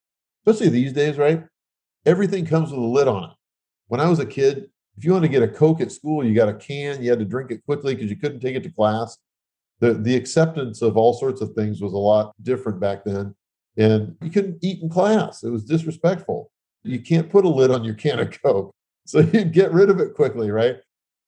especially 0.45 0.69
these 0.69 0.93
days, 0.93 1.17
right? 1.17 1.43
Everything 2.05 2.45
comes 2.45 2.71
with 2.71 2.79
a 2.79 2.83
lid 2.83 3.07
on 3.07 3.25
it. 3.25 3.35
When 3.87 3.99
I 3.99 4.09
was 4.09 4.19
a 4.19 4.25
kid, 4.25 4.69
if 4.97 5.05
you 5.05 5.11
want 5.11 5.23
to 5.23 5.29
get 5.29 5.43
a 5.43 5.47
Coke 5.47 5.81
at 5.81 5.91
school, 5.91 6.25
you 6.25 6.33
got 6.33 6.49
a 6.49 6.53
can, 6.53 7.01
you 7.01 7.09
had 7.09 7.19
to 7.19 7.25
drink 7.25 7.51
it 7.51 7.63
quickly 7.65 7.95
because 7.95 8.09
you 8.09 8.17
couldn't 8.17 8.39
take 8.39 8.55
it 8.55 8.63
to 8.63 8.71
class. 8.71 9.17
The, 9.79 9.93
the 9.93 10.15
acceptance 10.15 10.81
of 10.81 10.97
all 10.97 11.13
sorts 11.13 11.41
of 11.41 11.53
things 11.53 11.81
was 11.81 11.93
a 11.93 11.97
lot 11.97 12.33
different 12.41 12.79
back 12.79 13.05
then 13.05 13.35
and 13.79 14.15
you 14.21 14.29
couldn't 14.29 14.59
eat 14.61 14.83
in 14.83 14.89
class. 14.89 15.43
It 15.43 15.49
was 15.49 15.63
disrespectful. 15.63 16.51
You 16.89 16.99
can't 16.99 17.29
put 17.29 17.45
a 17.45 17.49
lid 17.49 17.71
on 17.71 17.83
your 17.83 17.93
can 17.93 18.19
of 18.19 18.37
Coke. 18.41 18.73
So 19.05 19.19
you 19.33 19.45
get 19.45 19.71
rid 19.71 19.89
of 19.89 19.99
it 19.99 20.13
quickly, 20.13 20.51
right? 20.51 20.75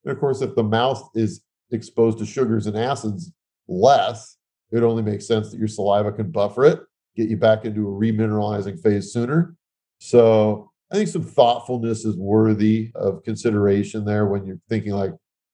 And 0.03 0.11
of 0.11 0.19
course, 0.19 0.41
if 0.41 0.55
the 0.55 0.63
mouth 0.63 1.09
is 1.15 1.41
exposed 1.71 2.17
to 2.19 2.25
sugars 2.25 2.67
and 2.67 2.77
acids 2.77 3.31
less, 3.67 4.37
it 4.71 4.83
only 4.83 5.03
makes 5.03 5.27
sense 5.27 5.51
that 5.51 5.59
your 5.59 5.67
saliva 5.67 6.11
can 6.11 6.31
buffer 6.31 6.65
it, 6.65 6.79
get 7.15 7.29
you 7.29 7.37
back 7.37 7.65
into 7.65 7.87
a 7.87 7.91
remineralizing 7.91 8.81
phase 8.81 9.11
sooner. 9.11 9.55
So 9.99 10.71
I 10.91 10.95
think 10.95 11.09
some 11.09 11.23
thoughtfulness 11.23 12.05
is 12.05 12.17
worthy 12.17 12.91
of 12.95 13.23
consideration 13.23 14.03
there 14.03 14.25
when 14.25 14.45
you're 14.45 14.59
thinking 14.69 14.93
like, 14.93 15.11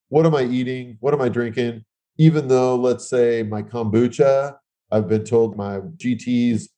what 0.09 0.25
am 0.25 0.35
I 0.35 0.43
eating? 0.43 0.97
What 0.99 1.13
am 1.13 1.21
I 1.21 1.29
drinking? 1.29 1.83
Even 2.17 2.47
though, 2.47 2.75
let's 2.75 3.09
say, 3.09 3.43
my 3.43 3.61
kombucha, 3.61 4.55
I've 4.91 5.07
been 5.07 5.25
told 5.25 5.57
my 5.57 5.79
GT's 5.97 6.69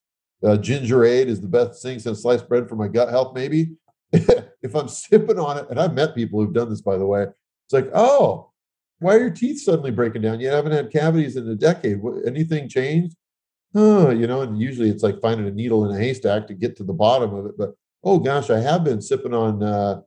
uh, 0.43 0.57
Gingerade 0.57 1.27
is 1.27 1.41
the 1.41 1.47
best 1.47 1.81
thing 1.81 1.99
since 1.99 2.21
sliced 2.21 2.47
bread 2.47 2.69
for 2.69 2.75
my 2.75 2.87
gut 2.87 3.09
health, 3.09 3.33
maybe. 3.35 3.71
if 4.11 4.75
I'm 4.75 4.87
sipping 4.87 5.39
on 5.39 5.57
it, 5.57 5.65
and 5.69 5.79
I've 5.79 5.93
met 5.93 6.15
people 6.15 6.39
who've 6.39 6.53
done 6.53 6.69
this, 6.69 6.81
by 6.81 6.97
the 6.97 7.05
way, 7.05 7.23
it's 7.23 7.73
like, 7.73 7.89
oh, 7.93 8.51
why 8.99 9.15
are 9.15 9.19
your 9.19 9.29
teeth 9.29 9.61
suddenly 9.61 9.91
breaking 9.91 10.21
down? 10.21 10.39
You 10.39 10.49
haven't 10.49 10.71
had 10.71 10.91
cavities 10.91 11.35
in 11.35 11.47
a 11.47 11.55
decade. 11.55 11.99
Anything 12.25 12.67
changed? 12.67 13.15
Oh, 13.75 14.09
you 14.09 14.27
know, 14.27 14.41
and 14.41 14.59
usually 14.59 14.89
it's 14.89 15.03
like 15.03 15.21
finding 15.21 15.47
a 15.47 15.51
needle 15.51 15.85
in 15.85 15.95
a 15.95 15.99
haystack 15.99 16.47
to 16.47 16.53
get 16.53 16.75
to 16.77 16.83
the 16.83 16.93
bottom 16.93 17.33
of 17.33 17.45
it. 17.45 17.57
But 17.57 17.75
oh 18.03 18.19
gosh, 18.19 18.49
I 18.49 18.59
have 18.59 18.83
been 18.83 19.01
sipping 19.01 19.33
on, 19.33 19.61
uh, 19.61 20.01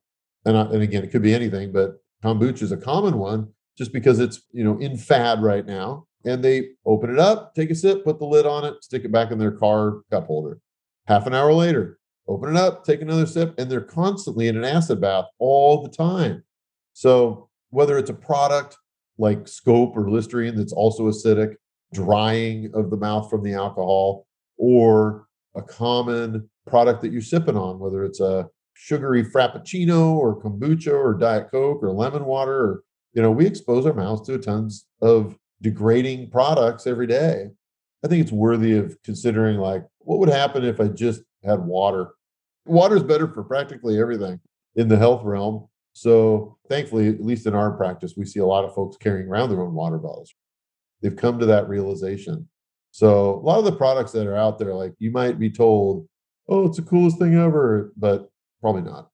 and, 0.45 0.57
I, 0.57 0.63
and 0.63 0.83
again, 0.83 1.05
it 1.05 1.11
could 1.11 1.23
be 1.23 1.35
anything, 1.35 1.73
but 1.73 2.03
kombucha 2.25 2.63
is 2.63 2.73
a 2.73 2.77
common 2.77 3.19
one 3.19 3.49
just 3.79 3.93
because 3.93 4.19
it's 4.19 4.43
you 4.53 4.65
know 4.65 4.79
in 4.79 4.97
fad 4.97 5.43
right 5.43 5.65
now. 5.65 6.07
And 6.25 6.43
they 6.43 6.71
open 6.87 7.11
it 7.11 7.19
up, 7.19 7.55
take 7.55 7.71
a 7.71 7.75
sip, 7.75 8.05
put 8.05 8.19
the 8.19 8.27
lid 8.27 8.47
on 8.47 8.65
it, 8.65 8.83
stick 8.85 9.05
it 9.05 9.13
back 9.13 9.31
in 9.31 9.39
their 9.39 9.51
car 9.51 10.03
cup 10.11 10.27
holder. 10.27 10.59
Half 11.07 11.27
an 11.27 11.35
hour 11.35 11.53
later, 11.53 11.99
open 12.29 12.51
it 12.51 12.57
up, 12.57 12.85
take 12.85 13.03
another 13.03 13.27
sip, 13.27 13.55
and 13.59 13.71
they're 13.71 13.81
constantly 13.81 14.49
in 14.49 14.57
an 14.57 14.65
acid 14.65 15.01
bath 15.01 15.27
all 15.39 15.83
the 15.83 15.89
time. 15.89 16.45
So 16.93 17.49
whether 17.71 17.99
it's 17.99 18.11
a 18.11 18.15
product 18.15 18.77
like 19.19 19.49
Scope 19.49 19.97
or 19.97 20.11
Listerine 20.11 20.57
that's 20.57 20.73
also 20.73 21.05
acidic, 21.05 21.55
drying 21.93 22.71
of 22.75 22.91
the 22.91 22.97
mouth 22.97 23.29
from 23.29 23.43
the 23.43 23.55
alcohol, 23.55 24.27
or 24.57 25.27
a 25.55 25.63
common 25.63 26.49
product 26.67 27.03
that 27.03 27.13
you're 27.13 27.21
sipping 27.21 27.57
on, 27.57 27.79
whether 27.79 28.05
it's 28.05 28.21
a 28.21 28.49
sugary 28.75 29.25
frappuccino 29.25 30.15
or 30.15 30.41
kombucha 30.41 30.93
or 30.93 31.15
diet 31.15 31.51
coke 31.51 31.83
or 31.83 31.93
lemon 31.93 32.25
water 32.25 32.55
or 32.55 32.83
you 33.13 33.23
know 33.23 33.31
we 33.31 33.47
expose 33.47 33.85
our 33.87 33.93
mouths 33.93 34.27
to 34.27 34.39
tons 34.39 34.87
of 35.01 35.37
degrading 35.63 36.31
products 36.31 36.87
every 36.87 37.07
day 37.07 37.49
i 38.05 38.09
think 38.09 38.21
it's 38.21 38.33
worthy 38.33 38.77
of 38.77 38.97
considering 39.03 39.59
like 39.59 39.85
what 40.01 40.19
would 40.19 40.29
happen 40.29 40.65
if 40.65 40.81
i 40.81 40.89
just 40.89 41.23
had 41.45 41.61
water 41.61 42.11
water 42.67 42.97
is 42.97 43.03
better 43.03 43.27
for 43.29 43.43
practically 43.43 43.99
everything 43.99 44.39
in 44.77 44.89
the 44.89 44.99
health 44.99 45.23
realm 45.25 45.67
so 45.95 46.57
thankfully 46.69 47.09
at 47.09 47.25
least 47.25 47.47
in 47.47 47.55
our 47.55 47.73
practice 47.73 48.15
we 48.17 48.25
see 48.25 48.41
a 48.41 48.47
lot 48.47 48.65
of 48.65 48.75
folks 48.75 48.97
carrying 48.97 49.29
around 49.29 49.49
their 49.49 49.63
own 49.63 49.73
water 49.73 49.99
bottles 49.99 50.35
they've 51.01 51.17
come 51.17 51.39
to 51.39 51.47
that 51.47 51.69
realization 51.69 52.49
so 52.91 53.35
a 53.37 53.43
lot 53.43 53.59
of 53.59 53.65
the 53.65 53.73
products 53.73 54.13
that 54.13 54.27
are 54.27 54.37
out 54.37 54.59
there 54.59 54.75
like 54.75 54.93
you 54.99 55.11
might 55.11 55.39
be 55.39 55.51
told 55.51 56.07
oh 56.49 56.67
it's 56.67 56.77
the 56.77 56.83
coolest 56.83 57.19
thing 57.19 57.35
ever 57.35 57.93
but 57.97 58.29
Probably 58.63 58.83
not. 58.83 59.09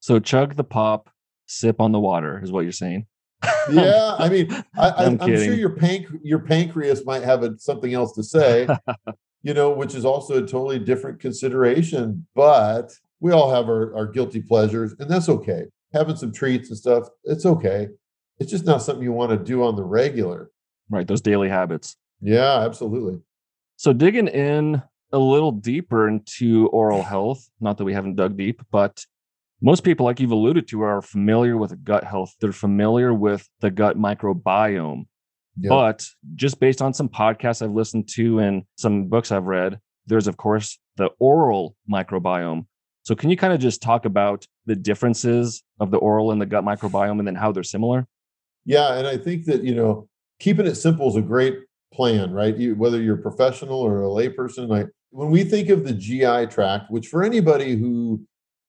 So 0.00 0.18
chug 0.18 0.56
the 0.56 0.64
pop, 0.64 1.10
sip 1.46 1.80
on 1.80 1.92
the 1.92 2.00
water 2.00 2.40
is 2.42 2.50
what 2.50 2.62
you're 2.62 2.72
saying. 2.72 3.06
yeah, 3.70 4.16
I 4.18 4.28
mean, 4.28 4.50
I, 4.76 5.04
am 5.04 5.18
sure 5.18 5.54
your 5.54 5.70
panc- 5.70 6.20
your 6.22 6.40
pancreas 6.40 7.04
might 7.06 7.22
have 7.22 7.42
a, 7.42 7.58
something 7.58 7.94
else 7.94 8.12
to 8.14 8.22
say, 8.22 8.68
you 9.42 9.54
know, 9.54 9.70
which 9.70 9.94
is 9.94 10.04
also 10.04 10.38
a 10.44 10.46
totally 10.46 10.78
different 10.78 11.20
consideration. 11.20 12.26
But 12.34 12.92
we 13.20 13.32
all 13.32 13.52
have 13.52 13.68
our, 13.68 13.94
our 13.96 14.06
guilty 14.06 14.42
pleasures, 14.42 14.94
and 14.98 15.08
that's 15.10 15.28
okay. 15.28 15.64
Having 15.94 16.16
some 16.16 16.32
treats 16.32 16.68
and 16.68 16.78
stuff, 16.78 17.08
it's 17.24 17.46
okay. 17.46 17.88
It's 18.38 18.50
just 18.50 18.64
not 18.64 18.82
something 18.82 19.02
you 19.02 19.12
want 19.12 19.30
to 19.30 19.38
do 19.38 19.62
on 19.62 19.76
the 19.76 19.84
regular. 19.84 20.50
Right, 20.90 21.06
those 21.06 21.20
daily 21.20 21.48
habits. 21.48 21.96
Yeah, 22.20 22.60
absolutely. 22.60 23.20
So 23.76 23.92
digging 23.92 24.28
in 24.28 24.82
a 25.12 25.18
little 25.18 25.52
deeper 25.52 26.08
into 26.08 26.68
oral 26.68 27.02
health, 27.02 27.48
not 27.60 27.78
that 27.78 27.84
we 27.84 27.92
haven't 27.92 28.16
dug 28.16 28.36
deep, 28.36 28.62
but 28.70 29.04
most 29.62 29.84
people, 29.84 30.06
like 30.06 30.20
you've 30.20 30.30
alluded 30.30 30.68
to, 30.68 30.82
are 30.82 31.02
familiar 31.02 31.56
with 31.56 31.84
gut 31.84 32.04
health. 32.04 32.34
They're 32.40 32.52
familiar 32.52 33.12
with 33.12 33.48
the 33.60 33.70
gut 33.70 33.98
microbiome. 33.98 35.04
Yep. 35.58 35.68
But 35.68 36.06
just 36.34 36.60
based 36.60 36.80
on 36.80 36.94
some 36.94 37.08
podcasts 37.08 37.60
I've 37.60 37.72
listened 37.72 38.08
to 38.14 38.38
and 38.38 38.62
some 38.76 39.08
books 39.08 39.30
I've 39.30 39.44
read, 39.44 39.78
there's, 40.06 40.26
of 40.26 40.36
course, 40.36 40.78
the 40.96 41.10
oral 41.18 41.76
microbiome. 41.90 42.66
So, 43.02 43.14
can 43.14 43.30
you 43.30 43.36
kind 43.36 43.52
of 43.52 43.60
just 43.60 43.82
talk 43.82 44.04
about 44.04 44.46
the 44.66 44.76
differences 44.76 45.62
of 45.78 45.90
the 45.90 45.98
oral 45.98 46.30
and 46.30 46.40
the 46.40 46.46
gut 46.46 46.64
microbiome 46.64 47.18
and 47.18 47.26
then 47.26 47.34
how 47.34 47.52
they're 47.52 47.62
similar? 47.62 48.06
Yeah. 48.64 48.94
And 48.94 49.06
I 49.06 49.16
think 49.16 49.46
that, 49.46 49.64
you 49.64 49.74
know, 49.74 50.08
keeping 50.38 50.66
it 50.66 50.76
simple 50.76 51.08
is 51.08 51.16
a 51.16 51.22
great 51.22 51.58
plan, 51.92 52.32
right? 52.32 52.56
You, 52.56 52.74
whether 52.76 53.00
you're 53.00 53.18
a 53.18 53.22
professional 53.22 53.80
or 53.80 54.02
a 54.02 54.06
layperson, 54.06 54.68
like 54.68 54.88
when 55.10 55.30
we 55.30 55.44
think 55.44 55.68
of 55.70 55.84
the 55.84 55.92
GI 55.92 56.46
tract, 56.46 56.90
which 56.90 57.08
for 57.08 57.22
anybody 57.22 57.76
who 57.76 58.22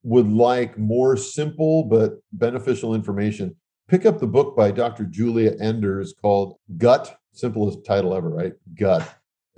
would 0.04 0.32
like 0.32 0.78
more 0.78 1.16
simple 1.16 1.84
but 1.84 2.14
beneficial 2.34 2.96
information, 2.96 3.56
pick 3.88 4.06
up 4.06 4.20
the 4.20 4.28
book 4.28 4.56
by 4.56 4.72
Dr. 4.72 5.06
Giulia 5.06 5.54
Enders 5.60 6.14
called 6.14 6.58
Gut, 6.78 7.18
simplest 7.34 7.86
title 7.86 8.14
ever, 8.14 8.30
right? 8.30 8.54
Gut. 8.78 9.08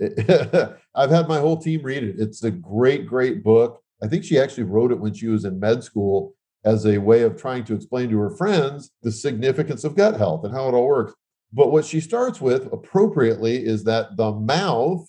I've 0.94 1.10
had 1.10 1.28
my 1.28 1.38
whole 1.38 1.56
team 1.56 1.82
read 1.82 2.02
it. 2.02 2.16
It's 2.18 2.42
a 2.42 2.50
great, 2.50 3.06
great 3.06 3.42
book. 3.42 3.80
I 4.02 4.08
think 4.08 4.24
she 4.24 4.38
actually 4.38 4.64
wrote 4.64 4.92
it 4.92 5.00
when 5.00 5.14
she 5.14 5.28
was 5.28 5.44
in 5.44 5.58
med 5.58 5.82
school 5.84 6.34
as 6.64 6.86
a 6.86 6.98
way 6.98 7.22
of 7.22 7.36
trying 7.36 7.64
to 7.64 7.74
explain 7.74 8.10
to 8.10 8.18
her 8.18 8.30
friends 8.30 8.90
the 9.02 9.12
significance 9.12 9.84
of 9.84 9.96
gut 9.96 10.16
health 10.16 10.44
and 10.44 10.54
how 10.54 10.68
it 10.68 10.74
all 10.74 10.86
works. 10.86 11.14
But 11.52 11.70
what 11.70 11.84
she 11.84 12.00
starts 12.00 12.40
with 12.40 12.72
appropriately 12.72 13.64
is 13.64 13.84
that 13.84 14.16
the 14.16 14.32
mouth 14.32 15.06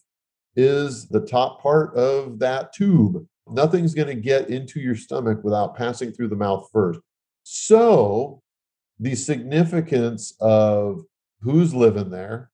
is 0.55 1.07
the 1.07 1.21
top 1.21 1.61
part 1.61 1.95
of 1.95 2.39
that 2.39 2.73
tube. 2.73 3.25
Nothing's 3.47 3.93
going 3.93 4.07
to 4.07 4.15
get 4.15 4.49
into 4.49 4.79
your 4.79 4.95
stomach 4.95 5.43
without 5.43 5.75
passing 5.75 6.11
through 6.11 6.29
the 6.29 6.35
mouth 6.35 6.67
first. 6.71 6.99
So, 7.43 8.41
the 8.99 9.15
significance 9.15 10.33
of 10.39 11.01
who's 11.41 11.73
living 11.73 12.09
there, 12.09 12.49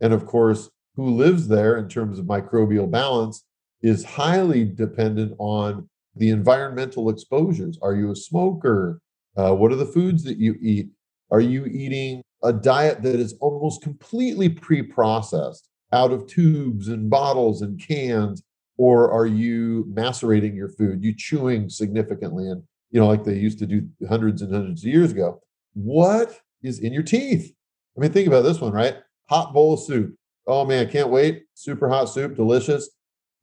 and 0.00 0.12
of 0.12 0.26
course, 0.26 0.70
who 0.96 1.10
lives 1.10 1.48
there 1.48 1.76
in 1.76 1.88
terms 1.88 2.18
of 2.18 2.26
microbial 2.26 2.90
balance, 2.90 3.44
is 3.82 4.04
highly 4.04 4.64
dependent 4.64 5.34
on 5.38 5.88
the 6.16 6.30
environmental 6.30 7.08
exposures. 7.10 7.78
Are 7.82 7.94
you 7.94 8.10
a 8.10 8.16
smoker? 8.16 9.00
Uh, 9.36 9.54
what 9.54 9.72
are 9.72 9.76
the 9.76 9.86
foods 9.86 10.22
that 10.24 10.38
you 10.38 10.56
eat? 10.60 10.88
Are 11.30 11.40
you 11.40 11.64
eating 11.66 12.22
a 12.42 12.52
diet 12.52 13.02
that 13.02 13.16
is 13.16 13.34
almost 13.40 13.82
completely 13.82 14.48
pre 14.48 14.82
processed? 14.82 15.68
out 15.94 16.10
of 16.10 16.26
tubes 16.26 16.88
and 16.88 17.08
bottles 17.08 17.62
and 17.62 17.80
cans 17.80 18.42
or 18.76 19.10
are 19.10 19.26
you 19.26 19.84
macerating 19.88 20.54
your 20.54 20.68
food? 20.68 21.02
You 21.02 21.14
chewing 21.16 21.68
significantly 21.68 22.48
and 22.48 22.62
you 22.90 23.00
know 23.00 23.06
like 23.06 23.24
they 23.24 23.34
used 23.34 23.58
to 23.60 23.66
do 23.66 23.88
hundreds 24.08 24.42
and 24.42 24.52
hundreds 24.52 24.82
of 24.82 24.90
years 24.90 25.12
ago. 25.12 25.40
What 25.74 26.40
is 26.62 26.78
in 26.78 26.92
your 26.92 27.02
teeth? 27.02 27.54
I 27.96 28.00
mean 28.00 28.12
think 28.12 28.28
about 28.28 28.42
this 28.42 28.60
one 28.60 28.72
right? 28.72 28.96
Hot 29.28 29.52
bowl 29.52 29.74
of 29.74 29.80
soup. 29.80 30.14
Oh 30.46 30.64
man 30.64 30.86
I 30.86 30.90
can't 30.90 31.10
wait. 31.10 31.44
Super 31.54 31.88
hot 31.88 32.06
soup 32.06 32.36
delicious. 32.36 32.90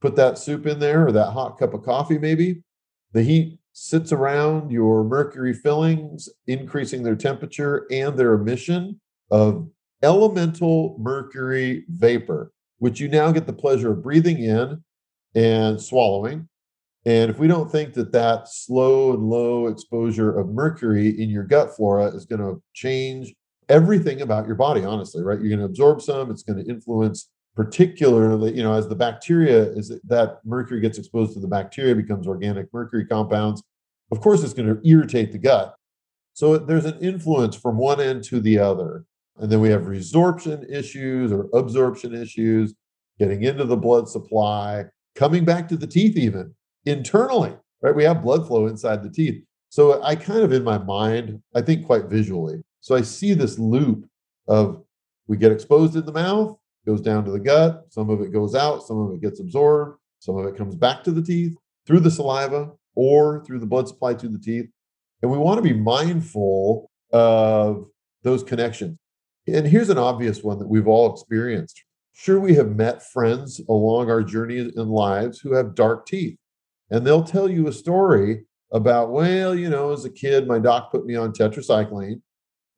Put 0.02 0.16
that 0.16 0.38
soup 0.38 0.66
in 0.66 0.80
there 0.80 1.08
or 1.08 1.12
that 1.12 1.32
hot 1.32 1.58
cup 1.58 1.74
of 1.74 1.84
coffee 1.84 2.18
maybe. 2.18 2.64
The 3.14 3.24
heat 3.24 3.60
sits 3.74 4.12
around 4.12 4.72
your 4.72 5.04
mercury 5.04 5.54
fillings 5.54 6.28
increasing 6.48 7.04
their 7.04 7.16
temperature 7.16 7.86
and 7.92 8.18
their 8.18 8.34
emission 8.34 9.00
of 9.30 9.70
elemental 10.04 10.98
mercury 11.00 11.86
vapor, 11.90 12.52
which 12.80 13.00
you 13.00 13.08
now 13.08 13.32
get 13.32 13.48
the 13.48 13.54
pleasure 13.54 13.92
of 13.92 14.04
breathing 14.04 14.40
in 14.44 14.84
and 15.36 15.82
swallowing. 15.82 16.48
And 17.06 17.32
if 17.32 17.40
we 17.40 17.48
don't 17.48 17.72
think 17.72 17.94
that 17.96 18.12
that 18.12 18.48
slow 18.48 19.14
and 19.14 19.24
low 19.24 19.68
exposure 19.68 20.38
of 20.38 20.50
mercury 20.50 21.10
in 21.10 21.30
your 21.30 21.44
gut 21.44 21.76
flora 21.76 22.06
is 22.06 22.26
going 22.26 22.42
to 22.42 22.62
change 22.74 23.34
everything 23.70 24.22
about 24.22 24.46
your 24.46 24.56
body, 24.56 24.84
honestly, 24.84 25.24
right? 25.24 25.40
You're 25.40 25.50
going 25.50 25.60
to 25.60 25.66
absorb 25.66 26.02
some, 26.02 26.30
it's 26.30 26.44
going 26.44 26.64
to 26.64 26.70
influence 26.70 27.30
particularly, 27.56 28.56
you 28.56 28.64
know, 28.64 28.74
as 28.74 28.88
the 28.88 28.96
bacteria 28.96 29.64
is 29.72 29.92
that 30.06 30.40
mercury 30.46 30.80
gets 30.80 30.98
exposed 30.98 31.34
to 31.34 31.40
the 31.40 31.48
bacteria, 31.48 31.96
becomes 31.96 32.28
organic 32.28 32.74
mercury 32.74 33.06
compounds. 33.06 33.62
Of 34.12 34.22
course, 34.22 34.44
it's 34.44 34.54
going 34.54 34.70
to 34.70 34.88
irritate 34.88 35.32
the 35.32 35.38
gut. 35.38 35.76
So 36.34 36.58
there's 36.58 36.86
an 36.86 37.00
influence 37.00 37.56
from 37.56 37.78
one 37.78 38.00
end 38.00 38.24
to 38.26 38.40
the 38.40 38.58
other. 38.60 39.06
And 39.38 39.52
then 39.52 39.60
we 39.60 39.70
have 39.70 39.84
resorption 39.84 40.70
issues 40.72 41.32
or 41.32 41.50
absorption 41.54 42.14
issues, 42.14 42.74
getting 43.20 43.44
into 43.44 43.66
the 43.66 43.78
blood 43.78 44.08
supply, 44.08 44.86
coming 45.16 45.46
back 45.46 45.68
to 45.70 45.78
the 45.78 45.88
teeth, 45.88 46.18
even 46.18 46.54
internally, 46.86 47.56
right? 47.82 47.96
We 47.96 48.04
have 48.04 48.24
blood 48.24 48.48
flow 48.48 48.68
inside 48.68 49.04
the 49.04 49.10
teeth. 49.10 49.44
So 49.70 50.02
I 50.04 50.16
kind 50.16 50.42
of 50.42 50.52
in 50.52 50.64
my 50.64 50.78
mind, 50.78 51.42
I 51.56 51.62
think 51.62 51.86
quite 51.86 52.06
visually. 52.06 52.62
So 52.82 52.96
I 52.96 53.02
see 53.02 53.34
this 53.34 53.60
loop 53.60 54.06
of 54.48 54.84
we 55.28 55.38
get 55.38 55.52
exposed 55.52 55.96
in 55.96 56.06
the 56.06 56.12
mouth, 56.12 56.58
goes 56.86 57.02
down 57.02 57.24
to 57.26 57.32
the 57.32 57.40
gut, 57.40 57.86
some 57.90 58.10
of 58.10 58.22
it 58.22 58.34
goes 58.34 58.56
out, 58.56 58.84
some 58.84 59.00
of 59.00 59.14
it 59.14 59.22
gets 59.22 59.40
absorbed, 59.40 59.98
some 60.20 60.38
of 60.38 60.46
it 60.46 60.58
comes 60.58 60.76
back 60.76 61.04
to 61.04 61.12
the 61.12 61.22
teeth 61.22 61.56
through 61.86 62.00
the 62.00 62.12
saliva, 62.12 62.72
or 62.96 63.44
through 63.46 63.60
the 63.60 63.66
blood 63.66 63.88
supply 63.88 64.14
to 64.14 64.28
the 64.28 64.40
teeth. 64.40 64.66
And 65.22 65.32
we 65.32 65.38
want 65.38 65.58
to 65.58 65.62
be 65.62 65.74
mindful 65.74 66.90
of 67.14 67.86
those 68.24 68.44
connections. 68.44 68.98
And 69.48 69.66
here's 69.68 69.90
an 69.90 69.98
obvious 69.98 70.44
one 70.44 70.60
that 70.60 70.68
we've 70.68 70.88
all 70.88 71.12
experienced. 71.12 71.82
Sure, 72.14 72.40
we 72.40 72.54
have 72.56 72.76
met 72.76 73.04
friends 73.12 73.62
along 73.70 74.10
our 74.10 74.22
journey 74.22 74.60
in 74.60 74.90
lives 74.90 75.40
who 75.40 75.54
have 75.54 75.76
dark 75.76 76.06
teeth, 76.06 76.38
and 76.90 77.06
they'll 77.06 77.24
tell 77.24 77.50
you 77.50 77.68
a 77.68 77.74
story 77.74 78.46
about, 78.72 79.12
well, 79.12 79.56
you 79.56 79.70
know, 79.70 79.92
as 79.92 80.06
a 80.06 80.10
kid, 80.10 80.48
my 80.48 80.60
doc 80.60 80.92
put 80.92 81.06
me 81.06 81.16
on 81.16 81.32
tetracycline. 81.32 82.22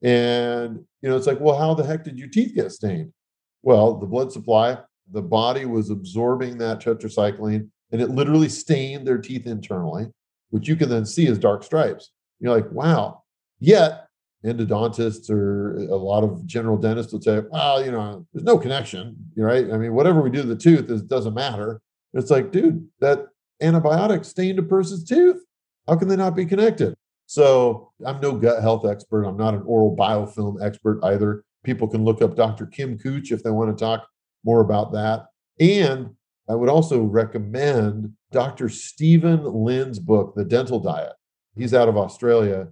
And, 0.02 0.84
you 1.02 1.10
know, 1.10 1.16
it's 1.16 1.28
like, 1.28 1.40
well, 1.40 1.58
how 1.58 1.74
the 1.74 1.86
heck 1.86 2.04
did 2.04 2.18
your 2.18 2.28
teeth 2.28 2.56
get 2.56 2.72
stained? 2.72 3.14
Well, 3.62 3.98
the 3.98 4.06
blood 4.06 4.32
supply, 4.32 4.78
the 5.12 5.22
body 5.22 5.66
was 5.66 5.90
absorbing 5.90 6.58
that 6.58 6.82
tetracycline 6.82 7.70
and 7.92 8.02
it 8.02 8.10
literally 8.10 8.50
stained 8.50 9.08
their 9.08 9.20
teeth 9.20 9.46
internally, 9.46 10.08
which 10.50 10.68
you 10.68 10.76
can 10.76 10.90
then 10.90 11.06
see 11.06 11.28
as 11.28 11.38
dark 11.38 11.64
stripes. 11.64 12.12
You're 12.40 12.54
like, 12.54 12.70
wow. 12.72 13.22
Yet, 13.60 14.03
endodontists 14.46 15.30
or 15.30 15.76
a 15.78 15.96
lot 15.96 16.24
of 16.24 16.46
general 16.46 16.78
dentists 16.78 17.14
would 17.14 17.24
say, 17.24 17.42
well, 17.52 17.84
you 17.84 17.92
know, 17.92 18.26
there's 18.34 18.44
no 18.44 18.58
connection, 18.58 19.16
right? 19.38 19.72
I 19.72 19.78
mean, 19.78 19.94
whatever 19.94 20.22
we 20.22 20.30
do 20.30 20.42
to 20.42 20.48
the 20.48 20.56
tooth 20.56 20.90
is, 20.90 21.02
doesn't 21.02 21.34
matter. 21.34 21.82
It's 22.14 22.30
like, 22.30 22.52
dude, 22.52 22.88
that 23.00 23.28
antibiotic 23.62 24.26
stained 24.26 24.60
a 24.60 24.64
person's 24.64 25.04
tooth. 25.04 25.42
How 25.88 25.96
can 25.96 26.08
they 26.08 26.16
not 26.16 26.36
be 26.36 26.46
connected? 26.46 26.96
So 27.26 27.92
I'm 28.06 28.20
no 28.20 28.34
gut 28.34 28.62
health 28.62 28.86
expert. 28.86 29.24
I'm 29.24 29.38
not 29.38 29.54
an 29.54 29.64
oral 29.66 29.96
biofilm 29.96 30.62
expert 30.62 31.00
either. 31.04 31.44
People 31.64 31.88
can 31.88 32.04
look 32.04 32.22
up 32.22 32.36
Dr. 32.36 32.66
Kim 32.66 32.98
Kutsch 32.98 33.32
if 33.32 33.44
they 33.44 33.50
want 33.50 33.76
to 33.76 33.82
talk 33.84 34.08
more 34.44 34.60
about 34.60 34.92
that. 34.92 35.28
And 35.60 36.12
I 36.50 36.56
would 36.56 36.70
also 36.70 37.02
recommend 37.02 38.12
Dr. 38.32 38.68
Steven 38.68 39.46
Lin's 39.46 40.00
book, 40.00 40.36
The 40.36 40.44
Dental 40.44 40.80
Diet. 40.80 41.14
He's 41.56 41.74
out 41.74 41.88
of 41.88 41.98
Australia. 41.98 42.68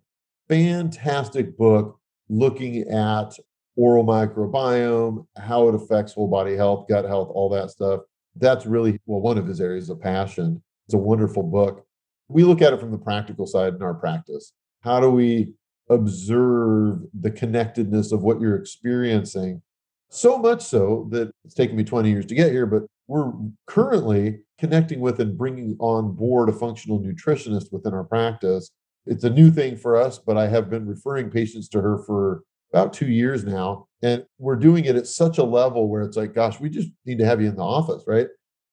Fantastic 0.52 1.58
book 1.58 1.98
looking 2.28 2.82
at 2.90 3.38
oral 3.78 4.04
microbiome, 4.04 5.26
how 5.38 5.70
it 5.70 5.76
affects 5.76 6.12
whole 6.12 6.28
body 6.28 6.58
health, 6.58 6.90
gut 6.90 7.06
health, 7.06 7.30
all 7.34 7.48
that 7.48 7.72
stuff. 7.72 8.02
That's 8.36 8.66
really, 8.66 9.00
well, 9.06 9.22
one 9.22 9.38
of 9.38 9.48
his 9.48 9.62
areas 9.62 9.90
of 9.90 10.02
passion. 10.02 10.62
It's 10.88 10.94
a 10.94 10.98
wonderful 10.98 11.44
book. 11.44 11.86
We 12.28 12.44
look 12.44 12.62
at 12.62 12.74
it 12.74 12.82
from 12.82 12.92
the 12.92 12.98
practical 12.98 13.48
side 13.48 13.76
in 13.76 13.82
our 13.82 13.94
practice. 13.94 14.52
How 14.82 15.00
do 15.00 15.10
we 15.10 15.54
observe 15.90 17.00
the 17.18 17.32
connectedness 17.32 18.12
of 18.12 18.22
what 18.22 18.42
you're 18.42 18.58
experiencing? 18.58 19.62
So 20.10 20.38
much 20.38 20.64
so 20.64 21.08
that 21.12 21.32
it's 21.46 21.54
taken 21.54 21.78
me 21.78 21.86
20 21.86 22.10
years 22.10 22.26
to 22.26 22.36
get 22.36 22.52
here, 22.52 22.66
but 22.66 22.84
we're 23.08 23.32
currently 23.68 24.42
connecting 24.58 25.00
with 25.00 25.22
and 25.22 25.38
bringing 25.38 25.78
on 25.80 26.12
board 26.12 26.50
a 26.50 26.52
functional 26.52 27.00
nutritionist 27.00 27.72
within 27.72 27.94
our 27.94 28.04
practice. 28.04 28.70
It's 29.06 29.24
a 29.24 29.30
new 29.30 29.52
thing 29.52 29.78
for 29.78 29.96
us, 29.96 30.20
but 30.20 30.38
I 30.38 30.48
have 30.48 30.70
been 30.70 30.88
referring 30.88 31.32
patients 31.32 31.68
to 31.70 31.82
her 31.82 31.98
for 32.06 32.44
about 32.72 32.94
two 32.94 33.08
years 33.08 33.44
now. 33.44 33.88
And 34.02 34.26
we're 34.38 34.56
doing 34.56 34.86
it 34.86 34.96
at 34.96 35.08
such 35.08 35.38
a 35.38 35.44
level 35.44 35.90
where 35.90 36.02
it's 36.04 36.18
like, 36.18 36.34
gosh, 36.34 36.60
we 36.60 36.70
just 36.70 36.90
need 37.06 37.20
to 37.20 37.26
have 37.26 37.42
you 37.42 37.50
in 37.50 37.56
the 37.56 37.64
office, 37.64 38.04
right? 38.08 38.28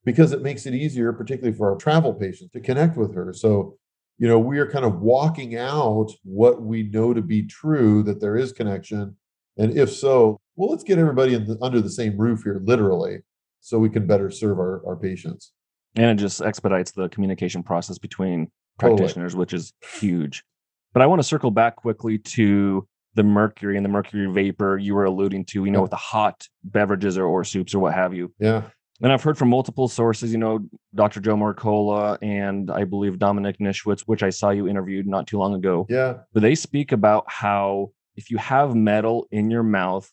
Because 0.05 0.33
it 0.33 0.43
makes 0.43 0.66
it 0.66 0.74
easier, 0.74 1.12
particularly 1.12 1.57
for 1.57 1.70
our 1.70 1.76
travel 1.76 2.14
patients, 2.14 2.53
to 2.53 2.61
connect 2.61 2.97
with 2.97 3.14
her. 3.14 3.33
So, 3.33 3.76
you 4.18 4.29
know, 4.29 4.39
we 4.39 4.59
are 4.59 4.70
kind 4.70 4.85
of 4.85 5.01
walking 5.01 5.57
out 5.57 6.11
what 6.24 6.62
we 6.62 6.85
know 6.85 7.12
to 7.12 7.22
be 7.22 7.47
true 7.47 8.03
that 8.05 8.20
there 8.20 8.37
is 8.37 8.53
connection. 8.53 9.16
And 9.57 9.76
if 9.76 9.93
so, 9.93 10.39
well, 10.57 10.70
let's 10.70 10.85
get 10.85 10.99
everybody 10.99 11.37
the, 11.37 11.59
under 11.61 11.81
the 11.81 11.91
same 11.91 12.16
roof 12.16 12.43
here, 12.45 12.61
literally, 12.64 13.20
so 13.61 13.79
we 13.79 13.91
can 13.91 14.07
better 14.07 14.31
serve 14.31 14.59
our, 14.59 14.83
our 14.87 14.97
patients. 14.97 15.53
And 15.97 16.07
it 16.07 16.22
just 16.22 16.41
expedites 16.41 16.93
the 16.93 17.09
communication 17.09 17.62
process 17.62 17.99
between 17.99 18.51
practitioners, 18.79 19.33
totally. 19.33 19.41
which 19.41 19.53
is 19.53 19.72
huge. 19.99 20.45
But 20.93 21.03
I 21.03 21.07
want 21.07 21.20
to 21.20 21.29
circle 21.29 21.51
back 21.51 21.76
quickly 21.76 22.18
to 22.18 22.87
the 23.14 23.22
mercury 23.22 23.76
and 23.76 23.85
the 23.85 23.91
mercury 23.91 24.31
vapor 24.33 24.79
you 24.79 24.95
were 24.95 25.05
alluding 25.05 25.45
to, 25.47 25.64
you 25.64 25.70
know, 25.70 25.79
yeah. 25.79 25.83
with 25.83 25.91
the 25.91 25.97
hot 25.97 26.47
beverages 26.64 27.18
or, 27.18 27.26
or 27.26 27.45
soups 27.45 27.74
or 27.74 27.81
what 27.81 27.95
have 27.95 28.14
you. 28.14 28.33
Yeah. 28.39 28.62
And 29.01 29.12
I've 29.12 29.22
heard 29.22 29.39
from 29.39 29.49
multiple 29.49 29.87
sources, 29.87 30.33
you 30.33 30.39
know, 30.39 30.61
Dr. 30.95 31.20
Joe 31.20 31.37
Mercola 31.37 32.18
and 32.20 32.70
I 32.70 32.85
believe 32.85 33.14
Dominik 33.14 33.59
Nischwitz, 33.61 34.01
which 34.03 34.22
I 34.22 34.31
saw 34.31 34.51
you 34.51 34.66
interviewed 34.66 35.07
not 35.07 35.26
too 35.26 35.39
long 35.39 35.55
ago. 35.55 35.87
Yeah. 35.89 36.18
But 36.33 36.43
they 36.43 36.55
speak 36.55 36.91
about 36.91 37.24
how 37.29 37.93
if 38.16 38.31
you 38.31 38.39
have 38.39 38.74
metal 38.74 39.29
in 39.31 39.51
your 39.51 39.62
mouth, 39.62 40.11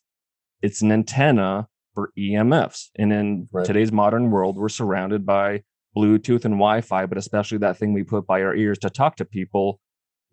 it's 0.62 0.82
an 0.82 0.92
antenna 0.92 1.68
for 1.96 2.12
EMFs. 2.18 2.90
And 2.96 3.12
in 3.12 3.50
right. 3.52 3.66
today's 3.66 3.92
modern 3.92 4.30
world, 4.30 4.58
we're 4.58 4.70
surrounded 4.70 5.26
by 5.26 5.64
Bluetooth 5.96 6.46
and 6.46 6.56
Wi 6.56 6.82
Fi, 6.82 7.06
but 7.06 7.18
especially 7.18 7.58
that 7.60 7.78
thing 7.78 7.94
we 7.94 8.04
put 8.04 8.28
by 8.28 8.42
our 8.42 8.56
ears 8.56 8.78
to 8.80 8.90
talk 8.90 9.16
to 9.18 9.26
people, 9.26 9.80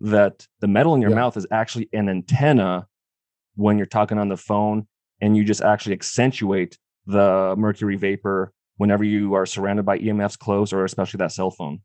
that 0.01 0.47
the 0.61 0.69
metal 0.69 0.95
in 0.95 1.01
your 1.01 1.11
yeah. 1.11 1.17
mouth 1.17 1.37
is 1.37 1.47
actually 1.51 1.89
an 1.93 2.09
antenna 2.09 2.87
when 3.55 3.77
you're 3.77 3.87
talking 3.87 4.19
on 4.19 4.29
the 4.29 4.37
phone. 4.37 4.87
And 5.21 5.37
you 5.37 5.45
just 5.45 5.63
actually 5.63 5.93
accentuate 5.93 6.79
the 7.07 7.55
mercury 7.57 7.95
vapor 7.95 8.53
whenever 8.77 9.05
you 9.05 9.35
are 9.35 9.47
surrounded 9.47 9.85
by 9.85 9.99
EMFs 9.99 10.37
close 10.37 10.73
or 10.73 10.85
especially 10.85 11.19
that 11.19 11.31
cell 11.31 11.53
phone. 11.53 11.81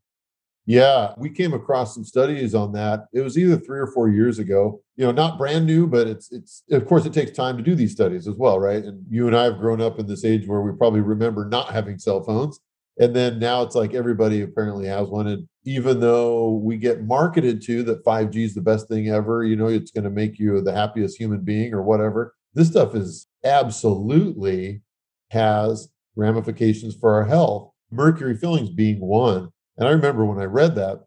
Yeah, 0.66 1.14
we 1.16 1.30
came 1.30 1.54
across 1.54 1.94
some 1.94 2.04
studies 2.04 2.54
on 2.54 2.72
that. 2.72 3.06
It 3.14 3.22
was 3.22 3.38
either 3.38 3.56
three 3.56 3.78
or 3.78 3.86
four 3.86 4.10
years 4.10 4.38
ago. 4.38 4.82
You 4.96 5.06
know, 5.06 5.12
not 5.12 5.38
brand 5.38 5.64
new, 5.64 5.86
but 5.86 6.06
it's 6.06 6.30
it's 6.30 6.62
of 6.70 6.84
course 6.84 7.06
it 7.06 7.14
takes 7.14 7.30
time 7.30 7.56
to 7.56 7.62
do 7.62 7.74
these 7.74 7.92
studies 7.92 8.28
as 8.28 8.34
well, 8.34 8.58
right? 8.58 8.84
And 8.84 9.02
you 9.08 9.26
and 9.28 9.34
I 9.34 9.44
have 9.44 9.58
grown 9.58 9.80
up 9.80 9.98
in 9.98 10.06
this 10.06 10.26
age 10.26 10.46
where 10.46 10.60
we 10.60 10.76
probably 10.76 11.00
remember 11.00 11.46
not 11.46 11.70
having 11.70 11.98
cell 11.98 12.22
phones. 12.22 12.60
And 12.98 13.14
then 13.14 13.38
now 13.38 13.62
it's 13.62 13.74
like 13.74 13.94
everybody 13.94 14.42
apparently 14.42 14.86
has 14.86 15.08
one. 15.08 15.28
And 15.28 15.48
even 15.64 16.00
though 16.00 16.50
we 16.50 16.76
get 16.76 17.04
marketed 17.04 17.62
to 17.62 17.82
that 17.84 18.04
5G 18.04 18.36
is 18.44 18.54
the 18.54 18.60
best 18.60 18.88
thing 18.88 19.08
ever, 19.08 19.44
you 19.44 19.54
know, 19.54 19.68
it's 19.68 19.90
going 19.92 20.04
to 20.04 20.10
make 20.10 20.38
you 20.38 20.60
the 20.60 20.72
happiest 20.72 21.18
human 21.18 21.40
being 21.40 21.72
or 21.72 21.82
whatever, 21.82 22.34
this 22.54 22.68
stuff 22.68 22.94
is 22.94 23.28
absolutely 23.44 24.82
has 25.30 25.88
ramifications 26.16 26.96
for 26.96 27.14
our 27.14 27.24
health, 27.24 27.70
mercury 27.90 28.36
fillings 28.36 28.70
being 28.70 29.00
one. 29.00 29.50
And 29.76 29.86
I 29.86 29.92
remember 29.92 30.24
when 30.24 30.40
I 30.40 30.44
read 30.44 30.74
that 30.74 31.04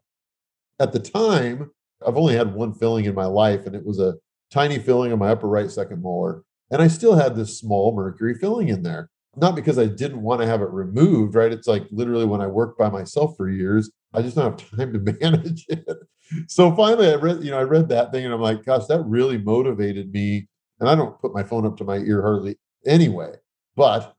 at 0.80 0.92
the 0.92 0.98
time, 0.98 1.70
I've 2.06 2.16
only 2.16 2.34
had 2.34 2.54
one 2.54 2.74
filling 2.74 3.04
in 3.04 3.14
my 3.14 3.26
life, 3.26 3.66
and 3.66 3.76
it 3.76 3.84
was 3.84 4.00
a 4.00 4.14
tiny 4.50 4.78
filling 4.78 5.12
on 5.12 5.18
my 5.18 5.28
upper 5.28 5.48
right 5.48 5.70
second 5.70 6.02
molar. 6.02 6.42
And 6.70 6.82
I 6.82 6.88
still 6.88 7.14
had 7.14 7.36
this 7.36 7.58
small 7.58 7.94
mercury 7.94 8.34
filling 8.34 8.68
in 8.68 8.82
there. 8.82 9.10
Not 9.36 9.56
because 9.56 9.78
I 9.78 9.86
didn't 9.86 10.22
want 10.22 10.40
to 10.42 10.46
have 10.46 10.60
it 10.60 10.70
removed, 10.70 11.34
right? 11.34 11.52
It's 11.52 11.66
like 11.66 11.84
literally 11.90 12.26
when 12.26 12.42
I 12.42 12.46
worked 12.46 12.78
by 12.78 12.90
myself 12.90 13.34
for 13.36 13.48
years, 13.48 13.90
I 14.12 14.22
just 14.22 14.36
don't 14.36 14.60
have 14.60 14.70
time 14.78 14.92
to 14.92 15.16
manage 15.20 15.64
it. 15.68 15.86
So 16.48 16.74
finally 16.74 17.10
I 17.10 17.14
read, 17.14 17.42
you 17.42 17.50
know, 17.50 17.58
I 17.58 17.62
read 17.62 17.88
that 17.88 18.12
thing 18.12 18.24
and 18.24 18.32
I'm 18.32 18.40
like, 18.40 18.64
gosh, 18.64 18.86
that 18.86 19.02
really 19.02 19.38
motivated 19.38 20.12
me. 20.12 20.48
And 20.80 20.88
I 20.88 20.94
don't 20.94 21.18
put 21.20 21.34
my 21.34 21.42
phone 21.42 21.66
up 21.66 21.76
to 21.78 21.84
my 21.84 21.98
ear 21.98 22.22
hardly 22.22 22.56
anyway. 22.86 23.34
But 23.76 24.14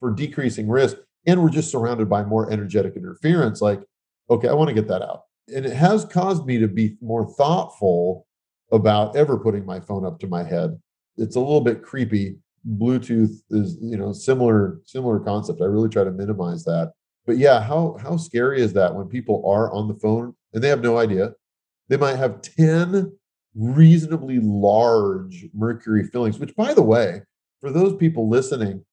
for 0.00 0.12
decreasing 0.12 0.68
risk, 0.68 0.96
and 1.26 1.42
we're 1.42 1.50
just 1.50 1.70
surrounded 1.70 2.08
by 2.08 2.24
more 2.24 2.50
energetic 2.50 2.94
interference, 2.96 3.60
like, 3.60 3.82
okay, 4.30 4.48
I 4.48 4.54
want 4.54 4.68
to 4.68 4.74
get 4.74 4.88
that 4.88 5.02
out. 5.02 5.22
And 5.54 5.66
it 5.66 5.72
has 5.74 6.04
caused 6.04 6.46
me 6.46 6.58
to 6.58 6.68
be 6.68 6.96
more 7.00 7.26
thoughtful 7.34 8.26
about 8.72 9.16
ever 9.16 9.38
putting 9.38 9.64
my 9.64 9.80
phone 9.80 10.04
up 10.04 10.18
to 10.20 10.26
my 10.26 10.44
head. 10.44 10.78
It's 11.16 11.36
a 11.36 11.40
little 11.40 11.60
bit 11.60 11.82
creepy. 11.82 12.36
Bluetooth 12.66 13.42
is, 13.50 13.78
you 13.80 13.96
know, 13.96 14.12
similar 14.12 14.80
similar 14.84 15.20
concept. 15.20 15.60
I 15.60 15.66
really 15.66 15.88
try 15.88 16.04
to 16.04 16.10
minimize 16.10 16.64
that. 16.64 16.92
But 17.26 17.38
yeah, 17.38 17.60
how 17.60 17.96
how 18.00 18.16
scary 18.16 18.60
is 18.60 18.72
that 18.74 18.94
when 18.94 19.08
people 19.08 19.42
are 19.48 19.72
on 19.72 19.88
the 19.88 19.94
phone 19.94 20.34
and 20.52 20.62
they 20.62 20.68
have 20.68 20.82
no 20.82 20.98
idea? 20.98 21.32
They 21.88 21.96
might 21.96 22.16
have 22.16 22.42
10 22.42 23.12
reasonably 23.54 24.40
large 24.40 25.46
mercury 25.54 26.04
fillings, 26.04 26.38
which 26.38 26.56
by 26.56 26.74
the 26.74 26.82
way, 26.82 27.22
for 27.60 27.70
those 27.70 27.96
people 27.96 28.28
listening, 28.28 28.84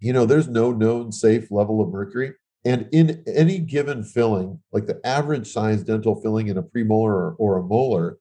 you 0.00 0.12
know, 0.12 0.26
there's 0.26 0.48
no 0.48 0.72
known 0.72 1.12
safe 1.12 1.50
level 1.50 1.80
of 1.80 1.90
mercury. 1.90 2.32
And 2.64 2.88
in 2.92 3.22
any 3.26 3.58
given 3.58 4.02
filling, 4.02 4.60
like 4.72 4.86
the 4.86 5.00
average 5.04 5.50
size 5.50 5.82
dental 5.82 6.20
filling 6.20 6.48
in 6.48 6.58
a 6.58 6.62
premolar 6.62 7.12
or, 7.12 7.36
or 7.38 7.58
a 7.58 7.62
molar, 7.62 8.18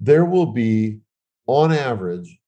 there 0.00 0.24
will 0.24 0.46
be, 0.46 1.00
on 1.46 1.72
average, 1.72 2.38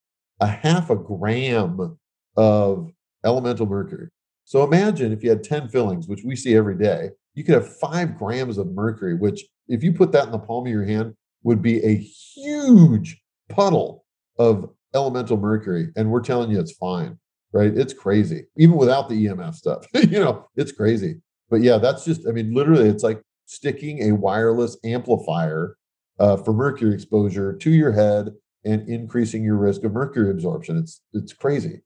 a 0.40 0.46
half 0.46 0.88
a 0.90 0.96
gram 0.96 1.98
of 2.36 2.90
elemental 3.24 3.66
mercury. 3.66 4.08
So 4.44 4.62
imagine 4.62 5.12
if 5.12 5.22
you 5.22 5.30
had 5.30 5.42
10 5.42 5.68
fillings, 5.68 6.06
which 6.06 6.22
we 6.24 6.36
see 6.36 6.54
every 6.54 6.76
day, 6.76 7.10
you 7.34 7.44
could 7.44 7.54
have 7.54 7.76
five 7.78 8.16
grams 8.16 8.58
of 8.58 8.72
mercury, 8.72 9.14
which, 9.14 9.44
if 9.68 9.82
you 9.82 9.92
put 9.92 10.12
that 10.12 10.26
in 10.26 10.32
the 10.32 10.38
palm 10.38 10.66
of 10.66 10.72
your 10.72 10.84
hand, 10.84 11.14
would 11.42 11.62
be 11.62 11.82
a 11.82 11.96
huge 11.96 13.20
puddle 13.48 14.04
of 14.38 14.70
elemental 14.94 15.36
mercury. 15.36 15.88
And 15.96 16.10
we're 16.10 16.20
telling 16.20 16.50
you 16.50 16.60
it's 16.60 16.72
fine 16.72 17.18
right? 17.54 17.72
It's 17.74 17.94
crazy, 17.94 18.46
even 18.58 18.76
without 18.76 19.08
the 19.08 19.26
EMF 19.26 19.54
stuff. 19.54 19.86
you 19.94 20.18
know, 20.18 20.48
it's 20.56 20.72
crazy. 20.72 21.20
But 21.48 21.62
yeah, 21.62 21.78
that's 21.78 22.04
just, 22.04 22.28
I 22.28 22.32
mean, 22.32 22.52
literally, 22.52 22.88
it's 22.88 23.04
like 23.04 23.22
sticking 23.46 24.02
a 24.02 24.12
wireless 24.12 24.76
amplifier 24.84 25.76
uh, 26.18 26.36
for 26.36 26.52
mercury 26.52 26.92
exposure 26.92 27.54
to 27.54 27.70
your 27.70 27.92
head 27.92 28.30
and 28.64 28.86
increasing 28.88 29.44
your 29.44 29.56
risk 29.56 29.84
of 29.84 29.92
mercury 29.92 30.30
absorption. 30.30 30.76
It's 30.76 31.00
it's 31.12 31.32
crazy. 31.32 31.82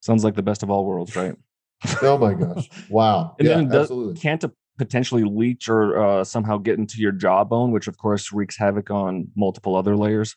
Sounds 0.00 0.24
like 0.24 0.34
the 0.34 0.42
best 0.42 0.62
of 0.62 0.70
all 0.70 0.84
worlds, 0.84 1.14
right? 1.14 1.34
oh 2.02 2.18
my 2.18 2.34
gosh! 2.34 2.68
Wow. 2.88 3.36
and 3.38 3.48
yeah, 3.48 3.80
absolutely. 3.80 4.20
Can't 4.20 4.42
a 4.44 4.52
potentially 4.78 5.24
leach 5.24 5.68
or 5.68 6.02
uh, 6.02 6.24
somehow 6.24 6.56
get 6.56 6.78
into 6.78 6.98
your 6.98 7.12
jawbone, 7.12 7.70
which 7.70 7.86
of 7.86 7.98
course 7.98 8.32
wreaks 8.32 8.56
havoc 8.56 8.90
on 8.90 9.28
multiple 9.36 9.76
other 9.76 9.96
layers? 9.96 10.36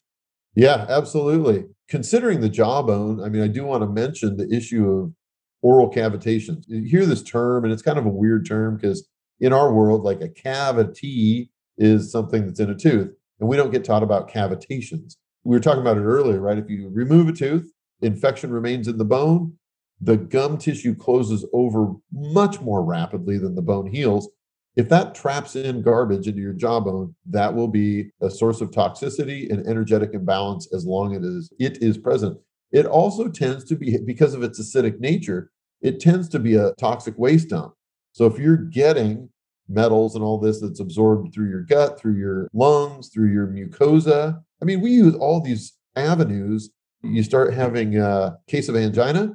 Yeah, 0.55 0.85
absolutely. 0.89 1.65
Considering 1.87 2.41
the 2.41 2.49
jawbone, 2.49 3.23
I 3.23 3.29
mean, 3.29 3.41
I 3.41 3.47
do 3.47 3.63
want 3.63 3.83
to 3.83 3.87
mention 3.87 4.37
the 4.37 4.53
issue 4.53 4.89
of 4.89 5.13
oral 5.61 5.89
cavitations. 5.89 6.65
You 6.67 6.83
hear 6.83 7.05
this 7.05 7.23
term, 7.23 7.63
and 7.63 7.73
it's 7.73 7.81
kind 7.81 7.97
of 7.97 8.05
a 8.05 8.09
weird 8.09 8.45
term 8.45 8.75
because 8.75 9.07
in 9.39 9.53
our 9.53 9.73
world, 9.73 10.03
like 10.03 10.21
a 10.21 10.29
cavity 10.29 11.49
is 11.77 12.11
something 12.11 12.45
that's 12.45 12.59
in 12.59 12.69
a 12.69 12.75
tooth, 12.75 13.11
and 13.39 13.49
we 13.49 13.57
don't 13.57 13.71
get 13.71 13.83
taught 13.83 14.03
about 14.03 14.29
cavitations. 14.29 15.15
We 15.43 15.55
were 15.55 15.61
talking 15.61 15.81
about 15.81 15.97
it 15.97 16.03
earlier, 16.03 16.39
right? 16.39 16.57
If 16.57 16.69
you 16.69 16.89
remove 16.93 17.29
a 17.29 17.33
tooth, 17.33 17.71
infection 18.01 18.51
remains 18.51 18.87
in 18.87 18.97
the 18.97 19.05
bone, 19.05 19.53
the 20.01 20.17
gum 20.17 20.57
tissue 20.57 20.95
closes 20.95 21.45
over 21.53 21.93
much 22.11 22.59
more 22.59 22.83
rapidly 22.83 23.37
than 23.37 23.55
the 23.55 23.61
bone 23.61 23.87
heals. 23.87 24.29
If 24.75 24.89
that 24.89 25.13
traps 25.13 25.55
in 25.55 25.81
garbage 25.81 26.27
into 26.27 26.41
your 26.41 26.53
jawbone, 26.53 27.15
that 27.29 27.53
will 27.53 27.67
be 27.67 28.09
a 28.21 28.29
source 28.29 28.59
of 28.59 28.71
toxicity 28.71 29.49
and 29.51 29.65
energetic 29.67 30.13
imbalance 30.13 30.67
as 30.73 30.85
long 30.85 31.15
as 31.15 31.51
it 31.59 31.77
is 31.81 31.97
present. 31.97 32.37
It 32.71 32.87
also 32.87 33.29
tends 33.29 33.63
to 33.65 33.75
be, 33.75 33.97
because 34.03 34.33
of 34.33 34.41
its 34.41 34.59
acidic 34.59 34.99
nature, 34.99 35.51
it 35.81 35.99
tends 35.99 36.27
to 36.29 36.39
be 36.39 36.55
a 36.55 36.73
toxic 36.79 37.13
waste 37.17 37.49
dump. 37.49 37.73
So 38.13 38.25
if 38.25 38.39
you're 38.39 38.57
getting 38.57 39.29
metals 39.69 40.15
and 40.15 40.23
all 40.23 40.39
this 40.39 40.59
that's 40.59 40.79
absorbed 40.79 41.33
through 41.33 41.49
your 41.49 41.61
gut, 41.61 41.99
through 41.99 42.17
your 42.17 42.49
lungs, 42.53 43.09
through 43.09 43.31
your 43.31 43.47
mucosa, 43.47 44.41
I 44.61 44.65
mean, 44.65 44.81
we 44.81 44.91
use 44.91 45.15
all 45.15 45.39
these 45.39 45.73
avenues. 45.95 46.71
You 47.03 47.21
start 47.23 47.53
having 47.53 47.97
a 47.97 48.37
case 48.47 48.69
of 48.69 48.75
angina, 48.75 49.33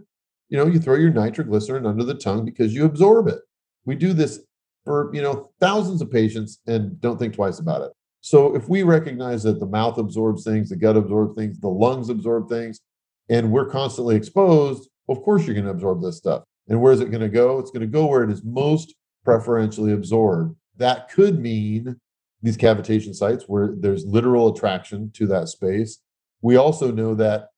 you 0.49 0.57
know, 0.57 0.67
you 0.67 0.81
throw 0.81 0.95
your 0.95 1.11
nitroglycerin 1.11 1.87
under 1.87 2.05
the 2.05 2.15
tongue 2.15 2.45
because 2.45 2.75
you 2.75 2.85
absorb 2.85 3.29
it. 3.29 3.41
We 3.85 3.95
do 3.95 4.13
this 4.13 4.41
for, 4.85 5.15
you 5.15 5.21
know, 5.21 5.51
thousands 5.61 6.01
of 6.01 6.11
patients 6.11 6.61
and 6.67 6.99
don't 7.01 7.19
think 7.19 7.35
twice 7.35 7.59
about 7.59 7.83
it. 7.83 7.93
So 8.21 8.55
if 8.57 8.69
we 8.69 8.83
recognize 8.83 9.43
that 9.43 9.61
the 9.61 9.67
mouth 9.67 9.99
absorbs 9.99 10.45
things, 10.45 10.71
the 10.71 10.77
gut 10.77 10.97
absorbs 10.97 11.35
things, 11.37 11.61
the 11.61 11.69
lungs 11.69 12.09
absorb 12.09 12.49
things, 12.49 12.81
and 13.29 13.53
we're 13.53 13.69
constantly 13.69 14.17
exposed, 14.17 14.89
of 15.09 15.23
course 15.23 15.45
you're 15.47 15.55
going 15.55 15.67
to 15.67 15.71
absorb 15.71 16.03
this 16.03 16.17
stuff. 16.17 16.43
And 16.69 16.81
where 16.81 16.93
is 16.93 17.01
it 17.01 17.11
going 17.11 17.21
to 17.21 17.29
go? 17.29 17.59
It's 17.59 17.71
going 17.71 17.83
to 17.83 17.87
go 17.87 18.07
where 18.07 18.25
it 18.25 18.31
is 18.31 18.43
most 18.43 18.95
preferentially 19.25 19.93
absorbed. 19.93 20.57
That 20.77 21.11
could 21.11 21.39
mean 21.39 22.01
these 22.43 22.57
cavitation 22.57 23.15
sites 23.15 23.45
where 23.47 23.75
there's 23.79 24.07
literal 24.07 24.55
attraction 24.55 25.11
to 25.15 25.27
that 25.27 25.49
space. 25.49 26.01
We 26.41 26.57
also 26.57 26.91
know 26.91 27.15
that 27.15 27.49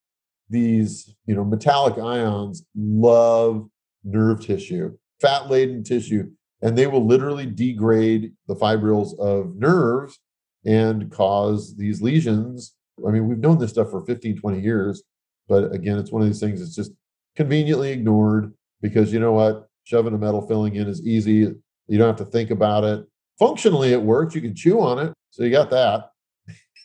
these, 0.51 1.15
you 1.25 1.33
know, 1.33 1.43
metallic 1.43 1.97
ions 1.97 2.63
love 2.75 3.67
nerve 4.03 4.41
tissue, 4.41 4.95
fat 5.19 5.49
laden 5.49 5.83
tissue, 5.83 6.29
and 6.61 6.77
they 6.77 6.87
will 6.87 7.05
literally 7.05 7.45
degrade 7.45 8.33
the 8.47 8.55
fibrils 8.55 9.17
of 9.19 9.55
nerves 9.55 10.19
and 10.65 11.11
cause 11.11 11.75
these 11.77 12.01
lesions. 12.01 12.75
I 13.07 13.11
mean, 13.11 13.27
we've 13.27 13.39
known 13.39 13.57
this 13.57 13.71
stuff 13.71 13.89
for 13.89 14.05
15, 14.05 14.37
20 14.37 14.59
years, 14.59 15.03
but 15.47 15.73
again, 15.73 15.97
it's 15.97 16.11
one 16.11 16.21
of 16.21 16.27
these 16.27 16.39
things 16.39 16.59
that's 16.59 16.75
just 16.75 16.91
conveniently 17.35 17.91
ignored 17.91 18.53
because 18.81 19.11
you 19.11 19.19
know 19.19 19.31
what? 19.31 19.67
Shoving 19.83 20.13
a 20.13 20.17
metal 20.17 20.45
filling 20.45 20.75
in 20.75 20.87
is 20.87 21.05
easy. 21.05 21.53
You 21.87 21.97
don't 21.97 22.07
have 22.07 22.17
to 22.17 22.31
think 22.31 22.51
about 22.51 22.83
it. 22.83 23.05
Functionally, 23.39 23.91
it 23.91 24.01
works. 24.01 24.35
You 24.35 24.41
can 24.41 24.55
chew 24.55 24.79
on 24.81 24.99
it. 24.99 25.13
So 25.31 25.43
you 25.43 25.49
got 25.49 25.71
that. 25.71 26.11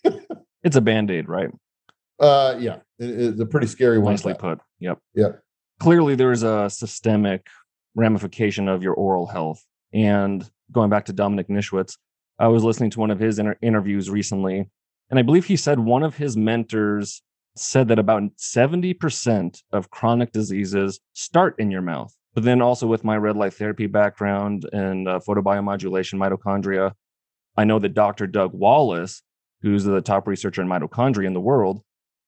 it's 0.63 0.77
a 0.77 0.81
band 0.81 1.11
aid, 1.11 1.29
right? 1.29 1.51
Uh, 2.19 2.57
yeah, 2.59 2.77
it, 2.99 3.21
it's 3.21 3.41
a 3.41 3.47
pretty 3.47 3.67
scary 3.67 3.99
one. 3.99 4.13
Nicely 4.13 4.35
put. 4.35 4.61
Yep. 4.81 4.99
Yep. 5.15 5.43
Clearly, 5.81 6.15
there 6.15 6.33
is 6.33 6.43
a 6.43 6.71
systemic 6.71 7.47
ramification 7.95 8.69
of 8.69 8.83
your 8.83 8.95
oral 8.95 9.27
health. 9.27 9.65
And 9.93 10.49
going 10.73 10.91
back 10.91 11.07
to 11.07 11.13
Dominik 11.13 11.49
Nischwitz, 11.49 11.97
I 12.39 12.49
was 12.49 12.65
listening 12.65 12.91
to 12.91 13.01
one 13.01 13.11
of 13.11 13.19
his 13.19 13.39
inter- 13.39 13.57
interviews 13.63 14.11
recently, 14.11 14.69
and 15.11 15.19
I 15.19 15.23
believe 15.23 15.47
he 15.47 15.57
said 15.57 15.79
one 15.79 16.03
of 16.03 16.17
his 16.17 16.37
mentors 16.37 17.23
said 17.57 17.89
that 17.89 17.99
about 17.99 18.23
70% 18.37 19.63
of 19.73 19.91
chronic 19.91 20.33
diseases 20.33 21.01
start 21.15 21.55
in 21.59 21.71
your 21.71 21.81
mouth. 21.81 22.15
But 22.35 22.45
then 22.45 22.61
also 22.61 22.87
with 22.87 23.03
my 23.03 23.17
red 23.17 23.37
light 23.37 23.55
therapy 23.55 23.87
background 23.87 24.69
and 24.73 25.09
uh, 25.09 25.21
photobiomodulation 25.27 26.19
mitochondria, 26.19 26.93
I 27.57 27.65
know 27.65 27.79
that 27.79 27.95
Dr. 27.95 28.27
Doug 28.27 28.53
Wallace, 28.53 29.23
who's 29.63 29.85
the 29.85 30.03
top 30.03 30.29
researcher 30.29 30.61
in 30.61 30.69
mitochondria 30.69 31.27
in 31.27 31.33
the 31.33 31.41
world, 31.41 31.81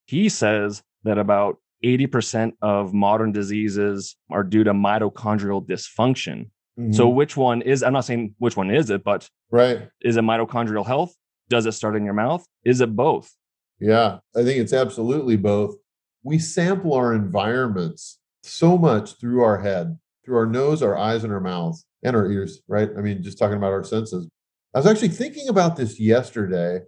he 0.09 0.28
says 0.28 0.82
that 1.04 1.18
about 1.18 1.59
80% 1.84 2.52
of 2.62 2.92
modern 2.92 3.30
diseases 3.30 4.16
are 4.30 4.42
due 4.42 4.64
to 4.64 4.72
mitochondrial 4.72 5.64
dysfunction. 5.64 6.50
Mm-hmm. 6.78 6.92
So 6.92 7.09
which 7.09 7.36
one 7.36 7.62
is 7.62 7.82
I'm 7.82 7.92
not 7.92 8.04
saying 8.04 8.34
which 8.38 8.56
one 8.56 8.70
is 8.70 8.90
it, 8.90 9.04
but 9.04 9.28
right. 9.50 9.88
Is 10.00 10.16
it 10.16 10.22
mitochondrial 10.22 10.86
health? 10.86 11.14
Does 11.48 11.66
it 11.66 11.72
start 11.72 11.94
in 11.94 12.04
your 12.04 12.14
mouth? 12.14 12.44
Is 12.64 12.80
it 12.80 12.96
both? 12.96 13.34
Yeah, 13.80 14.18
I 14.34 14.42
think 14.42 14.59
it's 14.59 14.72
absolutely 14.72 15.36
both. 15.36 15.76
We 16.24 16.38
sample 16.38 16.94
our 16.94 17.14
environments 17.14 18.18
so 18.42 18.76
much 18.76 19.18
through 19.20 19.42
our 19.42 19.59
head, 19.59 19.98
through 20.24 20.36
our 20.36 20.46
nose, 20.46 20.82
our 20.82 20.96
eyes, 20.96 21.22
and 21.22 21.32
our 21.32 21.40
mouths, 21.40 21.84
and 22.02 22.16
our 22.16 22.30
ears, 22.30 22.61
right? 22.66 22.90
I 22.96 23.02
mean, 23.02 23.22
just 23.22 23.38
talking 23.38 23.56
about 23.56 23.72
our 23.72 23.84
senses. 23.84 24.28
I 24.74 24.78
was 24.78 24.86
actually 24.86 25.09
thinking 25.09 25.48
about 25.48 25.76
this 25.76 26.00
yesterday 26.00 26.80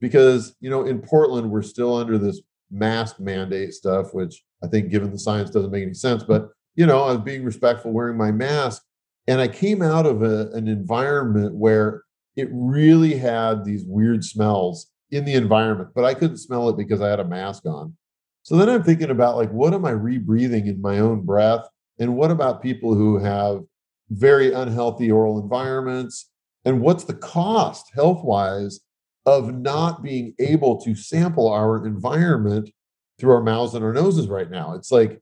because, 0.00 0.54
you 0.60 0.70
know, 0.70 0.84
in 0.84 1.00
Portland, 1.00 1.50
we're 1.50 1.62
still 1.62 1.96
under 1.96 2.18
this 2.18 2.40
mask 2.70 3.20
mandate 3.20 3.72
stuff, 3.74 4.12
which 4.12 4.42
I 4.62 4.66
think, 4.66 4.90
given 4.90 5.10
the 5.10 5.18
science, 5.18 5.50
doesn't 5.50 5.70
make 5.70 5.84
any 5.84 5.94
sense. 5.94 6.22
But, 6.22 6.48
you 6.74 6.86
know, 6.86 7.04
I 7.04 7.12
was 7.12 7.20
being 7.20 7.44
respectful 7.44 7.92
wearing 7.92 8.16
my 8.16 8.32
mask. 8.32 8.82
And 9.26 9.40
I 9.40 9.48
came 9.48 9.80
out 9.80 10.06
of 10.06 10.22
a, 10.22 10.50
an 10.52 10.68
environment 10.68 11.54
where 11.54 12.02
it 12.36 12.48
really 12.52 13.14
had 13.14 13.64
these 13.64 13.84
weird 13.86 14.24
smells 14.24 14.90
in 15.10 15.24
the 15.24 15.34
environment, 15.34 15.90
but 15.94 16.04
I 16.04 16.14
couldn't 16.14 16.38
smell 16.38 16.68
it 16.68 16.76
because 16.76 17.00
I 17.00 17.08
had 17.08 17.20
a 17.20 17.24
mask 17.24 17.64
on. 17.66 17.96
So 18.42 18.56
then 18.56 18.68
I'm 18.68 18.82
thinking 18.82 19.10
about 19.10 19.36
like, 19.36 19.50
what 19.50 19.72
am 19.72 19.84
I 19.84 19.92
rebreathing 19.92 20.66
in 20.66 20.82
my 20.82 20.98
own 20.98 21.22
breath? 21.22 21.66
And 21.98 22.16
what 22.16 22.30
about 22.30 22.62
people 22.62 22.94
who 22.94 23.18
have 23.18 23.62
very 24.10 24.52
unhealthy 24.52 25.10
oral 25.10 25.40
environments? 25.40 26.30
And 26.64 26.80
what's 26.80 27.04
the 27.04 27.14
cost 27.14 27.92
health 27.94 28.22
wise 28.24 28.80
of 29.26 29.54
not 29.54 30.02
being 30.02 30.34
able 30.38 30.80
to 30.82 30.94
sample 30.94 31.48
our 31.48 31.86
environment 31.86 32.70
through 33.18 33.32
our 33.32 33.42
mouths 33.42 33.74
and 33.74 33.84
our 33.84 33.92
noses 33.92 34.28
right 34.28 34.50
now? 34.50 34.74
It's 34.74 34.92
like 34.92 35.20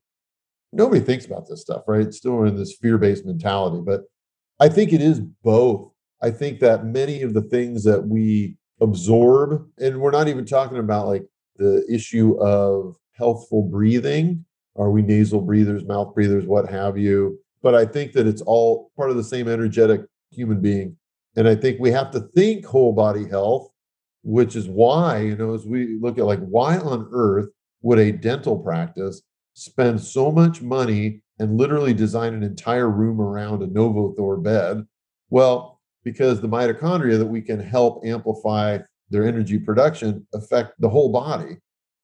nobody 0.73 1.01
thinks 1.01 1.27
about 1.27 1.49
this 1.49 1.61
stuff, 1.61 1.83
right? 1.87 2.03
It's 2.03 2.17
still 2.17 2.45
in 2.45 2.57
this 2.57 2.77
fear 2.81 2.99
based 2.99 3.25
mentality. 3.25 3.83
But 3.85 4.03
I 4.61 4.69
think 4.69 4.93
it 4.93 5.03
is 5.03 5.21
both. 5.21 5.91
I 6.23 6.31
think 6.31 6.61
that 6.61 6.87
many 6.87 7.23
of 7.23 7.35
the 7.35 7.43
things 7.43 7.85
that 7.85 8.07
we 8.07 8.57
absorb. 8.81 9.67
And 9.79 10.01
we're 10.01 10.11
not 10.11 10.29
even 10.29 10.45
talking 10.45 10.79
about 10.79 11.07
like 11.07 11.25
the 11.57 11.85
issue 11.89 12.39
of 12.41 12.97
healthful 13.13 13.63
breathing. 13.63 14.45
Are 14.77 14.91
we 14.91 15.03
nasal 15.03 15.41
breathers, 15.41 15.85
mouth 15.85 16.15
breathers, 16.15 16.47
what 16.47 16.69
have 16.69 16.97
you? 16.97 17.39
But 17.63 17.75
I 17.75 17.85
think 17.85 18.13
that 18.13 18.27
it's 18.27 18.43
all 18.43 18.91
part 18.97 19.11
of 19.11 19.17
the 19.17 19.25
same 19.25 19.49
energetic 19.49 20.03
human 20.31 20.61
being. 20.61 20.97
And 21.37 21.47
I 21.47 21.55
think 21.55 21.79
we 21.79 21.91
have 21.91 22.11
to 22.13 22.21
think 22.35 22.65
whole 22.65 22.93
body 22.93 23.29
health, 23.29 23.71
which 24.23 24.57
is 24.57 24.69
why, 24.69 25.19
you 25.19 25.37
know, 25.37 25.55
as 25.55 25.67
we 25.67 25.99
look 26.01 26.19
at 26.19 26.27
like, 26.27 26.41
why 26.41 26.79
on 26.79 27.09
earth 27.13 27.49
would 27.83 27.99
a 27.99 28.13
dental 28.13 28.59
practice 28.59 29.23
spend 29.55 30.01
so 30.01 30.31
much 30.31 30.63
money 30.63 31.23
and 31.39 31.57
literally 31.57 31.93
design 31.93 32.35
an 32.35 32.43
entire 32.43 32.89
room 32.89 33.21
around 33.21 33.63
a 33.63 33.67
Novothor 33.67 34.43
bed? 34.43 34.87
Well, 35.31 35.81
because 36.05 36.41
the 36.41 36.49
mitochondria 36.49 37.19
that 37.19 37.27
we 37.27 37.43
can 37.43 37.61
help 37.61 38.05
amplify 38.05 38.79
their 39.11 39.27
energy 39.27 39.59
production 39.59 40.27
affect 40.35 40.81
the 40.81 40.89
whole 40.89 41.13
body. 41.13 41.57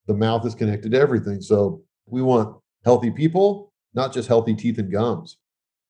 The 0.06 0.14
mouth 0.14 0.46
is 0.46 0.54
connected 0.54 0.92
to 0.92 0.98
everything. 1.00 1.40
So 1.40 1.82
we 2.06 2.22
want 2.22 2.56
healthy 2.84 3.10
people, 3.10 3.72
not 3.94 4.12
just 4.12 4.28
healthy 4.28 4.54
teeth 4.54 4.78
and 4.78 4.90
gums. 4.90 5.38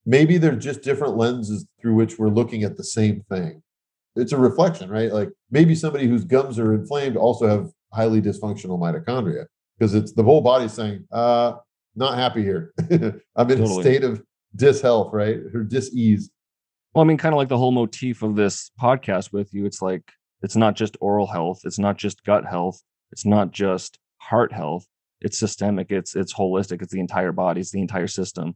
Maybe 0.07 0.39
they're 0.39 0.57
just 0.57 0.83
different 0.83 1.16
lenses 1.16 1.66
through 1.81 1.95
which 1.95 2.18
we're 2.18 2.29
looking 2.29 2.64
at 2.64 2.76
the 2.76 2.85
same 2.85 3.24
thing. 3.29 3.62
It's 4.16 4.32
a 4.32 4.36
reflection, 4.36 4.90
right? 4.90 5.12
Like 5.12 5.30
maybe 5.50 5.74
somebody 5.74 6.06
whose 6.06 6.24
gums 6.24 6.59
are 6.59 6.74
inflamed 6.74 7.16
also 7.16 7.46
have 7.46 7.70
highly 7.92 8.20
dysfunctional 8.20 8.78
mitochondria 8.78 9.46
because 9.78 9.94
it's 9.94 10.12
the 10.12 10.22
whole 10.22 10.40
body 10.40 10.68
saying, 10.68 11.04
uh, 11.12 11.54
not 11.94 12.16
happy 12.16 12.42
here. 12.42 12.72
I'm 12.90 13.50
in 13.50 13.59
totally. 13.59 13.78
a 13.78 13.82
state 13.82 14.04
of 14.04 14.22
dishealth, 14.56 15.12
right? 15.12 15.38
Or 15.54 15.62
dis-ease. 15.62 16.30
Well, 16.94 17.04
I 17.04 17.09
mean, 17.09 17.18
kind 17.18 17.34
of 17.34 17.36
like 17.36 17.48
the 17.48 17.59
whole 17.59 17.70
motif 17.70 18.22
of 18.22 18.34
this 18.34 18.70
podcast 18.80 19.32
with 19.32 19.52
you. 19.52 19.66
It's 19.66 19.82
like 19.82 20.02
it's 20.42 20.56
not 20.56 20.74
just 20.74 20.96
oral 21.00 21.26
health, 21.26 21.61
it's 21.64 21.78
not 21.78 21.96
just 21.96 22.24
gut 22.24 22.44
health, 22.46 22.82
it's 23.12 23.26
not 23.26 23.50
just 23.50 23.98
heart 24.18 24.52
health. 24.52 24.86
It's 25.20 25.38
systemic. 25.38 25.90
It's 25.90 26.14
it's 26.14 26.34
holistic. 26.34 26.82
It's 26.82 26.92
the 26.92 27.00
entire 27.00 27.32
body. 27.32 27.61
It's 27.61 27.72
the 27.72 27.80
entire 27.80 28.06
system. 28.06 28.54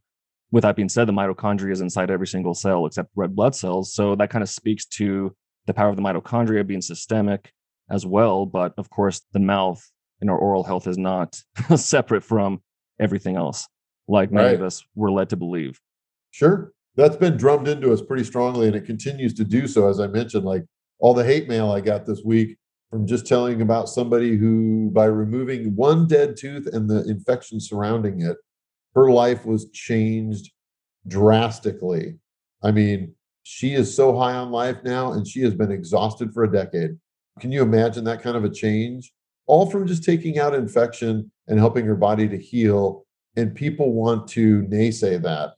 With 0.53 0.62
that 0.62 0.76
being 0.76 0.88
said, 0.88 1.09
the 1.09 1.12
mitochondria 1.12 1.72
is 1.72 1.80
inside 1.80 2.11
every 2.11 2.26
single 2.26 2.55
cell 2.55 2.86
except 2.86 3.11
red 3.16 3.34
blood 3.34 3.55
cells. 3.55 3.92
So 3.92 4.14
that 4.16 4.30
kind 4.30 4.42
of 4.42 4.48
speaks 4.48 4.84
to 4.86 5.34
the 5.67 5.75
power 5.75 5.89
of 5.89 5.97
the 5.97 6.03
mitochondria 6.03 6.67
being 6.67 6.83
systemic 6.83 7.53
as 7.91 8.07
well. 8.07 8.47
But 8.47 8.75
of 8.79 8.91
course, 8.91 9.21
the 9.33 9.41
mouth 9.41 9.83
and 10.21 10.31
our 10.31 10.39
oral 10.39 10.65
health 10.65 10.87
is 10.87 10.99
not 10.99 11.41
separate 11.77 12.25
from 12.25 12.63
everything 13.01 13.37
else, 13.37 13.69
like 14.09 14.31
many 14.31 14.49
right. 14.49 14.55
of 14.55 14.63
us 14.63 14.85
were 14.95 15.11
led 15.11 15.29
to 15.31 15.37
believe. 15.37 15.81
Sure. 16.31 16.73
that's 16.97 17.17
been 17.17 17.37
drummed 17.37 17.69
into 17.69 17.93
us 17.93 18.01
pretty 18.01 18.25
strongly 18.25 18.67
and 18.67 18.75
it 18.75 18.87
continues 18.87 19.35
to 19.35 19.45
do 19.45 19.67
so 19.67 19.89
as 19.89 20.01
i 20.01 20.07
mentioned 20.07 20.45
like 20.45 20.65
all 20.99 21.13
the 21.13 21.25
hate 21.25 21.47
mail 21.47 21.71
i 21.71 21.81
got 21.81 22.07
this 22.07 22.23
week 22.25 22.57
from 22.91 23.07
just 23.07 23.27
telling 23.27 23.61
about 23.61 23.89
somebody 23.89 24.37
who 24.37 24.91
by 24.93 25.05
removing 25.05 25.77
one 25.77 26.07
dead 26.07 26.35
tooth 26.39 26.67
and 26.73 26.89
the 26.89 27.05
infection 27.09 27.61
surrounding 27.61 28.23
it 28.23 28.37
her 28.95 29.11
life 29.11 29.45
was 29.45 29.71
changed 29.73 30.53
drastically 31.07 32.19
i 32.63 32.71
mean 32.71 33.15
she 33.43 33.74
is 33.74 33.95
so 33.95 34.16
high 34.16 34.34
on 34.34 34.51
life 34.51 34.78
now 34.84 35.12
and 35.12 35.26
she 35.26 35.43
has 35.43 35.55
been 35.55 35.72
exhausted 35.72 36.32
for 36.32 36.45
a 36.45 36.53
decade. 36.53 36.90
Can 37.40 37.53
you 37.53 37.62
imagine 37.62 38.05
that 38.05 38.22
kind 38.22 38.36
of 38.36 38.45
a 38.45 38.51
change? 38.51 39.12
All 39.47 39.68
from 39.68 39.86
just 39.86 40.05
taking 40.05 40.38
out 40.38 40.55
infection 40.55 41.30
and 41.49 41.59
helping 41.59 41.84
her 41.86 41.97
body 41.97 42.28
to 42.28 42.38
heal 42.38 43.05
and 43.36 43.55
people 43.55 43.93
want 43.93 44.28
to 44.28 44.62
naysay 44.64 45.20
that. 45.22 45.55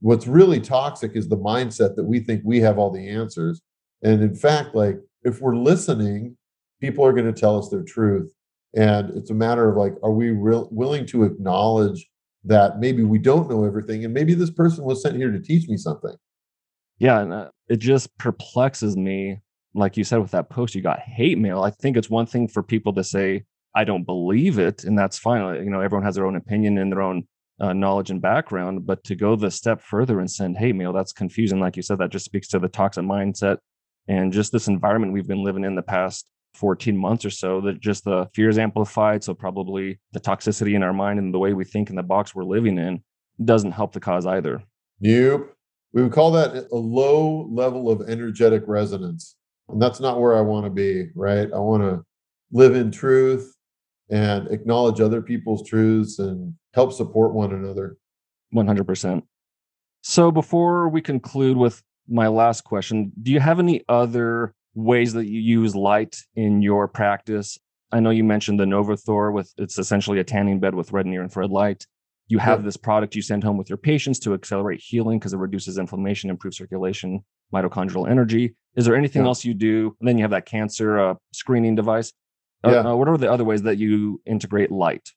What's 0.00 0.26
really 0.26 0.60
toxic 0.60 1.12
is 1.14 1.28
the 1.28 1.36
mindset 1.36 1.94
that 1.96 2.04
we 2.04 2.20
think 2.20 2.42
we 2.44 2.60
have 2.60 2.78
all 2.78 2.90
the 2.90 3.08
answers. 3.08 3.60
And 4.02 4.22
in 4.22 4.34
fact 4.34 4.74
like 4.74 4.98
if 5.22 5.40
we're 5.40 5.56
listening 5.56 6.36
people 6.80 7.04
are 7.04 7.12
going 7.12 7.32
to 7.32 7.38
tell 7.38 7.58
us 7.58 7.68
their 7.68 7.82
truth. 7.82 8.32
And 8.76 9.10
it's 9.10 9.30
a 9.30 9.34
matter 9.34 9.68
of 9.68 9.76
like 9.76 9.94
are 10.02 10.12
we 10.12 10.30
real, 10.30 10.68
willing 10.70 11.06
to 11.06 11.24
acknowledge 11.24 12.08
that 12.44 12.78
maybe 12.78 13.02
we 13.02 13.18
don't 13.18 13.50
know 13.50 13.64
everything 13.64 14.04
and 14.04 14.14
maybe 14.14 14.34
this 14.34 14.50
person 14.50 14.84
was 14.84 15.02
sent 15.02 15.16
here 15.16 15.30
to 15.30 15.40
teach 15.40 15.68
me 15.68 15.76
something 15.76 16.14
yeah 16.98 17.20
and 17.20 17.32
uh, 17.32 17.48
it 17.68 17.76
just 17.76 18.16
perplexes 18.18 18.96
me 18.96 19.40
like 19.74 19.96
you 19.96 20.04
said 20.04 20.18
with 20.18 20.30
that 20.30 20.50
post 20.50 20.74
you 20.74 20.82
got 20.82 21.00
hate 21.00 21.38
mail 21.38 21.62
i 21.62 21.70
think 21.70 21.96
it's 21.96 22.10
one 22.10 22.26
thing 22.26 22.48
for 22.48 22.62
people 22.62 22.92
to 22.92 23.04
say 23.04 23.42
i 23.74 23.84
don't 23.84 24.04
believe 24.04 24.58
it 24.58 24.84
and 24.84 24.98
that's 24.98 25.18
fine 25.18 25.54
you 25.62 25.70
know 25.70 25.80
everyone 25.80 26.04
has 26.04 26.14
their 26.14 26.26
own 26.26 26.36
opinion 26.36 26.78
and 26.78 26.92
their 26.92 27.02
own 27.02 27.26
uh, 27.60 27.72
knowledge 27.72 28.10
and 28.10 28.22
background 28.22 28.86
but 28.86 29.02
to 29.02 29.16
go 29.16 29.34
the 29.34 29.50
step 29.50 29.80
further 29.80 30.20
and 30.20 30.30
send 30.30 30.56
hate 30.56 30.76
mail 30.76 30.92
that's 30.92 31.12
confusing 31.12 31.58
like 31.58 31.76
you 31.76 31.82
said 31.82 31.98
that 31.98 32.10
just 32.10 32.24
speaks 32.24 32.48
to 32.48 32.58
the 32.58 32.68
toxic 32.68 33.04
mindset 33.04 33.58
and 34.06 34.32
just 34.32 34.52
this 34.52 34.68
environment 34.68 35.12
we've 35.12 35.26
been 35.26 35.42
living 35.42 35.64
in 35.64 35.74
the 35.74 35.82
past 35.82 36.30
14 36.54 36.96
months 36.96 37.24
or 37.24 37.30
so 37.30 37.60
that 37.60 37.80
just 37.80 38.04
the 38.04 38.28
fear 38.32 38.48
is 38.48 38.58
amplified 38.58 39.22
so 39.22 39.34
probably 39.34 39.98
the 40.12 40.20
toxicity 40.20 40.74
in 40.74 40.82
our 40.82 40.92
mind 40.92 41.18
and 41.18 41.34
the 41.34 41.38
way 41.38 41.52
we 41.52 41.64
think 41.64 41.90
in 41.90 41.96
the 41.96 42.02
box 42.02 42.34
we're 42.34 42.44
living 42.44 42.78
in 42.78 43.02
doesn't 43.44 43.72
help 43.72 43.92
the 43.92 44.00
cause 44.00 44.26
either. 44.26 44.62
Nope 45.00 45.57
we 45.92 46.02
would 46.02 46.12
call 46.12 46.30
that 46.32 46.68
a 46.70 46.76
low 46.76 47.48
level 47.50 47.90
of 47.90 48.08
energetic 48.08 48.64
resonance. 48.66 49.36
And 49.68 49.80
that's 49.80 50.00
not 50.00 50.20
where 50.20 50.36
i 50.36 50.40
want 50.40 50.64
to 50.64 50.70
be 50.70 51.08
right? 51.14 51.48
I 51.52 51.58
want 51.58 51.82
to 51.82 52.04
live 52.52 52.74
in 52.74 52.90
truth 52.90 53.54
and 54.10 54.48
acknowledge 54.48 55.00
other 55.00 55.20
people's 55.20 55.68
truths 55.68 56.18
and 56.18 56.54
help 56.72 56.92
support 56.92 57.34
one 57.34 57.52
another. 57.52 57.98
100% 58.54 59.22
so 60.02 60.30
before 60.30 60.88
we 60.88 61.02
conclude 61.02 61.56
with 61.56 61.82
my 62.08 62.28
last 62.28 62.64
question 62.64 63.12
do 63.22 63.30
you 63.30 63.40
have 63.40 63.58
any 63.58 63.84
other 63.88 64.54
ways 64.74 65.12
that 65.12 65.26
you 65.26 65.40
use 65.40 65.74
light 65.74 66.16
in 66.36 66.62
your 66.62 66.88
practice? 66.88 67.58
I 67.90 68.00
know 68.00 68.10
you 68.10 68.24
mentioned 68.24 68.60
the 68.60 68.64
Novothor 68.64 69.32
with 69.32 69.52
it's 69.58 69.78
essentially 69.78 70.20
a 70.20 70.24
tanning 70.24 70.60
bed 70.60 70.74
with 70.74 70.92
red 70.92 71.06
near 71.06 71.22
infrared 71.22 71.50
light 71.50 71.86
you 72.28 72.38
have 72.38 72.62
this 72.62 72.76
product 72.76 73.14
you 73.14 73.22
send 73.22 73.42
home 73.42 73.56
with 73.56 73.70
your 73.70 73.78
patients 73.78 74.18
to 74.20 74.34
accelerate 74.34 74.80
healing 74.80 75.18
because 75.18 75.32
it 75.32 75.38
reduces 75.38 75.78
inflammation 75.78 76.28
improves 76.28 76.58
circulation 76.58 77.24
mitochondrial 77.52 78.08
energy. 78.08 78.54
Is 78.76 78.84
there 78.84 78.94
anything 78.94 79.22
yeah. 79.22 79.28
else 79.28 79.44
you 79.44 79.54
do? 79.54 79.96
And 79.98 80.08
then 80.08 80.18
you 80.18 80.24
have 80.24 80.30
that 80.32 80.44
cancer 80.44 81.00
uh, 81.00 81.14
screening 81.32 81.74
device. 81.74 82.12
Uh, 82.62 82.70
yeah. 82.70 82.90
Uh, 82.90 82.94
what 82.94 83.08
are 83.08 83.16
the 83.16 83.30
other 83.30 83.44
ways 83.44 83.62
that 83.62 83.78
you 83.78 84.20
integrate 84.26 84.70
light? 84.70 85.08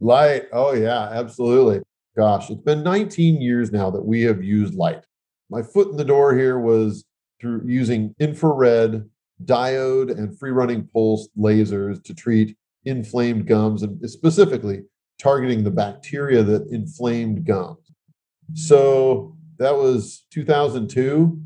Light. 0.00 0.46
Oh 0.52 0.74
yeah 0.74 1.08
absolutely. 1.12 1.82
Gosh 2.16 2.50
it's 2.50 2.62
been 2.62 2.82
19 2.82 3.40
years 3.40 3.70
now 3.70 3.90
that 3.90 4.04
we 4.04 4.22
have 4.22 4.42
used 4.42 4.74
light. 4.74 5.04
My 5.48 5.62
foot 5.62 5.90
in 5.90 5.96
the 5.96 6.04
door 6.04 6.34
here 6.34 6.58
was 6.58 7.04
through 7.40 7.62
using 7.66 8.14
infrared 8.18 9.08
diode 9.44 10.10
and 10.10 10.36
free 10.36 10.50
running 10.50 10.88
pulse 10.92 11.28
lasers 11.38 12.02
to 12.02 12.14
treat 12.14 12.56
inflamed 12.84 13.46
gums 13.46 13.82
and 13.82 14.10
specifically 14.10 14.82
targeting 15.18 15.64
the 15.64 15.70
bacteria 15.70 16.42
that 16.42 16.68
inflamed 16.70 17.44
gums. 17.44 17.78
So 18.54 19.36
that 19.58 19.74
was 19.74 20.24
2002. 20.32 21.40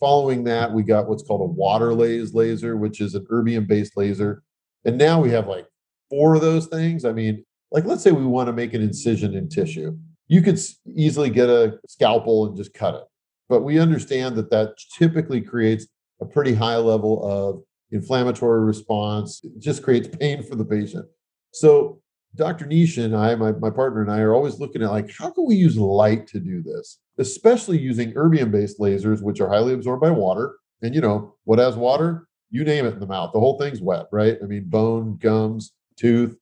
Following 0.00 0.44
that, 0.44 0.72
we 0.72 0.82
got 0.82 1.08
what's 1.08 1.22
called 1.22 1.50
a 1.50 1.60
Waterlase 1.60 2.34
laser, 2.34 2.76
which 2.76 3.00
is 3.00 3.14
an 3.14 3.24
erbium 3.30 3.66
based 3.66 3.96
laser. 3.96 4.42
And 4.84 4.98
now 4.98 5.20
we 5.20 5.30
have 5.30 5.46
like 5.46 5.66
four 6.10 6.34
of 6.34 6.42
those 6.42 6.66
things. 6.66 7.04
I 7.04 7.12
mean, 7.12 7.44
like 7.70 7.84
let's 7.84 8.02
say 8.02 8.12
we 8.12 8.26
want 8.26 8.48
to 8.48 8.52
make 8.52 8.74
an 8.74 8.82
incision 8.82 9.34
in 9.34 9.48
tissue. 9.48 9.96
You 10.28 10.42
could 10.42 10.58
easily 10.94 11.30
get 11.30 11.48
a 11.48 11.78
scalpel 11.88 12.46
and 12.46 12.56
just 12.56 12.74
cut 12.74 12.94
it. 12.94 13.04
But 13.48 13.62
we 13.62 13.78
understand 13.78 14.36
that 14.36 14.50
that 14.50 14.74
typically 14.96 15.40
creates 15.40 15.86
a 16.20 16.24
pretty 16.24 16.54
high 16.54 16.76
level 16.76 17.24
of 17.24 17.62
inflammatory 17.90 18.64
response. 18.64 19.40
It 19.44 19.60
just 19.60 19.82
creates 19.82 20.08
pain 20.08 20.42
for 20.42 20.54
the 20.54 20.64
patient. 20.64 21.06
So 21.52 22.00
Dr. 22.36 22.66
Nish 22.66 22.96
and 22.98 23.16
I, 23.16 23.34
my, 23.36 23.52
my 23.52 23.70
partner 23.70 24.02
and 24.02 24.10
I, 24.10 24.18
are 24.20 24.34
always 24.34 24.58
looking 24.58 24.82
at 24.82 24.90
like, 24.90 25.10
how 25.16 25.30
can 25.30 25.46
we 25.46 25.54
use 25.54 25.76
light 25.76 26.26
to 26.28 26.40
do 26.40 26.62
this? 26.62 26.98
Especially 27.18 27.78
using 27.78 28.12
erbium-based 28.12 28.80
lasers, 28.80 29.22
which 29.22 29.40
are 29.40 29.48
highly 29.48 29.72
absorbed 29.72 30.02
by 30.02 30.10
water. 30.10 30.56
And 30.82 30.94
you 30.94 31.00
know, 31.00 31.36
what 31.44 31.58
has 31.58 31.76
water? 31.76 32.26
You 32.50 32.64
name 32.64 32.86
it 32.86 32.94
in 32.94 33.00
the 33.00 33.06
mouth. 33.06 33.32
The 33.32 33.40
whole 33.40 33.58
thing's 33.58 33.80
wet, 33.80 34.06
right? 34.10 34.36
I 34.42 34.46
mean, 34.46 34.64
bone, 34.66 35.18
gums, 35.20 35.72
tooth. 35.96 36.36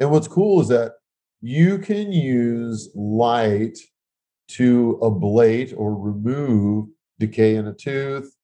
And 0.00 0.10
what's 0.10 0.28
cool 0.28 0.60
is 0.60 0.68
that 0.68 0.92
you 1.40 1.78
can 1.78 2.12
use 2.12 2.90
light 2.94 3.78
to 4.48 4.98
ablate 5.02 5.74
or 5.76 5.94
remove 5.94 6.88
decay 7.18 7.56
in 7.56 7.66
a 7.66 7.74
tooth, 7.74 8.34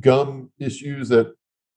gum 0.00 0.50
issues 0.58 1.08
that 1.08 1.34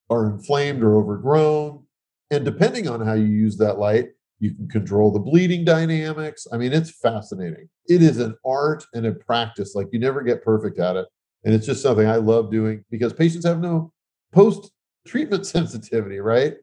are 0.10 0.26
inflamed 0.30 0.84
or 0.84 0.98
overgrown. 0.98 1.84
And 2.32 2.44
depending 2.44 2.88
on 2.88 3.06
how 3.06 3.14
you 3.14 3.26
use 3.26 3.58
that 3.58 3.78
light, 3.78 4.10
you 4.40 4.54
can 4.54 4.68
control 4.68 5.12
the 5.12 5.20
bleeding 5.20 5.66
dynamics. 5.66 6.48
I 6.52 6.58
mean, 6.58 6.74
it's 6.74 6.92
fascinating. 6.92 7.70
It 7.88 8.02
is 8.02 8.20
an 8.20 8.36
art 8.46 8.86
and 8.94 9.06
a 9.06 9.14
practice. 9.14 9.74
Like 9.76 9.88
you 9.92 10.00
never 10.00 10.22
get 10.22 10.44
perfect 10.44 10.80
at 10.80 10.96
it. 10.96 11.08
And 11.44 11.54
it's 11.54 11.66
just 11.66 11.82
something 11.82 12.08
I 12.08 12.18
love 12.18 12.52
doing 12.52 12.84
because 12.92 13.14
patients 13.14 13.46
have 13.46 13.60
no 13.60 13.92
post 14.34 14.72
treatment 15.08 15.46
sensitivity, 15.48 16.20
right? 16.20 16.56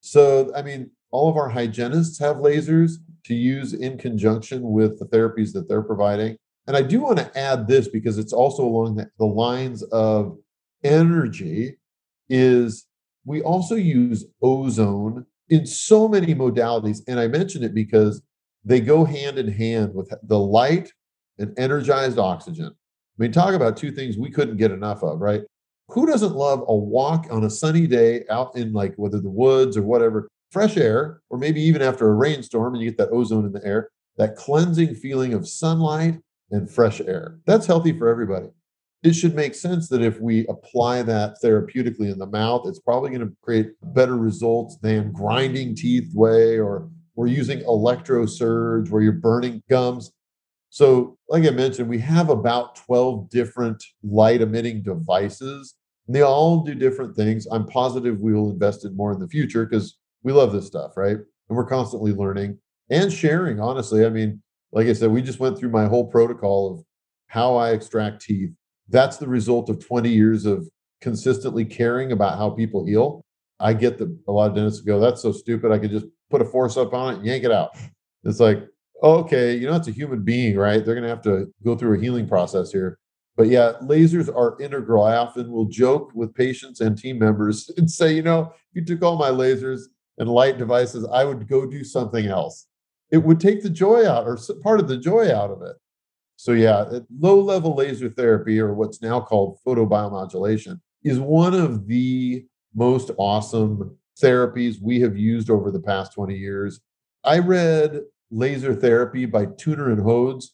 So, 0.00 0.52
I 0.54 0.62
mean, 0.62 0.90
all 1.10 1.30
of 1.30 1.36
our 1.36 1.48
hygienists 1.48 2.18
have 2.18 2.36
lasers 2.36 2.94
to 3.24 3.34
use 3.34 3.72
in 3.72 3.96
conjunction 3.96 4.62
with 4.62 4.98
the 4.98 5.06
therapies 5.06 5.52
that 5.52 5.68
they're 5.68 5.82
providing. 5.82 6.36
And 6.66 6.76
I 6.76 6.82
do 6.82 7.00
want 7.00 7.18
to 7.18 7.38
add 7.38 7.68
this 7.68 7.88
because 7.88 8.18
it's 8.18 8.32
also 8.32 8.64
along 8.64 8.96
the, 8.96 9.24
lines 9.24 9.82
of 9.84 10.36
energy 10.82 11.76
is 12.28 12.86
we 13.24 13.42
also 13.42 13.74
use 13.74 14.26
ozone 14.42 15.24
in 15.54 15.64
so 15.66 16.08
many 16.08 16.34
modalities. 16.34 17.00
And 17.06 17.20
I 17.20 17.28
mention 17.28 17.62
it 17.62 17.74
because 17.74 18.22
they 18.64 18.80
go 18.80 19.04
hand 19.04 19.38
in 19.38 19.46
hand 19.46 19.94
with 19.94 20.12
the 20.24 20.38
light 20.38 20.90
and 21.38 21.56
energized 21.56 22.18
oxygen. 22.18 22.66
I 22.66 23.22
mean, 23.22 23.30
talk 23.30 23.54
about 23.54 23.76
two 23.76 23.92
things 23.92 24.18
we 24.18 24.30
couldn't 24.30 24.56
get 24.56 24.72
enough 24.72 25.04
of, 25.04 25.20
right? 25.20 25.42
Who 25.90 26.06
doesn't 26.06 26.34
love 26.34 26.64
a 26.66 26.74
walk 26.74 27.26
on 27.30 27.44
a 27.44 27.50
sunny 27.50 27.86
day 27.86 28.24
out 28.30 28.56
in 28.56 28.72
like 28.72 28.94
whether 28.96 29.20
the 29.20 29.30
woods 29.30 29.76
or 29.76 29.82
whatever, 29.82 30.28
fresh 30.50 30.76
air, 30.76 31.20
or 31.30 31.38
maybe 31.38 31.60
even 31.60 31.82
after 31.82 32.08
a 32.08 32.14
rainstorm 32.14 32.74
and 32.74 32.82
you 32.82 32.90
get 32.90 32.98
that 32.98 33.12
ozone 33.12 33.46
in 33.46 33.52
the 33.52 33.64
air, 33.64 33.90
that 34.16 34.34
cleansing 34.34 34.96
feeling 34.96 35.34
of 35.34 35.46
sunlight 35.46 36.18
and 36.50 36.68
fresh 36.68 37.00
air. 37.00 37.38
That's 37.46 37.66
healthy 37.66 37.96
for 37.96 38.08
everybody 38.08 38.48
it 39.04 39.12
should 39.12 39.34
make 39.34 39.54
sense 39.54 39.88
that 39.90 40.00
if 40.00 40.18
we 40.18 40.46
apply 40.46 41.02
that 41.02 41.36
therapeutically 41.44 42.10
in 42.10 42.18
the 42.18 42.26
mouth, 42.26 42.62
it's 42.66 42.80
probably 42.80 43.10
going 43.10 43.20
to 43.20 43.36
create 43.42 43.72
better 43.82 44.16
results 44.16 44.78
than 44.78 45.12
grinding 45.12 45.76
teeth 45.76 46.10
way 46.14 46.58
or 46.58 46.88
we're 47.14 47.26
using 47.26 47.60
electrosurge 47.60 48.88
where 48.88 49.02
you're 49.02 49.12
burning 49.12 49.62
gums. 49.68 50.10
So, 50.70 51.18
like 51.28 51.44
I 51.44 51.50
mentioned, 51.50 51.88
we 51.88 51.98
have 51.98 52.30
about 52.30 52.76
12 52.76 53.28
different 53.28 53.84
light 54.02 54.40
emitting 54.40 54.82
devices. 54.82 55.74
And 56.06 56.16
they 56.16 56.22
all 56.22 56.64
do 56.64 56.74
different 56.74 57.14
things. 57.14 57.46
I'm 57.52 57.66
positive 57.66 58.20
we 58.20 58.32
will 58.32 58.50
invest 58.50 58.86
in 58.86 58.96
more 58.96 59.12
in 59.12 59.20
the 59.20 59.28
future 59.28 59.66
because 59.66 59.98
we 60.22 60.32
love 60.32 60.52
this 60.52 60.66
stuff, 60.66 60.96
right? 60.96 61.16
And 61.16 61.56
we're 61.56 61.66
constantly 61.66 62.12
learning 62.12 62.58
and 62.90 63.12
sharing, 63.12 63.60
honestly. 63.60 64.06
I 64.06 64.08
mean, 64.08 64.42
like 64.72 64.86
I 64.86 64.94
said, 64.94 65.10
we 65.10 65.20
just 65.20 65.40
went 65.40 65.58
through 65.58 65.70
my 65.70 65.86
whole 65.86 66.06
protocol 66.06 66.72
of 66.72 66.84
how 67.28 67.56
I 67.56 67.72
extract 67.72 68.22
teeth 68.22 68.50
that's 68.88 69.16
the 69.16 69.28
result 69.28 69.68
of 69.70 69.84
20 69.84 70.08
years 70.08 70.46
of 70.46 70.68
consistently 71.00 71.64
caring 71.64 72.12
about 72.12 72.38
how 72.38 72.50
people 72.50 72.86
heal. 72.86 73.24
I 73.60 73.72
get 73.72 73.98
that 73.98 74.16
a 74.28 74.32
lot 74.32 74.50
of 74.50 74.56
dentists 74.56 74.80
go, 74.80 74.98
that's 74.98 75.22
so 75.22 75.32
stupid. 75.32 75.70
I 75.70 75.78
could 75.78 75.90
just 75.90 76.06
put 76.30 76.42
a 76.42 76.44
force 76.44 76.76
up 76.76 76.92
on 76.92 77.12
it 77.14 77.16
and 77.18 77.26
yank 77.26 77.44
it 77.44 77.52
out. 77.52 77.70
It's 78.26 78.40
like, 78.40 78.66
okay, 79.02 79.54
you 79.54 79.66
know, 79.66 79.76
it's 79.76 79.88
a 79.88 79.90
human 79.90 80.22
being, 80.22 80.56
right? 80.56 80.82
They're 80.82 80.94
going 80.94 81.02
to 81.02 81.10
have 81.10 81.20
to 81.24 81.52
go 81.62 81.76
through 81.76 81.98
a 81.98 82.00
healing 82.00 82.26
process 82.26 82.72
here. 82.72 82.98
But 83.36 83.48
yeah, 83.48 83.72
lasers 83.82 84.34
are 84.34 84.60
integral. 84.62 85.04
I 85.04 85.16
often 85.16 85.50
will 85.50 85.66
joke 85.66 86.10
with 86.14 86.34
patients 86.34 86.80
and 86.80 86.96
team 86.96 87.18
members 87.18 87.70
and 87.76 87.90
say, 87.90 88.14
you 88.14 88.22
know, 88.22 88.52
if 88.54 88.76
you 88.76 88.84
took 88.84 89.02
all 89.02 89.18
my 89.18 89.28
lasers 89.28 89.82
and 90.18 90.28
light 90.28 90.56
devices, 90.56 91.06
I 91.12 91.24
would 91.24 91.48
go 91.48 91.66
do 91.66 91.84
something 91.84 92.26
else. 92.26 92.66
It 93.10 93.18
would 93.18 93.40
take 93.40 93.62
the 93.62 93.70
joy 93.70 94.08
out 94.08 94.26
or 94.26 94.38
part 94.62 94.80
of 94.80 94.88
the 94.88 94.96
joy 94.96 95.34
out 95.34 95.50
of 95.50 95.60
it. 95.62 95.76
So 96.36 96.52
yeah, 96.52 96.78
uh, 96.78 97.00
low 97.18 97.40
level 97.40 97.74
laser 97.74 98.08
therapy 98.08 98.60
or 98.60 98.74
what's 98.74 99.00
now 99.00 99.20
called 99.20 99.58
photobiomodulation 99.66 100.80
is 101.02 101.20
one 101.20 101.54
of 101.54 101.86
the 101.86 102.44
most 102.74 103.10
awesome 103.18 103.96
therapies 104.20 104.80
we 104.80 105.00
have 105.00 105.16
used 105.16 105.50
over 105.50 105.70
the 105.70 105.80
past 105.80 106.12
20 106.14 106.36
years. 106.36 106.80
I 107.24 107.38
read 107.38 108.00
Laser 108.30 108.74
Therapy 108.74 109.26
by 109.26 109.46
Tuner 109.58 109.90
and 109.90 110.02
Hodes 110.02 110.46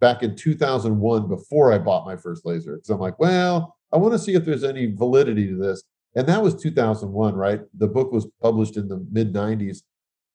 back 0.00 0.22
in 0.22 0.36
2001 0.36 1.28
before 1.28 1.72
I 1.72 1.78
bought 1.78 2.06
my 2.06 2.16
first 2.16 2.44
laser 2.44 2.76
because 2.76 2.90
I'm 2.90 3.00
like, 3.00 3.18
well, 3.18 3.76
I 3.92 3.96
want 3.96 4.12
to 4.12 4.18
see 4.18 4.34
if 4.34 4.44
there's 4.44 4.64
any 4.64 4.92
validity 4.92 5.48
to 5.48 5.56
this. 5.56 5.82
And 6.14 6.26
that 6.28 6.42
was 6.42 6.54
2001, 6.60 7.34
right? 7.34 7.60
The 7.76 7.88
book 7.88 8.12
was 8.12 8.26
published 8.40 8.76
in 8.76 8.88
the 8.88 9.04
mid 9.10 9.32
90s. 9.32 9.78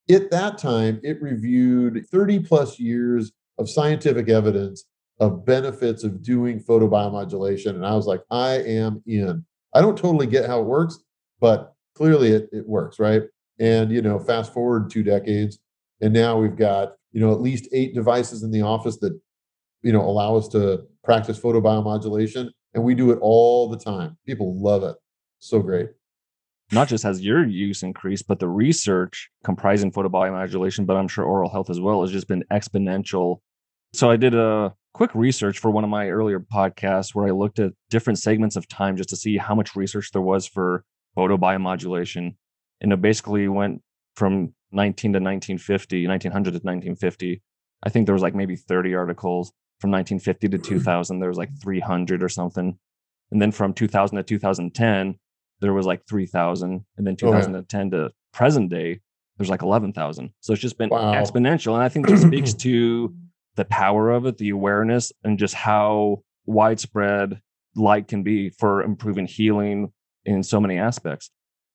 At 0.09 0.31
that 0.31 0.57
time, 0.57 0.99
it 1.03 1.21
reviewed 1.21 2.05
30 2.11 2.39
plus 2.39 2.79
years 2.79 3.31
of 3.59 3.69
scientific 3.69 4.29
evidence 4.29 4.85
of 5.19 5.45
benefits 5.45 6.03
of 6.03 6.23
doing 6.23 6.63
photobiomodulation. 6.63 7.75
And 7.75 7.85
I 7.85 7.93
was 7.93 8.07
like, 8.07 8.21
I 8.31 8.53
am 8.63 9.03
in. 9.05 9.45
I 9.73 9.81
don't 9.81 9.97
totally 9.97 10.27
get 10.27 10.47
how 10.47 10.61
it 10.61 10.65
works, 10.65 10.97
but 11.41 11.73
clearly 11.93 12.31
it, 12.31 12.49
it 12.51 12.67
works, 12.67 12.99
right? 12.99 13.23
And, 13.59 13.91
you 13.91 14.01
know, 14.01 14.17
fast 14.17 14.53
forward 14.53 14.89
two 14.89 15.03
decades, 15.03 15.59
and 16.01 16.13
now 16.13 16.39
we've 16.39 16.55
got, 16.55 16.93
you 17.11 17.19
know, 17.19 17.33
at 17.33 17.41
least 17.41 17.67
eight 17.73 17.93
devices 17.93 18.43
in 18.43 18.51
the 18.51 18.61
office 18.61 18.97
that, 18.99 19.19
you 19.83 19.91
know, 19.91 20.01
allow 20.01 20.37
us 20.37 20.47
to 20.49 20.83
practice 21.03 21.37
photobiomodulation. 21.37 22.49
And 22.73 22.83
we 22.83 22.95
do 22.95 23.11
it 23.11 23.19
all 23.21 23.69
the 23.69 23.77
time. 23.77 24.17
People 24.25 24.57
love 24.61 24.83
it. 24.83 24.95
So 25.39 25.59
great 25.59 25.89
not 26.71 26.87
just 26.87 27.03
has 27.03 27.21
your 27.21 27.45
use 27.45 27.83
increased, 27.83 28.27
but 28.27 28.39
the 28.39 28.47
research 28.47 29.29
comprising 29.43 29.91
photobiomodulation, 29.91 30.85
but 30.85 30.95
I'm 30.95 31.07
sure 31.07 31.25
oral 31.25 31.49
health 31.49 31.69
as 31.69 31.79
well, 31.79 32.01
has 32.01 32.11
just 32.11 32.27
been 32.27 32.43
exponential. 32.51 33.39
So 33.93 34.09
I 34.09 34.17
did 34.17 34.35
a 34.35 34.73
quick 34.93 35.13
research 35.13 35.59
for 35.59 35.71
one 35.71 35.83
of 35.83 35.89
my 35.89 36.09
earlier 36.09 36.39
podcasts 36.39 37.15
where 37.15 37.27
I 37.27 37.31
looked 37.31 37.59
at 37.59 37.73
different 37.89 38.19
segments 38.19 38.55
of 38.55 38.67
time 38.67 38.97
just 38.97 39.09
to 39.09 39.15
see 39.15 39.37
how 39.37 39.55
much 39.55 39.75
research 39.75 40.11
there 40.11 40.21
was 40.21 40.47
for 40.47 40.83
photobiomodulation. 41.17 42.35
And 42.81 42.93
it 42.93 43.01
basically 43.01 43.47
went 43.47 43.81
from 44.15 44.53
19 44.71 45.13
to 45.13 45.19
1950, 45.19 46.07
1900 46.07 46.43
to 46.43 46.55
1950. 46.55 47.41
I 47.83 47.89
think 47.89 48.05
there 48.05 48.13
was 48.13 48.21
like 48.21 48.35
maybe 48.35 48.55
30 48.55 48.93
articles. 48.95 49.51
From 49.79 49.91
1950 49.91 50.49
to 50.49 50.57
mm-hmm. 50.57 50.77
2000, 50.79 51.19
there 51.19 51.29
was 51.29 51.37
like 51.37 51.49
300 51.61 52.21
or 52.21 52.27
something. 52.27 52.77
And 53.31 53.41
then 53.41 53.51
from 53.51 53.73
2000 53.73 54.17
to 54.17 54.23
2010, 54.23 55.15
there 55.61 55.73
was 55.73 55.85
like 55.85 56.05
3,000. 56.05 56.85
And 56.97 57.07
then 57.07 57.15
2010 57.15 57.79
oh, 57.79 57.83
yeah. 57.83 58.03
to 58.07 58.13
present 58.33 58.69
day, 58.69 58.99
there's 59.37 59.49
like 59.49 59.61
11,000. 59.61 60.31
So 60.41 60.51
it's 60.51 60.61
just 60.61 60.77
been 60.77 60.89
wow. 60.89 61.13
exponential. 61.13 61.75
And 61.75 61.83
I 61.83 61.87
think 61.87 62.07
this 62.07 62.21
speaks 62.21 62.53
to 62.65 63.13
the 63.59 63.65
power 63.65 64.09
of 64.09 64.25
it, 64.25 64.37
the 64.37 64.49
awareness, 64.51 65.11
and 65.25 65.37
just 65.37 65.53
how 65.53 66.23
widespread 66.45 67.41
light 67.75 68.07
can 68.07 68.23
be 68.23 68.49
for 68.49 68.81
improving 68.81 69.27
healing 69.27 69.91
in 70.23 70.41
so 70.43 70.61
many 70.61 70.77
aspects. 70.77 71.29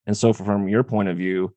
And 0.06 0.16
so, 0.16 0.32
from 0.32 0.66
your 0.66 0.82
point 0.82 1.10
of 1.10 1.18
view, 1.18 1.54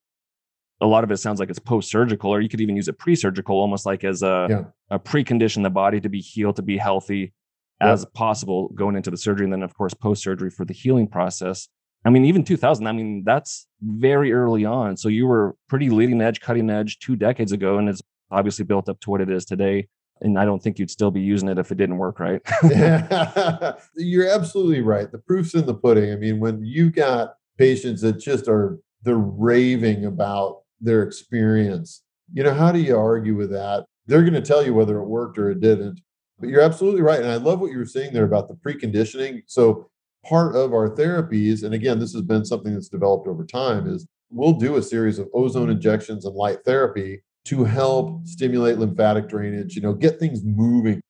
a 0.82 0.86
lot 0.86 1.06
of 1.06 1.12
it 1.12 1.18
sounds 1.18 1.40
like 1.40 1.50
it's 1.50 1.60
post 1.60 1.90
surgical, 1.90 2.30
or 2.30 2.42
you 2.42 2.50
could 2.50 2.60
even 2.60 2.76
use 2.76 2.90
it 2.90 3.00
pre 3.00 3.16
surgical, 3.16 3.56
almost 3.58 3.86
like 3.86 4.04
as 4.04 4.22
a, 4.22 4.48
yeah. 4.50 4.64
a 4.92 5.00
precondition 5.00 5.64
the 5.64 5.70
body 5.70 6.02
to 6.02 6.10
be 6.10 6.20
healed, 6.20 6.58
to 6.58 6.62
be 6.62 6.78
healthy 6.78 7.34
as 7.80 8.06
possible 8.14 8.70
going 8.76 8.98
into 8.98 9.10
the 9.10 9.18
surgery. 9.18 9.46
And 9.46 9.54
then, 9.54 9.64
of 9.64 9.74
course, 9.78 9.94
post 9.94 10.24
surgery 10.24 10.50
for 10.50 10.66
the 10.66 10.74
healing 10.74 11.08
process. 11.08 11.70
I 12.04 12.10
mean, 12.10 12.26
even 12.26 12.44
2000, 12.44 12.86
I 12.86 12.92
mean, 12.92 13.24
that's 13.26 13.66
very 13.82 14.34
early 14.34 14.66
on. 14.66 14.98
So 14.98 15.08
you 15.08 15.26
were 15.26 15.56
pretty 15.70 15.90
leading 15.90 16.22
edge, 16.22 16.42
cutting 16.42 16.70
edge 16.70 17.00
two 17.00 17.16
decades 17.16 17.54
ago, 17.54 17.78
and 17.78 17.88
it's 17.88 18.02
obviously 18.30 18.66
built 18.66 18.90
up 18.90 19.00
to 19.02 19.10
what 19.10 19.22
it 19.22 19.30
is 19.30 19.46
today. 19.46 19.88
And 20.22 20.38
I 20.40 20.46
don't 20.46 20.62
think 20.62 20.80
you'd 20.80 20.92
still 20.92 21.12
be 21.12 21.22
using 21.22 21.50
it 21.50 21.58
if 21.58 21.72
it 21.72 21.78
didn't 21.78 21.98
work 21.98 22.20
right. 22.20 22.42
You're 23.96 24.30
absolutely 24.30 24.82
right. 24.82 25.12
The 25.12 25.20
proof's 25.20 25.54
in 25.54 25.66
the 25.66 25.74
pudding. 25.74 26.12
I 26.12 26.16
mean, 26.16 26.40
when 26.40 26.64
you've 26.64 26.94
got 26.94 27.36
patients 27.58 28.02
that 28.02 28.20
just 28.20 28.48
are 28.48 28.80
they're 29.04 29.18
raving 29.18 30.06
about 30.06 30.62
their 30.82 31.04
experience, 31.04 32.04
you 32.34 32.44
know, 32.44 32.54
how 32.54 32.72
do 32.72 32.80
you 32.80 32.98
argue 32.98 33.36
with 33.36 33.52
that? 33.52 33.86
They're 34.06 34.22
going 34.22 34.34
to 34.34 34.42
tell 34.42 34.66
you 34.66 34.74
whether 34.74 34.98
it 35.00 35.06
worked 35.06 35.38
or 35.38 35.52
it 35.52 35.62
didn't. 35.62 36.02
But 36.40 36.50
you're 36.50 36.62
absolutely 36.62 37.02
right. 37.02 37.20
And 37.20 37.32
I 37.32 37.36
love 37.36 37.60
what 37.60 37.72
you 37.72 37.78
were 37.78 37.86
saying 37.86 38.14
there 38.14 38.26
about 38.26 38.48
the 38.48 38.56
preconditioning. 38.56 39.44
So 39.48 39.90
part 40.24 40.56
of 40.56 40.74
our 40.74 40.90
therapies, 40.90 41.64
and 41.64 41.74
again, 41.74 42.00
this 42.00 42.14
has 42.14 42.22
been 42.22 42.46
something 42.46 42.74
that's 42.74 42.90
developed 42.90 43.28
over 43.28 43.46
time, 43.46 43.88
is 43.88 44.06
we'll 44.30 44.54
do 44.54 44.76
a 44.76 44.82
series 44.82 45.20
of 45.20 45.30
ozone 45.34 45.70
injections 45.70 46.26
and 46.26 46.36
light 46.36 46.60
therapy 46.64 47.22
to 47.48 47.64
help 47.64 48.26
stimulate 48.26 48.78
lymphatic 48.78 49.30
drainage, 49.30 49.76
you 49.76 49.82
know, 49.82 49.94
get 49.94 50.20
things 50.20 50.44
moving. 50.44 51.02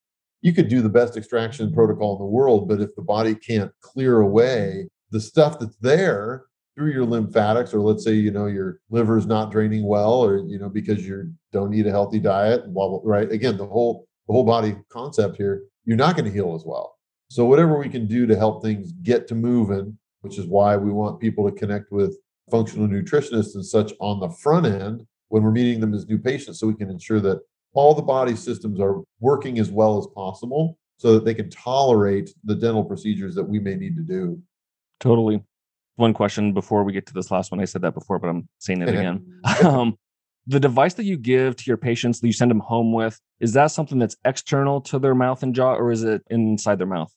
You 0.42 0.54
could 0.54 0.70
do 0.70 0.82
the 0.82 0.90
best 0.90 1.18
extraction 1.18 1.74
protocol 1.74 2.14
in 2.14 2.20
the 2.20 2.26
world, 2.26 2.68
but 2.68 2.80
if 2.80 2.96
the 2.96 3.02
body 3.02 3.34
can't 3.36 3.72
clear 3.82 4.22
away 4.22 4.88
the 5.12 5.20
stuff 5.20 5.60
that's 5.60 5.78
there 5.78 6.46
through 6.76 6.92
your 6.92 7.06
lymphatics, 7.06 7.74
or 7.74 7.80
let's 7.80 8.04
say, 8.04 8.14
you 8.14 8.30
know, 8.30 8.46
your 8.46 8.80
liver's 8.92 9.26
not 9.26 9.52
draining 9.52 9.88
well, 9.88 10.24
or, 10.24 10.38
you 10.48 10.60
know, 10.60 10.70
because 10.70 11.08
you 11.08 11.34
don't 11.52 11.74
eat 11.74 11.88
a 11.88 11.92
healthy 11.92 12.20
diet, 12.20 12.72
blah, 12.72 12.88
blah, 12.88 13.00
right? 13.04 13.32
Again, 13.32 13.58
the 13.58 13.66
whole 13.66 14.08
the 14.28 14.34
whole 14.34 14.44
body 14.44 14.76
concept 14.90 15.38
here, 15.38 15.64
you're 15.86 15.98
not 15.98 16.16
going 16.16 16.26
to 16.26 16.32
heal 16.32 16.54
as 16.54 16.64
well. 16.66 16.98
So 17.30 17.46
whatever 17.46 17.80
we 17.80 17.90
can 17.90 18.08
do 18.08 18.28
to 18.28 18.36
help 18.36 18.62
things 18.62 18.92
get 18.92 19.28
to 19.30 19.36
moving, 19.36 19.98
which 20.22 20.38
is 20.38 20.46
why 20.46 20.78
we 20.78 20.92
want 20.92 21.20
people 21.20 21.50
to 21.50 21.56
connect 21.56 21.92
with 21.92 22.18
functional 22.52 22.88
nutritionists 22.88 23.56
and 23.56 23.66
such 23.66 23.94
on 24.00 24.20
the 24.20 24.30
front 24.30 24.66
end 24.66 25.06
when 25.30 25.44
we're 25.44 25.52
meeting 25.52 25.80
them 25.80 25.94
as 25.94 26.08
new 26.08 26.18
patients 26.18 26.60
so 26.60 26.68
we 26.68 26.74
can 26.74 26.90
ensure 26.90 27.20
that 27.20 27.40
all 27.74 27.94
the 27.94 28.02
body 28.02 28.36
systems 28.36 28.80
are 28.80 29.02
working 29.20 29.60
as 29.60 29.70
well 29.70 29.98
as 29.98 30.08
possible 30.16 30.78
so 30.98 31.14
that 31.14 31.26
they 31.26 31.34
can 31.34 31.50
tolerate 31.50 32.34
the 32.44 32.56
dental 32.56 32.84
procedures 32.84 33.36
that 33.36 33.44
we 33.44 33.60
may 33.60 33.76
need 33.76 33.96
to 33.96 34.02
do. 34.02 34.42
Totally. 35.00 35.44
One 35.96 36.14
question 36.14 36.54
before 36.54 36.84
we 36.84 36.94
get 36.94 37.06
to 37.08 37.14
this 37.14 37.30
last 37.32 37.52
one. 37.52 37.60
I 37.60 37.66
said 37.66 37.82
that 37.84 37.94
before, 37.94 38.20
but 38.20 38.30
I'm 38.30 38.48
saying 38.60 38.82
it 38.82 38.90
again. 38.90 39.42
um, 39.64 39.98
the 40.48 40.60
device 40.60 40.94
that 40.96 41.04
you 41.04 41.18
give 41.18 41.56
to 41.58 41.64
your 41.66 41.78
patients 41.78 42.20
that 42.20 42.28
you 42.28 42.34
send 42.34 42.50
them 42.50 42.62
home 42.62 42.94
with, 42.94 43.20
is 43.40 43.54
that 43.54 43.68
something 43.68 44.00
that's 44.00 44.16
external 44.26 44.82
to 44.82 44.98
their 44.98 45.14
mouth 45.14 45.44
and 45.44 45.54
jaw 45.54 45.76
or 45.76 45.92
is 45.92 46.04
it 46.04 46.24
inside 46.30 46.80
their 46.80 46.88
mouth? 46.88 47.14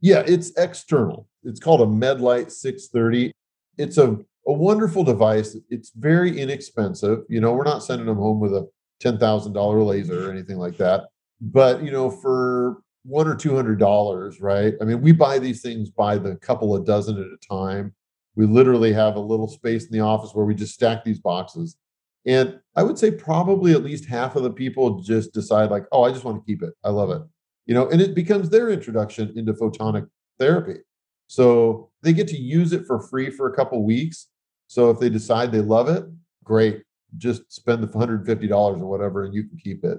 Yeah, 0.00 0.24
it's 0.26 0.50
external. 0.58 1.28
It's 1.44 1.60
called 1.60 1.80
a 1.80 1.86
MedLite 1.86 2.50
630. 2.50 3.32
It's 3.78 3.98
a, 3.98 4.18
a 4.46 4.52
wonderful 4.52 5.04
device. 5.04 5.56
It's 5.70 5.90
very 5.90 6.38
inexpensive. 6.38 7.20
You 7.28 7.40
know, 7.40 7.52
we're 7.52 7.64
not 7.64 7.82
sending 7.82 8.06
them 8.06 8.18
home 8.18 8.40
with 8.40 8.52
a 8.52 8.68
$10,000 9.02 9.86
laser 9.86 10.28
or 10.28 10.30
anything 10.32 10.58
like 10.58 10.76
that. 10.78 11.04
But, 11.40 11.82
you 11.82 11.90
know, 11.90 12.10
for 12.10 12.78
one 13.04 13.26
or 13.26 13.34
two 13.34 13.56
hundred 13.56 13.80
dollars, 13.80 14.40
right? 14.40 14.74
I 14.80 14.84
mean, 14.84 15.00
we 15.00 15.10
buy 15.10 15.40
these 15.40 15.60
things 15.60 15.90
by 15.90 16.18
the 16.18 16.36
couple 16.36 16.74
of 16.74 16.86
dozen 16.86 17.18
at 17.18 17.26
a 17.26 17.36
time. 17.48 17.92
We 18.36 18.46
literally 18.46 18.92
have 18.92 19.16
a 19.16 19.20
little 19.20 19.48
space 19.48 19.86
in 19.86 19.92
the 19.92 20.04
office 20.04 20.30
where 20.34 20.46
we 20.46 20.54
just 20.54 20.74
stack 20.74 21.02
these 21.04 21.18
boxes. 21.18 21.76
And 22.24 22.60
I 22.76 22.84
would 22.84 22.98
say 22.98 23.10
probably 23.10 23.72
at 23.72 23.82
least 23.82 24.04
half 24.04 24.36
of 24.36 24.44
the 24.44 24.52
people 24.52 25.00
just 25.00 25.32
decide, 25.32 25.70
like, 25.70 25.84
oh, 25.90 26.04
I 26.04 26.12
just 26.12 26.22
want 26.22 26.40
to 26.40 26.46
keep 26.46 26.62
it. 26.62 26.72
I 26.84 26.90
love 26.90 27.10
it 27.10 27.22
you 27.66 27.74
know, 27.74 27.88
and 27.88 28.00
it 28.00 28.14
becomes 28.14 28.50
their 28.50 28.70
introduction 28.70 29.32
into 29.36 29.52
photonic 29.52 30.08
therapy. 30.38 30.80
So 31.28 31.90
they 32.02 32.12
get 32.12 32.28
to 32.28 32.36
use 32.36 32.72
it 32.72 32.84
for 32.86 33.00
free 33.00 33.30
for 33.30 33.50
a 33.50 33.56
couple 33.56 33.82
weeks. 33.84 34.28
So 34.72 34.88
if 34.88 34.98
they 34.98 35.10
decide 35.10 35.52
they 35.52 35.60
love 35.60 35.90
it, 35.90 36.02
great. 36.44 36.82
Just 37.18 37.52
spend 37.52 37.82
the 37.82 37.86
$150 37.86 38.50
or 38.50 38.86
whatever 38.86 39.24
and 39.24 39.34
you 39.34 39.44
can 39.44 39.58
keep 39.58 39.84
it. 39.84 39.98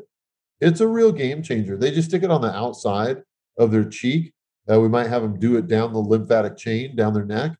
It's 0.61 0.81
a 0.81 0.87
real 0.87 1.11
game 1.11 1.43
changer. 1.43 1.77
They 1.77 1.91
just 1.91 2.09
stick 2.09 2.23
it 2.23 2.31
on 2.31 2.41
the 2.41 2.51
outside 2.51 3.21
of 3.59 3.69
their 3.71 3.83
cheek. 3.83 4.33
Uh, 4.67 4.79
we 4.79 4.89
might 4.89 5.09
have 5.09 5.21
them 5.21 5.39
do 5.39 5.57
it 5.57 5.67
down 5.67 5.93
the 5.93 5.99
lymphatic 5.99 6.57
chain, 6.57 6.95
down 6.95 7.13
their 7.13 7.23
neck. 7.23 7.51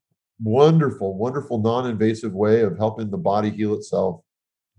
Wonderful, 0.41 1.16
wonderful 1.16 1.59
non 1.59 1.88
invasive 1.88 2.34
way 2.34 2.61
of 2.61 2.80
helping 2.80 3.11
the 3.11 3.18
body 3.18 3.51
heal 3.51 3.76
itself. 3.76 4.22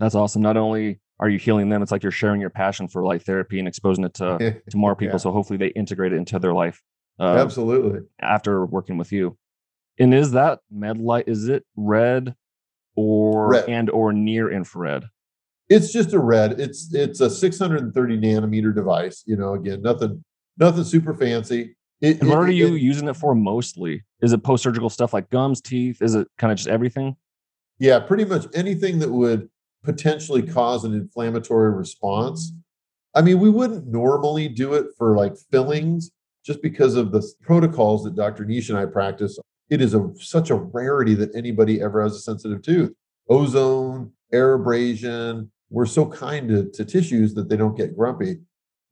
That's 0.01 0.16
awesome. 0.16 0.43
Not 0.43 0.57
only 0.57 0.99
are 1.20 1.28
you 1.28 1.39
healing 1.39 1.68
them? 1.68 1.85
It's 1.85 1.93
like 1.93 2.03
you're 2.03 2.11
sharing 2.11 2.41
your 2.41 2.51
passion 2.51 2.89
for 2.89 3.05
light 3.05 3.22
therapy 3.22 3.61
and 3.61 3.68
exposing 3.68 4.03
it 4.03 4.14
to 4.14 4.61
to 4.70 4.76
more 4.76 4.97
people. 4.97 5.14
yeah. 5.14 5.18
So 5.18 5.30
hopefully 5.30 5.57
they 5.57 5.68
integrate 5.68 6.12
it 6.12 6.16
into 6.16 6.41
their 6.41 6.53
life. 6.53 6.82
Uh, 7.20 7.37
Absolutely. 7.37 8.01
After 8.20 8.66
working 8.66 8.99
with 8.99 9.12
you, 9.12 9.39
and 9.99 10.14
is 10.14 10.32
that 10.32 10.61
med 10.70 10.99
light? 10.99 11.24
Is 11.28 11.49
it 11.49 11.64
red 11.76 12.34
or 12.97 13.51
red. 13.51 13.68
and 13.68 13.90
or 13.90 14.12
near 14.12 14.51
infrared? 14.51 15.05
It's 15.68 15.92
just 15.92 16.12
a 16.12 16.18
red. 16.18 16.61
It's 16.61 16.92
it's 16.92 17.20
a 17.20 17.30
630 17.30 18.18
nanometer 18.18 18.74
device. 18.74 19.22
You 19.26 19.36
know, 19.36 19.55
again, 19.55 19.82
nothing 19.82 20.24
nothing 20.59 20.84
super 20.84 21.14
fancy. 21.14 21.76
It, 22.01 22.20
and 22.20 22.28
what 22.28 22.40
it, 22.40 22.49
are 22.49 22.51
you 22.51 22.74
it, 22.74 22.82
using 22.82 23.09
it 23.09 23.16
for 23.16 23.34
mostly? 23.34 24.03
Is 24.20 24.32
it 24.32 24.42
post 24.42 24.62
surgical 24.62 24.90
stuff 24.90 25.14
like 25.14 25.30
gums, 25.30 25.61
teeth? 25.61 26.03
Is 26.03 26.14
it 26.14 26.28
kind 26.38 26.53
of 26.53 26.59
just 26.59 26.68
everything? 26.68 27.16
Yeah, 27.78 27.99
pretty 28.01 28.24
much 28.24 28.47
anything 28.55 28.99
that 28.99 29.11
would 29.11 29.49
potentially 29.82 30.42
cause 30.42 30.84
an 30.84 30.92
inflammatory 30.92 31.72
response. 31.72 32.53
I 33.14 33.22
mean, 33.22 33.38
we 33.38 33.49
wouldn't 33.49 33.86
normally 33.86 34.49
do 34.49 34.74
it 34.74 34.86
for 34.99 35.16
like 35.16 35.36
fillings 35.51 36.11
just 36.45 36.61
because 36.62 36.95
of 36.95 37.12
the 37.12 37.26
protocols 37.42 38.05
that 38.05 38.16
Dr. 38.16 38.45
Nish 38.45 38.68
and 38.68 38.78
I 38.78 38.86
practice. 38.86 39.38
It 39.70 39.80
is 39.80 39.94
a 39.94 40.10
such 40.18 40.50
a 40.50 40.56
rarity 40.56 41.14
that 41.14 41.34
anybody 41.34 41.80
ever 41.80 42.02
has 42.02 42.14
a 42.14 42.20
sensitive 42.20 42.62
tooth. 42.62 42.92
Ozone, 43.28 44.12
air 44.32 44.54
abrasion, 44.54 45.50
we're 45.70 45.86
so 45.86 46.06
kind 46.06 46.48
to, 46.48 46.70
to 46.70 46.84
tissues 46.84 47.34
that 47.34 47.48
they 47.48 47.56
don't 47.56 47.76
get 47.76 47.96
grumpy. 47.96 48.36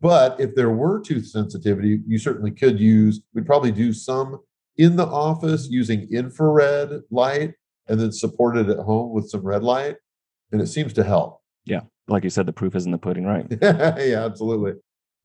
But 0.01 0.41
if 0.41 0.55
there 0.55 0.71
were 0.71 1.01
tooth 1.01 1.27
sensitivity, 1.27 2.01
you 2.07 2.19
certainly 2.19 2.51
could 2.51 2.81
use, 2.81 3.21
we'd 3.35 3.47
probably 3.47 3.71
do 3.71 3.93
some 3.93 4.41
in 4.77 4.97
the 4.97 5.07
office 5.07 5.69
using 5.71 6.13
infrared 6.13 7.03
light 7.11 7.53
and 7.87 8.01
then 8.01 8.11
support 8.11 8.57
it 8.57 8.69
at 8.69 8.79
home 8.79 9.13
with 9.13 9.29
some 9.29 9.43
red 9.43 9.63
light. 9.63 9.97
And 10.51 10.61
it 10.61 10.67
seems 10.67 10.93
to 10.95 11.05
help. 11.05 11.41
Yeah. 11.65 11.83
Like 12.09 12.25
you 12.25 12.31
said, 12.31 12.47
the 12.47 12.53
proof 12.53 12.75
is 12.75 12.85
in 12.85 12.91
the 12.91 12.99
pudding, 12.99 13.25
right? 13.25 13.47
yeah, 13.63 14.25
absolutely. 14.25 14.73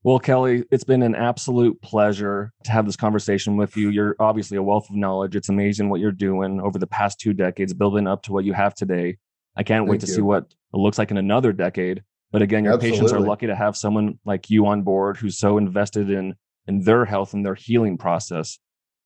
Well, 0.04 0.20
Kelly, 0.20 0.64
it's 0.70 0.84
been 0.84 1.02
an 1.02 1.16
absolute 1.16 1.80
pleasure 1.82 2.52
to 2.64 2.70
have 2.70 2.86
this 2.86 2.96
conversation 2.96 3.56
with 3.56 3.76
you. 3.76 3.90
You're 3.90 4.14
obviously 4.20 4.56
a 4.56 4.62
wealth 4.62 4.88
of 4.88 4.94
knowledge. 4.94 5.34
It's 5.34 5.48
amazing 5.48 5.88
what 5.88 6.00
you're 6.00 6.12
doing 6.12 6.60
over 6.60 6.78
the 6.78 6.86
past 6.86 7.18
two 7.18 7.32
decades, 7.32 7.74
building 7.74 8.06
up 8.06 8.22
to 8.22 8.32
what 8.32 8.44
you 8.44 8.52
have 8.52 8.74
today. 8.74 9.18
I 9.56 9.64
can't 9.64 9.82
Thank 9.82 9.90
wait 9.90 10.00
to 10.02 10.06
you. 10.06 10.14
see 10.14 10.20
what 10.20 10.44
it 10.44 10.76
looks 10.76 10.98
like 10.98 11.10
in 11.10 11.16
another 11.16 11.52
decade. 11.52 12.04
But 12.30 12.42
again, 12.42 12.62
your 12.64 12.78
patients 12.78 13.12
are 13.12 13.20
lucky 13.20 13.46
to 13.48 13.56
have 13.56 13.76
someone 13.76 14.18
like 14.24 14.50
you 14.50 14.66
on 14.66 14.82
board 14.82 15.16
who's 15.16 15.38
so 15.38 15.58
invested 15.58 16.10
in 16.10 16.34
in 16.68 16.82
their 16.82 17.04
health 17.04 17.32
and 17.32 17.44
their 17.44 17.54
healing 17.54 17.98
process. 17.98 18.58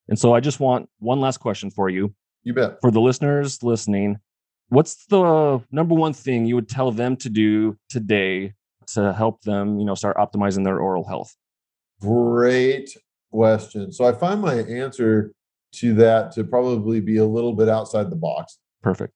And 0.09 0.18
so 0.18 0.34
I 0.34 0.40
just 0.40 0.61
want 0.61 0.90
one 0.99 1.20
last 1.20 1.38
question 1.38 1.70
for 1.70 1.88
you. 1.88 2.14
You 2.43 2.53
bet. 2.53 2.80
For 2.80 2.90
the 2.90 3.01
listeners 3.01 3.62
listening, 3.62 4.18
what's 4.68 5.07
the 5.07 5.62
number 5.70 5.95
one 5.95 6.12
thing 6.12 6.45
you 6.45 6.57
would 6.57 6.68
tell 6.68 6.90
them 6.90 7.16
to 7.18 7.30
do 7.30 7.78
today 7.88 8.55
to 8.95 9.12
help 9.12 9.43
them, 9.43 9.78
you 9.78 9.84
know, 9.84 9.95
start 9.95 10.16
optimizing 10.16 10.64
their 10.64 10.78
oral 10.78 11.07
health? 11.07 11.34
Great 12.01 12.90
question. 13.30 13.93
So 13.93 14.05
I 14.05 14.12
find 14.12 14.40
my 14.40 14.55
answer 14.55 15.32
to 15.74 15.95
that 15.95 16.32
to 16.32 16.45
probably 16.45 17.01
be 17.01 17.16
a 17.16 17.24
little 17.24 17.55
bit 17.55 17.68
outside 17.68 18.11
the 18.11 18.16
box. 18.16 18.59
Perfect. 18.82 19.12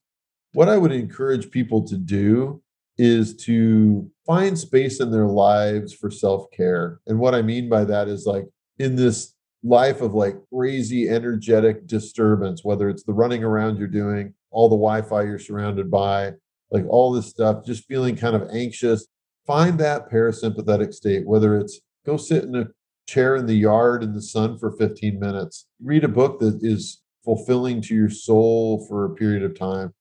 What 0.52 0.68
I 0.68 0.78
would 0.78 0.92
encourage 0.92 1.50
people 1.50 1.86
to 1.88 1.96
do 1.96 2.62
is 2.98 3.36
to 3.36 4.10
find 4.26 4.58
space 4.58 5.00
in 5.00 5.10
their 5.10 5.26
lives 5.26 5.92
for 5.92 6.10
self 6.10 6.50
care. 6.50 7.00
And 7.06 7.18
what 7.18 7.34
I 7.34 7.42
mean 7.42 7.68
by 7.68 7.84
that 7.84 8.08
is 8.08 8.24
like 8.26 8.46
in 8.78 8.96
this 8.96 9.34
life 9.62 10.00
of 10.00 10.14
like 10.14 10.36
crazy 10.52 11.08
energetic 11.08 11.86
disturbance, 11.86 12.64
whether 12.64 12.88
it's 12.88 13.02
the 13.02 13.12
running 13.12 13.44
around 13.44 13.78
you're 13.78 13.88
doing, 13.88 14.32
all 14.50 14.68
the 14.68 14.76
Wi 14.76 15.02
Fi 15.02 15.22
you're 15.22 15.38
surrounded 15.38 15.90
by, 15.90 16.32
like 16.70 16.84
all 16.88 17.12
this 17.12 17.26
stuff, 17.26 17.64
just 17.64 17.84
feeling 17.84 18.16
kind 18.16 18.36
of 18.36 18.48
anxious, 18.52 19.06
find 19.46 19.78
that 19.78 20.10
parasympathetic 20.10 20.92
state, 20.92 21.26
whether 21.26 21.56
it's 21.58 21.80
go 22.04 22.16
sit 22.16 22.44
in 22.44 22.56
a 22.56 22.66
chair 23.06 23.36
in 23.36 23.46
the 23.46 23.54
yard 23.54 24.02
in 24.02 24.12
the 24.12 24.22
sun 24.22 24.58
for 24.58 24.72
15 24.72 25.18
minutes, 25.18 25.66
read 25.82 26.04
a 26.04 26.08
book 26.08 26.40
that 26.40 26.58
is 26.62 27.02
fulfilling 27.24 27.80
to 27.82 27.94
your 27.94 28.10
soul 28.10 28.86
for 28.88 29.04
a 29.04 29.14
period 29.14 29.42
of 29.42 29.58
time. 29.58 29.92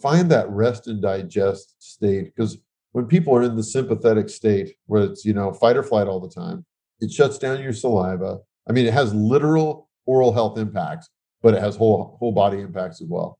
Find 0.00 0.30
that 0.30 0.48
rest 0.50 0.86
and 0.86 1.00
digest 1.00 1.76
state 1.78 2.34
because 2.34 2.58
when 2.92 3.06
people 3.06 3.34
are 3.34 3.42
in 3.42 3.56
the 3.56 3.62
sympathetic 3.62 4.28
state 4.28 4.74
where 4.86 5.02
it's, 5.02 5.24
you 5.24 5.32
know, 5.32 5.52
fight 5.52 5.76
or 5.76 5.82
flight 5.82 6.06
all 6.06 6.20
the 6.20 6.28
time, 6.28 6.64
it 7.00 7.10
shuts 7.10 7.38
down 7.38 7.62
your 7.62 7.72
saliva. 7.72 8.38
I 8.68 8.72
mean, 8.72 8.86
it 8.86 8.92
has 8.92 9.14
literal 9.14 9.88
oral 10.06 10.32
health 10.32 10.58
impacts, 10.58 11.08
but 11.42 11.54
it 11.54 11.60
has 11.60 11.76
whole 11.76 12.16
whole 12.18 12.32
body 12.32 12.60
impacts 12.60 13.00
as 13.00 13.08
well. 13.08 13.38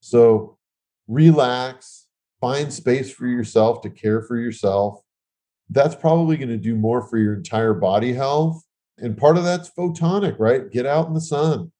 So 0.00 0.58
relax, 1.08 2.06
find 2.40 2.72
space 2.72 3.12
for 3.12 3.26
yourself 3.26 3.80
to 3.82 3.90
care 3.90 4.22
for 4.22 4.36
yourself. 4.36 5.00
That's 5.70 5.94
probably 5.94 6.36
going 6.36 6.50
to 6.50 6.56
do 6.56 6.76
more 6.76 7.02
for 7.02 7.18
your 7.18 7.34
entire 7.34 7.74
body 7.74 8.12
health. 8.12 8.62
And 8.98 9.16
part 9.16 9.36
of 9.36 9.44
that's 9.44 9.70
photonic, 9.70 10.36
right? 10.38 10.70
Get 10.70 10.86
out 10.86 11.08
in 11.08 11.14
the 11.14 11.20
sun, 11.20 11.72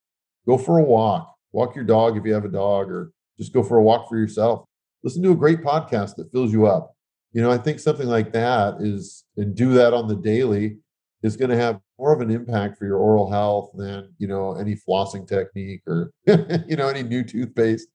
go 0.47 0.59
for 0.59 0.79
a 0.79 0.83
walk, 0.83 1.35
walk 1.53 1.75
your 1.75 1.85
dog 1.85 2.17
if 2.17 2.25
you 2.25 2.35
have 2.35 2.45
a 2.45 2.49
dog, 2.51 2.91
or 2.91 3.13
just 3.39 3.53
go 3.53 3.63
for 3.63 3.79
a 3.79 3.83
walk 3.83 4.09
for 4.09 4.17
yourself. 4.17 4.67
Listen 5.03 5.23
to 5.23 5.33
a 5.33 5.37
great 5.37 5.63
podcast 5.63 6.17
that 6.17 6.33
fills 6.33 6.53
you 6.53 6.67
up. 6.67 6.95
You 7.33 7.43
know, 7.43 7.51
I 7.51 7.59
think 7.59 7.79
something 7.79 8.09
like 8.09 8.33
that 8.33 8.77
is, 8.81 9.25
and 9.37 9.55
do 9.55 9.75
that 9.75 9.93
on 9.93 10.09
the 10.09 10.17
daily 10.17 10.79
is 11.23 11.37
going 11.37 11.51
to 11.51 11.57
have 11.57 11.81
more 11.99 12.13
of 12.13 12.21
an 12.21 12.31
impact 12.31 12.79
for 12.79 12.87
your 12.87 12.99
oral 12.99 13.31
health 13.31 13.71
than, 13.75 14.13
you 14.19 14.29
know, 14.29 14.55
any 14.55 14.77
flossing 14.77 15.27
technique 15.27 15.83
or, 15.87 16.13
you 16.27 16.77
know, 16.77 16.89
any 16.89 17.03
new 17.03 17.23
toothpaste. 17.23 17.89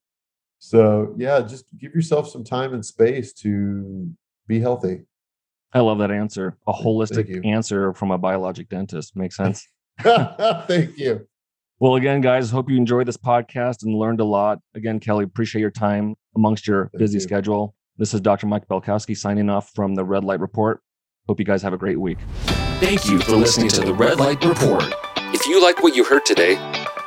So, 0.60 1.14
yeah, 1.18 1.40
just 1.42 1.66
give 1.78 1.94
yourself 1.94 2.30
some 2.30 2.44
time 2.44 2.74
and 2.74 2.86
space 2.86 3.32
to 3.34 4.12
be 4.48 4.60
healthy. 4.60 5.06
I 5.74 5.82
love 5.82 6.00
that 6.00 6.12
answer. 6.12 6.58
A 6.68 6.74
holistic 6.74 7.46
answer 7.46 7.94
from 7.94 8.12
a 8.12 8.18
biologic 8.18 8.70
dentist. 8.70 9.16
Makes 9.16 9.36
sense. 9.38 9.68
Thank 10.02 10.98
you. 10.98 11.28
well, 11.80 11.96
again, 11.96 12.22
guys, 12.22 12.50
hope 12.50 12.70
you 12.70 12.78
enjoyed 12.78 13.08
this 13.08 13.18
podcast 13.18 13.84
and 13.84 13.94
learned 13.96 14.20
a 14.20 14.26
lot. 14.26 14.60
Again, 14.76 15.00
Kelly, 15.00 15.26
appreciate 15.26 15.62
your 15.62 15.72
time 15.72 16.16
amongst 16.36 16.68
your 16.68 16.86
Thank 16.94 17.00
busy 17.00 17.16
you. 17.18 17.22
schedule. 17.22 17.76
This 17.98 18.14
is 18.14 18.22
Dr. 18.22 18.48
Mike 18.48 18.68
Belkowski 18.68 19.16
signing 19.16 19.50
off 19.50 19.72
from 19.76 19.96
the 19.96 20.04
Red 20.06 20.24
Light 20.24 20.40
Report. 20.40 20.82
Hope 21.28 21.38
you 21.40 21.46
guys 21.46 21.62
have 21.62 21.74
a 21.74 21.78
great 21.78 22.00
week. 22.00 22.18
Thank 22.80 23.08
you 23.10 23.20
for 23.20 23.34
listening 23.34 23.68
to 23.70 23.82
the 23.82 23.94
Red 23.94 24.20
Light 24.20 24.44
Report. 24.44 24.86
If 25.34 25.46
you 25.46 25.62
like 25.62 25.84
what 25.84 25.96
you 25.96 26.04
heard 26.06 26.26
today, 26.26 26.56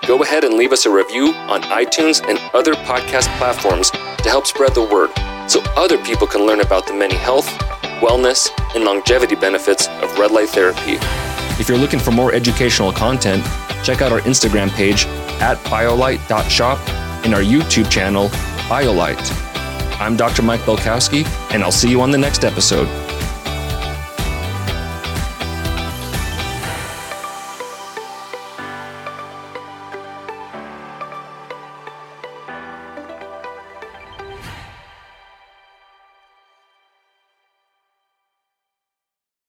go 0.07 0.23
ahead 0.23 0.45
and 0.45 0.55
leave 0.55 0.71
us 0.71 0.85
a 0.87 0.91
review 0.91 1.33
on 1.49 1.63
iTunes 1.63 2.23
and 2.29 2.39
other 2.55 2.75
podcast 2.75 3.27
platforms 3.39 3.91
to 3.91 4.29
help 4.29 4.47
spread 4.47 4.75
the 4.75 4.83
word 4.85 5.11
so 5.51 5.61
other 5.77 5.97
people 6.05 6.27
can 6.27 6.47
learn 6.47 6.61
about 6.61 6.87
the 6.87 6.93
many 6.95 7.15
health, 7.17 7.49
wellness, 8.03 8.51
and 8.75 8.85
longevity 8.85 9.37
benefits 9.37 9.89
of 10.03 10.19
red 10.19 10.31
light 10.31 10.51
therapy. 10.51 10.99
If 11.61 11.69
you're 11.69 11.79
looking 11.79 12.01
for 12.01 12.11
more 12.11 12.35
educational 12.35 12.93
content, 12.93 13.45
check 13.83 14.03
out 14.03 14.13
our 14.13 14.21
Instagram 14.23 14.71
page 14.71 15.07
at 15.41 15.57
biolight.shop 15.65 16.79
and 17.25 17.35
our 17.35 17.41
YouTube 17.41 17.91
channel, 17.91 18.29
BioLight. 18.69 19.21
I'm 20.01 20.17
Dr. 20.17 20.43
Mike 20.43 20.61
Belkowski, 20.63 21.25
and 21.53 21.63
I'll 21.63 21.71
see 21.71 21.89
you 21.89 22.01
on 22.01 22.11
the 22.11 22.19
next 22.19 22.45
episode. 22.45 22.89